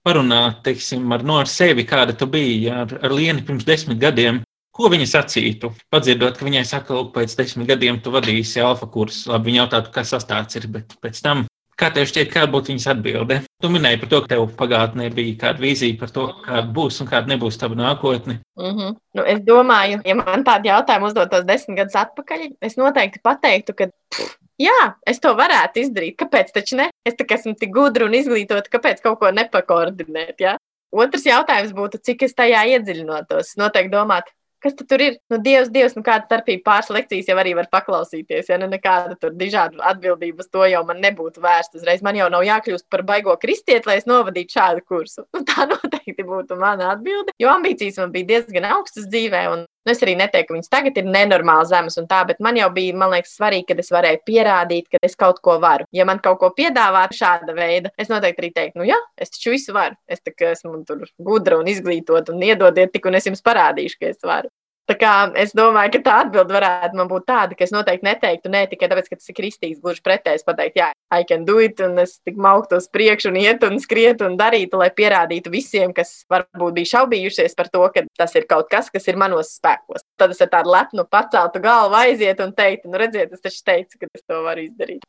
parunāt 0.06 0.62
teiksim, 0.66 1.04
ar, 1.14 1.22
nu, 1.26 1.38
ar 1.38 1.50
sevi, 1.50 1.86
kāda 1.86 2.16
tu 2.18 2.26
biji 2.30 2.70
ar, 2.70 2.96
ar 3.02 3.14
Lienu 3.14 3.44
pirms 3.46 3.66
desmit 3.66 4.00
gadiem, 4.02 4.42
ko 4.74 4.90
viņa 4.90 5.08
sacītu? 5.10 5.72
Padzirdot, 5.92 6.38
ka 6.38 6.46
viņai 6.48 6.64
saka, 6.66 6.96
ka 6.96 7.04
pēc 7.14 7.36
desmit 7.38 7.70
gadiem 7.70 8.00
tu 8.02 8.14
vadīsi 8.14 8.62
alfa 8.64 8.88
kursu. 8.90 9.30
Labi, 9.30 9.50
viņa 9.50 9.62
jautātu, 9.62 9.94
kas 9.94 10.14
sastāvs 10.14 10.58
ir, 10.58 10.68
bet 10.74 10.96
pēc 11.02 11.22
tam 11.22 11.46
Kā 11.82 11.88
tev 11.90 12.04
šķiet, 12.06 12.28
kāda 12.30 12.46
būtu 12.52 12.70
viņas 12.70 12.84
atbilde? 12.92 13.36
Tu 13.58 13.68
minēji 13.74 13.98
par 13.98 14.10
to, 14.12 14.18
ka 14.22 14.30
tev 14.30 14.42
pagātnē 14.54 15.08
bija 15.10 15.32
kāda 15.40 15.58
vīzija 15.64 15.96
par 15.98 16.12
to, 16.14 16.26
kāda 16.44 16.68
būs 16.76 17.00
un 17.02 17.08
kāda 17.10 17.32
nebūs 17.32 17.58
tava 17.58 17.74
nākotne. 17.74 18.36
Mm 18.60 18.76
-hmm. 18.76 18.92
nu, 19.18 19.24
es 19.32 19.40
domāju, 19.48 19.98
ja 20.06 20.14
man 20.14 20.44
tādu 20.46 20.70
jautājumu 20.70 21.10
uzdotos 21.10 21.42
desmit 21.48 21.80
gadus 21.80 21.98
atpakaļ, 21.98 22.44
es 22.62 22.78
noteikti 22.78 23.18
pateiktu, 23.22 23.74
ka 23.74 23.88
pff, 24.14 24.36
jā, 24.62 24.94
es 25.06 25.18
to 25.18 25.34
varētu 25.34 25.82
izdarīt. 25.82 26.16
Kāpēc 26.22 26.54
taču 26.54 26.76
ne? 26.76 26.88
Es 27.04 27.18
tā 27.18 27.26
kā 27.26 27.34
esmu 27.34 27.56
tik 27.58 27.74
gudra 27.74 28.06
un 28.06 28.14
izglītota, 28.14 28.70
kāpēc 28.70 29.02
kaut 29.02 29.18
ko 29.18 29.30
nepakoordinēt? 29.30 30.38
Ja? 30.38 30.56
Otrs 30.92 31.26
jautājums 31.26 31.74
būtu, 31.74 31.98
cik 31.98 32.22
es 32.22 32.34
tajā 32.34 32.62
iedziļinotos. 32.76 33.56
Noteikti 33.56 33.90
domāt, 33.90 34.30
kas 34.62 34.76
tu 34.78 34.86
tur 34.88 35.02
ir? 35.02 35.18
Nu, 35.32 35.38
Dievs, 35.42 35.70
Dievs, 35.74 35.96
nu 35.98 36.04
kāda 36.06 36.28
starpība 36.28 36.64
pāris 36.70 36.90
lekcijas 36.94 37.30
jau 37.30 37.36
arī 37.40 37.54
var 37.58 37.68
paklausīties. 37.72 38.50
Ja 38.50 38.58
nu 38.60 38.68
nekāda 38.70 39.16
tur 39.20 39.34
dižāda 39.38 39.82
atbildības 39.92 40.50
to 40.52 40.64
jau 40.70 40.82
man 40.88 41.02
nebūtu 41.02 41.42
vērsta 41.44 41.80
uzreiz. 41.80 42.04
Man 42.06 42.18
jau 42.18 42.28
nav 42.32 42.46
jākļūst 42.46 42.88
par 42.92 43.04
baigo 43.08 43.36
kristieti, 43.42 43.88
lai 43.90 43.98
es 44.00 44.08
novadītu 44.10 44.58
šādu 44.58 44.86
kursu. 44.86 45.26
Nu, 45.32 45.40
tā 45.48 45.64
noteikti 45.66 46.22
būtu 46.26 46.54
mana 46.60 46.90
atbilde. 46.92 47.32
Jo 47.40 47.54
ambīcijas 47.56 47.96
man 47.98 48.12
bija 48.14 48.28
diezgan 48.28 48.66
augstas 48.68 49.08
dzīvē, 49.10 49.40
un 49.50 49.64
Nu, 49.82 49.90
es 49.90 50.02
arī 50.04 50.12
neteiktu, 50.14 50.52
ka 50.52 50.54
viņas 50.54 50.70
tagad 50.70 50.98
ir 51.00 51.08
nenormāli 51.10 51.66
zemas 51.66 51.98
un 51.98 52.06
tā, 52.10 52.20
bet 52.28 52.38
man 52.44 52.58
jau 52.58 52.68
bija, 52.74 52.94
man 52.98 53.10
liekas, 53.10 53.34
svarīgi, 53.38 53.66
ka 53.72 53.82
es 53.82 53.90
varēju 53.90 54.20
pierādīt, 54.28 54.86
ka 54.92 55.00
es 55.02 55.18
kaut 55.18 55.40
ko 55.42 55.56
varu. 55.62 55.88
Ja 55.90 56.06
man 56.06 56.22
kaut 56.22 56.38
ko 56.38 56.52
piedāvātu 56.54 57.18
šāda 57.18 57.56
veida, 57.56 57.90
es 57.98 58.12
noteikti 58.12 58.44
arī 58.44 58.52
teiktu, 58.54 58.78
nu 58.78 58.86
jā, 58.86 59.00
es 59.18 59.34
taču 59.34 59.56
visu 59.56 59.74
varu. 59.74 59.98
Es 60.06 60.22
esmu 60.22 60.84
gudra 61.18 61.58
un 61.58 61.70
izglītota 61.70 62.30
un 62.30 62.42
iedodiet 62.46 62.94
tik, 62.94 63.10
un 63.10 63.18
es 63.18 63.26
jums 63.26 63.42
parādīšu, 63.42 63.98
ka 63.98 64.12
es 64.14 64.22
varu. 64.22 64.52
Tā 64.92 64.98
kā 65.00 65.12
es 65.40 65.54
domāju, 65.56 65.94
ka 65.94 66.00
tā 66.04 66.14
atbilde 66.26 66.52
varētu 66.52 67.04
būt 67.08 67.24
tāda, 67.24 67.56
ka 67.56 67.64
es 67.64 67.70
noteikti 67.72 68.04
neteiktu, 68.04 68.50
ne 68.52 68.66
tikai 68.68 68.90
tāpēc, 68.90 69.06
ka 69.08 69.16
tas 69.16 69.30
ir 69.30 69.36
kristīgs, 69.38 69.78
gluži 69.80 70.02
pretējs 70.04 70.44
pateikt, 70.44 70.76
jā, 70.76 70.90
I 71.16 71.24
can 71.28 71.46
do 71.48 71.56
it, 71.64 71.80
un 71.80 71.96
es 72.02 72.18
tik 72.20 72.36
mauktu 72.36 72.76
uz 72.76 72.90
priekšu, 72.92 73.30
un 73.32 73.38
iet 73.40 73.64
un 73.64 73.80
skriet 73.80 74.20
un 74.26 74.36
darītu, 74.36 74.76
lai 74.82 74.90
pierādītu 74.92 75.52
visiem, 75.54 75.94
kas 75.96 76.26
varbūt 76.32 76.76
bija 76.76 76.90
šaubījušies 76.90 77.56
par 77.56 77.70
to, 77.72 77.86
ka 77.94 78.04
tas 78.20 78.36
ir 78.36 78.44
kaut 78.50 78.68
kas, 78.72 78.90
kas 78.92 79.08
ir 79.08 79.16
manos 79.20 79.54
spēkos. 79.56 80.04
Tad 80.20 80.34
es 80.36 80.44
ar 80.44 80.52
tādu 80.52 80.74
lepnu 80.74 81.06
paceltu 81.08 81.62
galvu 81.64 81.96
aiziet 82.02 82.42
un 82.44 82.52
teiktu, 82.52 82.92
nu 82.92 83.00
redziet, 83.00 83.32
es 83.32 83.40
taču 83.40 83.64
teicu, 83.64 83.96
ka 84.02 84.10
es 84.12 84.26
to 84.28 84.42
varu 84.44 84.66
izdarīt. 84.66 85.08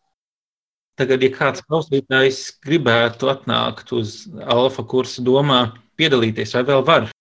Tagad, 0.96 1.26
ja 1.26 1.34
kāds 1.34 1.66
klausītājs 1.66 2.46
gribētu 2.64 3.34
atnākt 3.34 3.92
uz 3.98 4.22
alfa 4.48 4.86
kursu 4.88 5.26
domā, 5.26 5.66
piedalīties, 6.00 6.56
vai 6.56 6.64
vēl 6.72 6.88
var? 6.88 7.13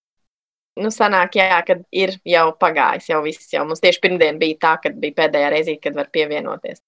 Nu, 0.80 0.88
sanāk, 0.88 1.36
jā, 1.36 1.58
kad 1.66 1.82
ir 1.92 2.14
jau 2.24 2.46
pagājis, 2.56 3.10
jau 3.10 3.20
viss. 3.24 3.50
Jau. 3.52 3.66
Mums 3.68 3.82
tieši 3.84 4.00
pirmdien 4.00 4.38
bija 4.40 4.56
tā, 4.62 4.72
kad 4.86 4.96
bija 5.00 5.18
pēdējā 5.20 5.52
reize, 5.52 5.76
kad 5.82 5.98
var 5.98 6.08
pievienoties. 6.12 6.80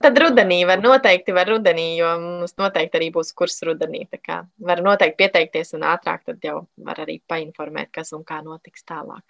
Tad 0.00 0.18
rudenī 0.20 0.58
var 0.68 0.82
noteikti, 0.84 1.32
var 1.36 1.48
rudenī, 1.48 1.86
jo 1.96 2.08
mums 2.20 2.56
noteikti 2.60 2.98
arī 2.98 3.08
būs 3.14 3.32
kurs 3.36 3.56
rudenī. 3.64 4.04
Tā 4.12 4.20
kā 4.20 4.38
var 4.60 4.82
noteikti 4.84 5.22
pieteikties 5.22 5.72
un 5.76 5.86
ātrāk, 5.88 6.24
tad 6.28 6.44
jau 6.44 6.62
var 6.84 7.00
arī 7.04 7.18
painformēt, 7.28 7.92
kas 7.96 8.12
un 8.16 8.24
kā 8.28 8.42
notiks 8.44 8.84
tālāk. 8.88 9.24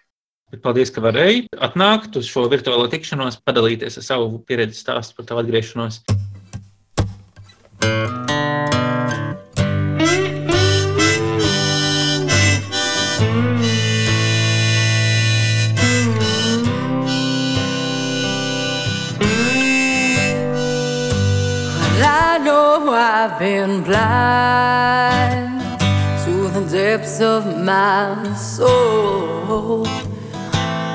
Bet 0.51 0.63
paldies, 0.63 0.93
ka 0.95 1.03
varēji 1.03 1.49
atnākt 1.59 2.19
uz 2.19 2.29
šo 2.31 2.47
virtuālo 2.51 2.87
tikšanos, 2.91 3.41
padalīties 3.47 3.99
ar 3.99 4.07
savu 4.07 4.39
pieredzi 4.47 4.79
stāstu 4.79 5.19
par 5.19 5.31
tavu 5.31 5.43
atgriešanos. 5.43 6.03
But 7.79 8.26
I've 22.97 23.39
been 23.39 23.83
blind 23.83 25.61
to 26.25 26.49
the 26.49 26.67
depths 26.71 27.21
of 27.21 27.45
my 27.63 28.35
soul. 28.35 29.87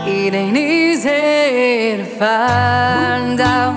It 0.08 0.34
ain't 0.34 0.58
easy 0.58 1.98
to 1.98 2.06
find 2.18 3.40
out 3.40 3.76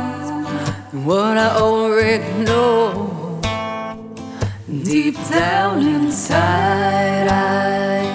what 1.05 1.37
I 1.37 1.51
already 1.57 2.33
know. 2.45 3.41
Deep 4.67 5.17
down 5.29 5.87
inside, 5.87 7.29
I, 7.29 8.07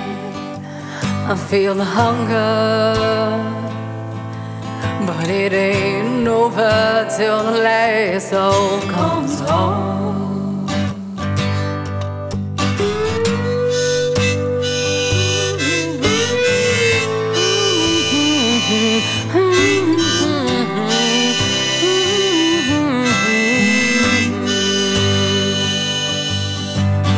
I 1.32 1.36
feel 1.36 1.76
the 1.76 1.86
hunger. 1.86 2.96
But 5.06 5.30
it 5.30 5.54
ain't 5.54 6.09
over 6.28 7.08
till 7.16 7.44
the 7.44 7.60
last 7.62 8.30
soul 8.30 8.80
comes 8.92 9.40
home. 9.42 10.68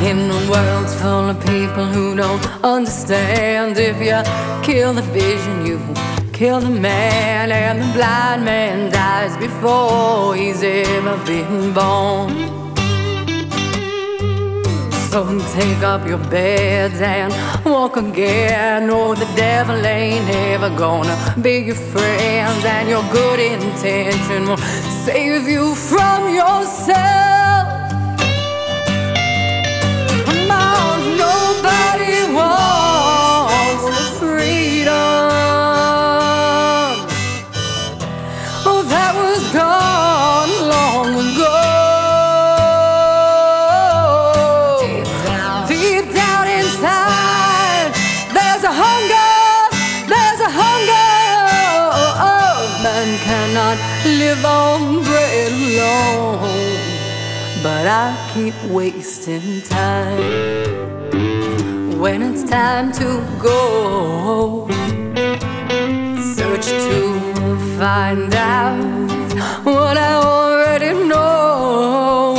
In 0.03 0.29
a 0.29 0.49
world 0.49 0.89
full 0.89 1.29
of 1.29 1.39
people 1.45 1.85
who 1.85 2.15
don't 2.15 2.45
understand, 2.63 3.77
if 3.77 3.97
you 3.99 4.21
kill 4.63 4.93
the 4.93 5.01
vision, 5.01 5.65
you 5.65 5.79
kill 6.41 6.59
the 6.59 6.71
man, 6.71 7.51
and 7.51 7.79
the 7.79 7.93
blind 7.93 8.43
man 8.43 8.91
dies 8.91 9.37
before 9.37 10.35
he's 10.35 10.63
ever 10.63 11.15
been 11.23 11.71
born. 11.71 12.31
So 15.11 15.19
take 15.53 15.83
up 15.83 16.07
your 16.07 16.17
beds 16.31 16.99
and 16.99 17.31
walk 17.63 17.97
again. 17.97 18.89
Oh, 18.89 19.13
the 19.13 19.29
devil 19.35 19.85
ain't 19.85 20.27
ever 20.51 20.71
gonna 20.75 21.15
be 21.39 21.59
your 21.59 21.75
friend, 21.75 22.65
and 22.65 22.89
your 22.89 23.03
good 23.11 23.39
intention 23.39 24.47
will 24.47 24.63
save 25.05 25.47
you 25.47 25.75
from 25.75 26.33
yourself. 26.33 27.65
Come 30.25 30.49
on, 30.49 31.17
nobody 31.17 32.33
wants 32.33 32.80
But 57.63 57.85
I 57.87 58.15
keep 58.33 58.55
wasting 58.71 59.61
time 59.61 60.19
when 61.99 62.21
it's 62.23 62.43
time 62.49 62.91
to 62.93 63.23
go. 63.39 64.67
Search 66.35 66.65
to 66.65 66.99
find 67.77 68.33
out 68.33 69.09
what 69.63 69.95
I 69.97 70.13
already 70.15 70.93
know. 71.07 72.35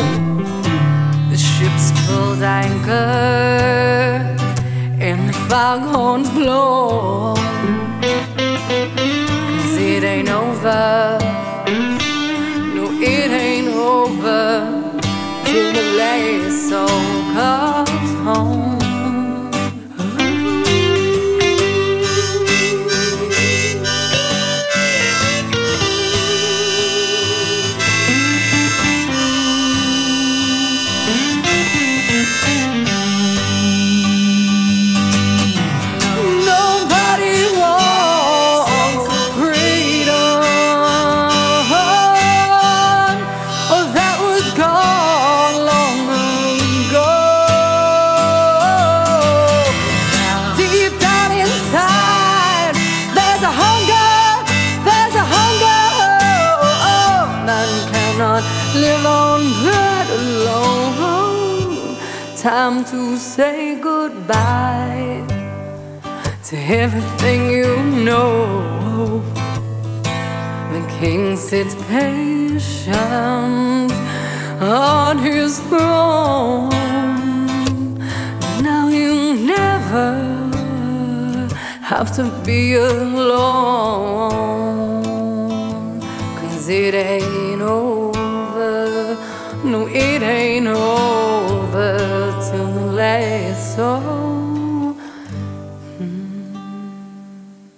The 1.31 1.37
ship's 1.37 1.93
pulled 2.07 2.43
anchor 2.43 2.93
and 5.09 5.29
the 5.29 5.37
foghorns 5.49 6.31
blow. 6.31 7.37
'Cause 9.57 9.77
it 9.77 10.03
ain't 10.03 10.29
over. 10.29 11.22
Soul 16.73 16.89
comes 17.35 18.13
home. 18.25 18.62
Time 62.43 62.85
to 62.87 63.17
say 63.17 63.81
goodbye 63.81 65.25
to 66.43 66.57
everything 66.57 67.49
you 67.49 67.77
know. 68.03 69.21
The 70.73 70.85
king 70.99 71.37
sits 71.37 71.77
patient 71.85 73.93
on 74.61 75.19
his 75.19 75.61
throne. 75.69 76.71
Now 78.61 78.89
you 78.89 79.37
never 79.47 80.49
have 81.81 82.13
to 82.17 82.25
be 82.45 82.75
alone. 82.75 84.33
Cause 86.41 86.69
it 86.69 86.95
ain't 86.95 87.63
over. 87.63 89.17
No, 89.65 89.87
it 89.87 90.23
ain't 90.23 90.67
over 90.67 92.22
last 93.03 93.75
soul. 93.77 94.95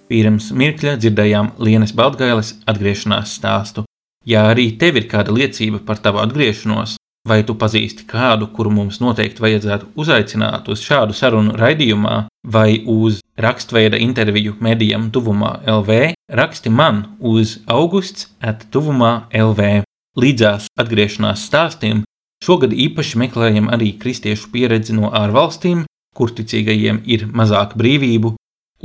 Pirms 0.05 0.51
mirkļa 0.53 0.99
dzirdējām 1.01 1.55
Lienas 1.65 1.95
Baltgailes 1.97 2.53
atgriešanās 2.69 3.33
stāstu. 3.39 3.85
Ja 4.29 4.45
arī 4.51 4.67
tev 4.81 4.99
ir 5.01 5.07
kāda 5.09 5.33
liecība 5.33 5.81
par 5.85 5.97
tavu 6.01 6.21
atgriešanos, 6.21 6.95
vai 7.29 7.39
tu 7.47 7.55
pazīsti 7.57 8.05
kādu, 8.09 8.51
kuru 8.53 8.73
mums 8.77 9.01
noteikti 9.01 9.41
vajadzētu 9.41 9.89
uzaicināt 9.97 10.69
uz 10.69 10.85
šādu 10.85 11.17
sarunu 11.17 11.57
raidījumā, 11.57 12.15
vai 12.45 12.83
uz 12.85 13.23
rakstveida 13.41 13.97
interviju 14.01 14.59
medijam 14.61 15.09
Tuvumā 15.13 15.57
LV, 15.65 16.13
raksti 16.37 16.69
man 16.69 17.01
uz 17.19 17.59
augusts 17.65 18.29
at 18.41 18.67
Tuvumā 18.69 19.25
LV. 19.33 19.81
Līdzās 20.21 20.69
atgriešanās 20.79 21.49
stāstiem 21.49 22.04
šogad 22.45 22.73
īpaši 22.73 23.19
meklējam 23.21 23.69
arī 23.73 23.95
kristiešu 24.01 24.51
pieredzi 24.53 24.95
no 24.97 25.09
ārvalstīm, 25.09 25.85
kur 26.15 26.31
ticīgajiem 26.35 27.01
ir 27.11 27.25
mazāk 27.33 27.73
brīvību, 27.79 28.35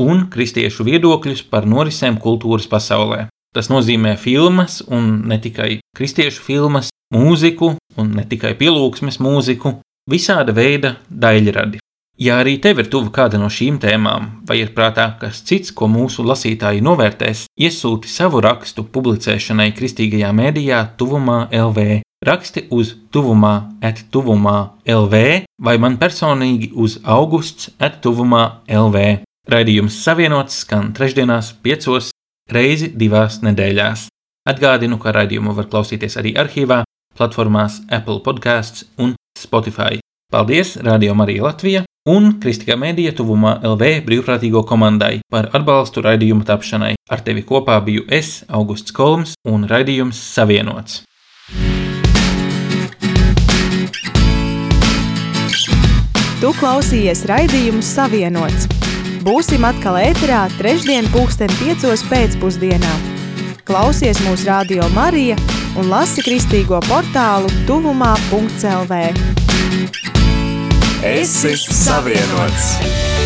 un 0.00 0.24
kristiešu 0.32 0.86
viedokļus 0.88 1.44
par 1.52 1.68
norisēm 1.68 2.18
kultūras 2.22 2.68
pasaulē. 2.70 3.26
Tas 3.54 3.68
nozīmē 3.70 4.14
filmas, 4.16 4.78
un 4.86 5.26
ne 5.26 5.38
tikai 5.42 5.80
kristiešu 5.96 6.42
filmas, 6.46 6.90
mūziku, 7.14 7.74
un 7.98 8.12
ne 8.14 8.24
tikai 8.30 8.54
pielūgsmes 8.58 9.18
mūziku, 9.22 9.80
visāda 10.10 10.54
veida 10.54 10.96
daļradi. 11.10 11.80
Ja 12.20 12.36
arī 12.42 12.58
tev 12.60 12.82
ir 12.82 12.90
tuva 12.92 13.08
kāda 13.16 13.38
no 13.40 13.48
šīm 13.48 13.78
tēmām, 13.80 14.26
vai 14.46 14.58
ir 14.60 14.74
prātā 14.76 15.06
kas 15.20 15.40
cits, 15.48 15.72
ko 15.72 15.88
mūsu 15.88 16.22
lasītāji 16.28 16.84
novērtēs, 16.84 17.46
iesūti 17.56 18.12
savu 18.12 18.42
rakstu 18.44 18.84
publicēšanai 18.92 19.70
kristīgajā 19.72 20.30
mēdījā 20.36 20.82
Tuvumā 21.00 21.46
LV. 21.48 22.02
Raksti 22.20 22.66
uz 22.68 22.90
tuvumā, 23.08 23.80
et 23.80 24.02
tuvumā 24.12 24.74
LV 24.84 25.20
vai 25.64 25.72
man 25.80 25.94
personīgi 25.96 26.68
uz 26.76 26.98
augusts, 27.00 27.70
et 27.80 27.96
tuvumā 28.04 28.60
LV. 28.68 29.22
Raidījums 29.48 29.96
savienots 30.04 30.58
skan 30.66 30.90
trešdienās, 30.92 31.54
piecos 31.64 32.10
reizi 32.52 32.90
divās 32.92 33.40
nedēļās. 33.40 34.10
Atgādinu, 34.52 35.00
ka 35.00 35.16
raidījumu 35.16 35.56
var 35.56 35.70
klausīties 35.72 36.18
arī 36.20 36.34
arhīvā, 36.36 36.82
platformās 37.16 37.80
Apple 37.88 38.20
podkāsts 38.20 38.84
un 39.00 39.16
Spotify. 39.40 40.04
Paldies 40.30 40.76
Radio 40.84 41.16
Marija 41.16 41.48
Latvija 41.48 41.86
un 42.04 42.34
Kristīgā 42.42 42.76
mēdīja 42.76 43.16
tuvumā 43.16 43.62
LV 43.64 43.94
brīvprātīgo 44.04 44.66
komandai 44.68 45.22
par 45.32 45.48
atbalstu 45.56 46.04
raidījuma 46.04 46.44
tapšanai. 46.44 46.98
Ar 47.08 47.24
tevi 47.24 47.48
kopā 47.48 47.80
biju 47.80 48.04
es, 48.12 48.42
Augusts 48.52 48.92
Kolms 48.92 49.38
un 49.48 49.64
raidījums 49.72 50.20
Savienots. 50.36 51.06
Tu 56.40 56.48
klausījies 56.56 57.26
raidījumu 57.28 57.82
Savienots. 57.84 58.62
Būsim 59.26 59.66
atkal 59.68 59.98
ēterā 60.00 60.46
trešdien 60.54 61.10
pulksten 61.12 61.52
piecos 61.58 62.00
pēcpusdienā. 62.08 62.94
Klausies 63.68 64.22
mūsu 64.24 64.48
radio 64.48 64.88
Marija 64.96 65.36
un 65.76 65.92
lasi 65.92 66.24
kristīgo 66.24 66.80
portālu 66.88 67.52
tuvumā.lv. 67.68 69.02
Es 71.04 71.36
esmu 71.44 71.76
savienots! 71.84 73.19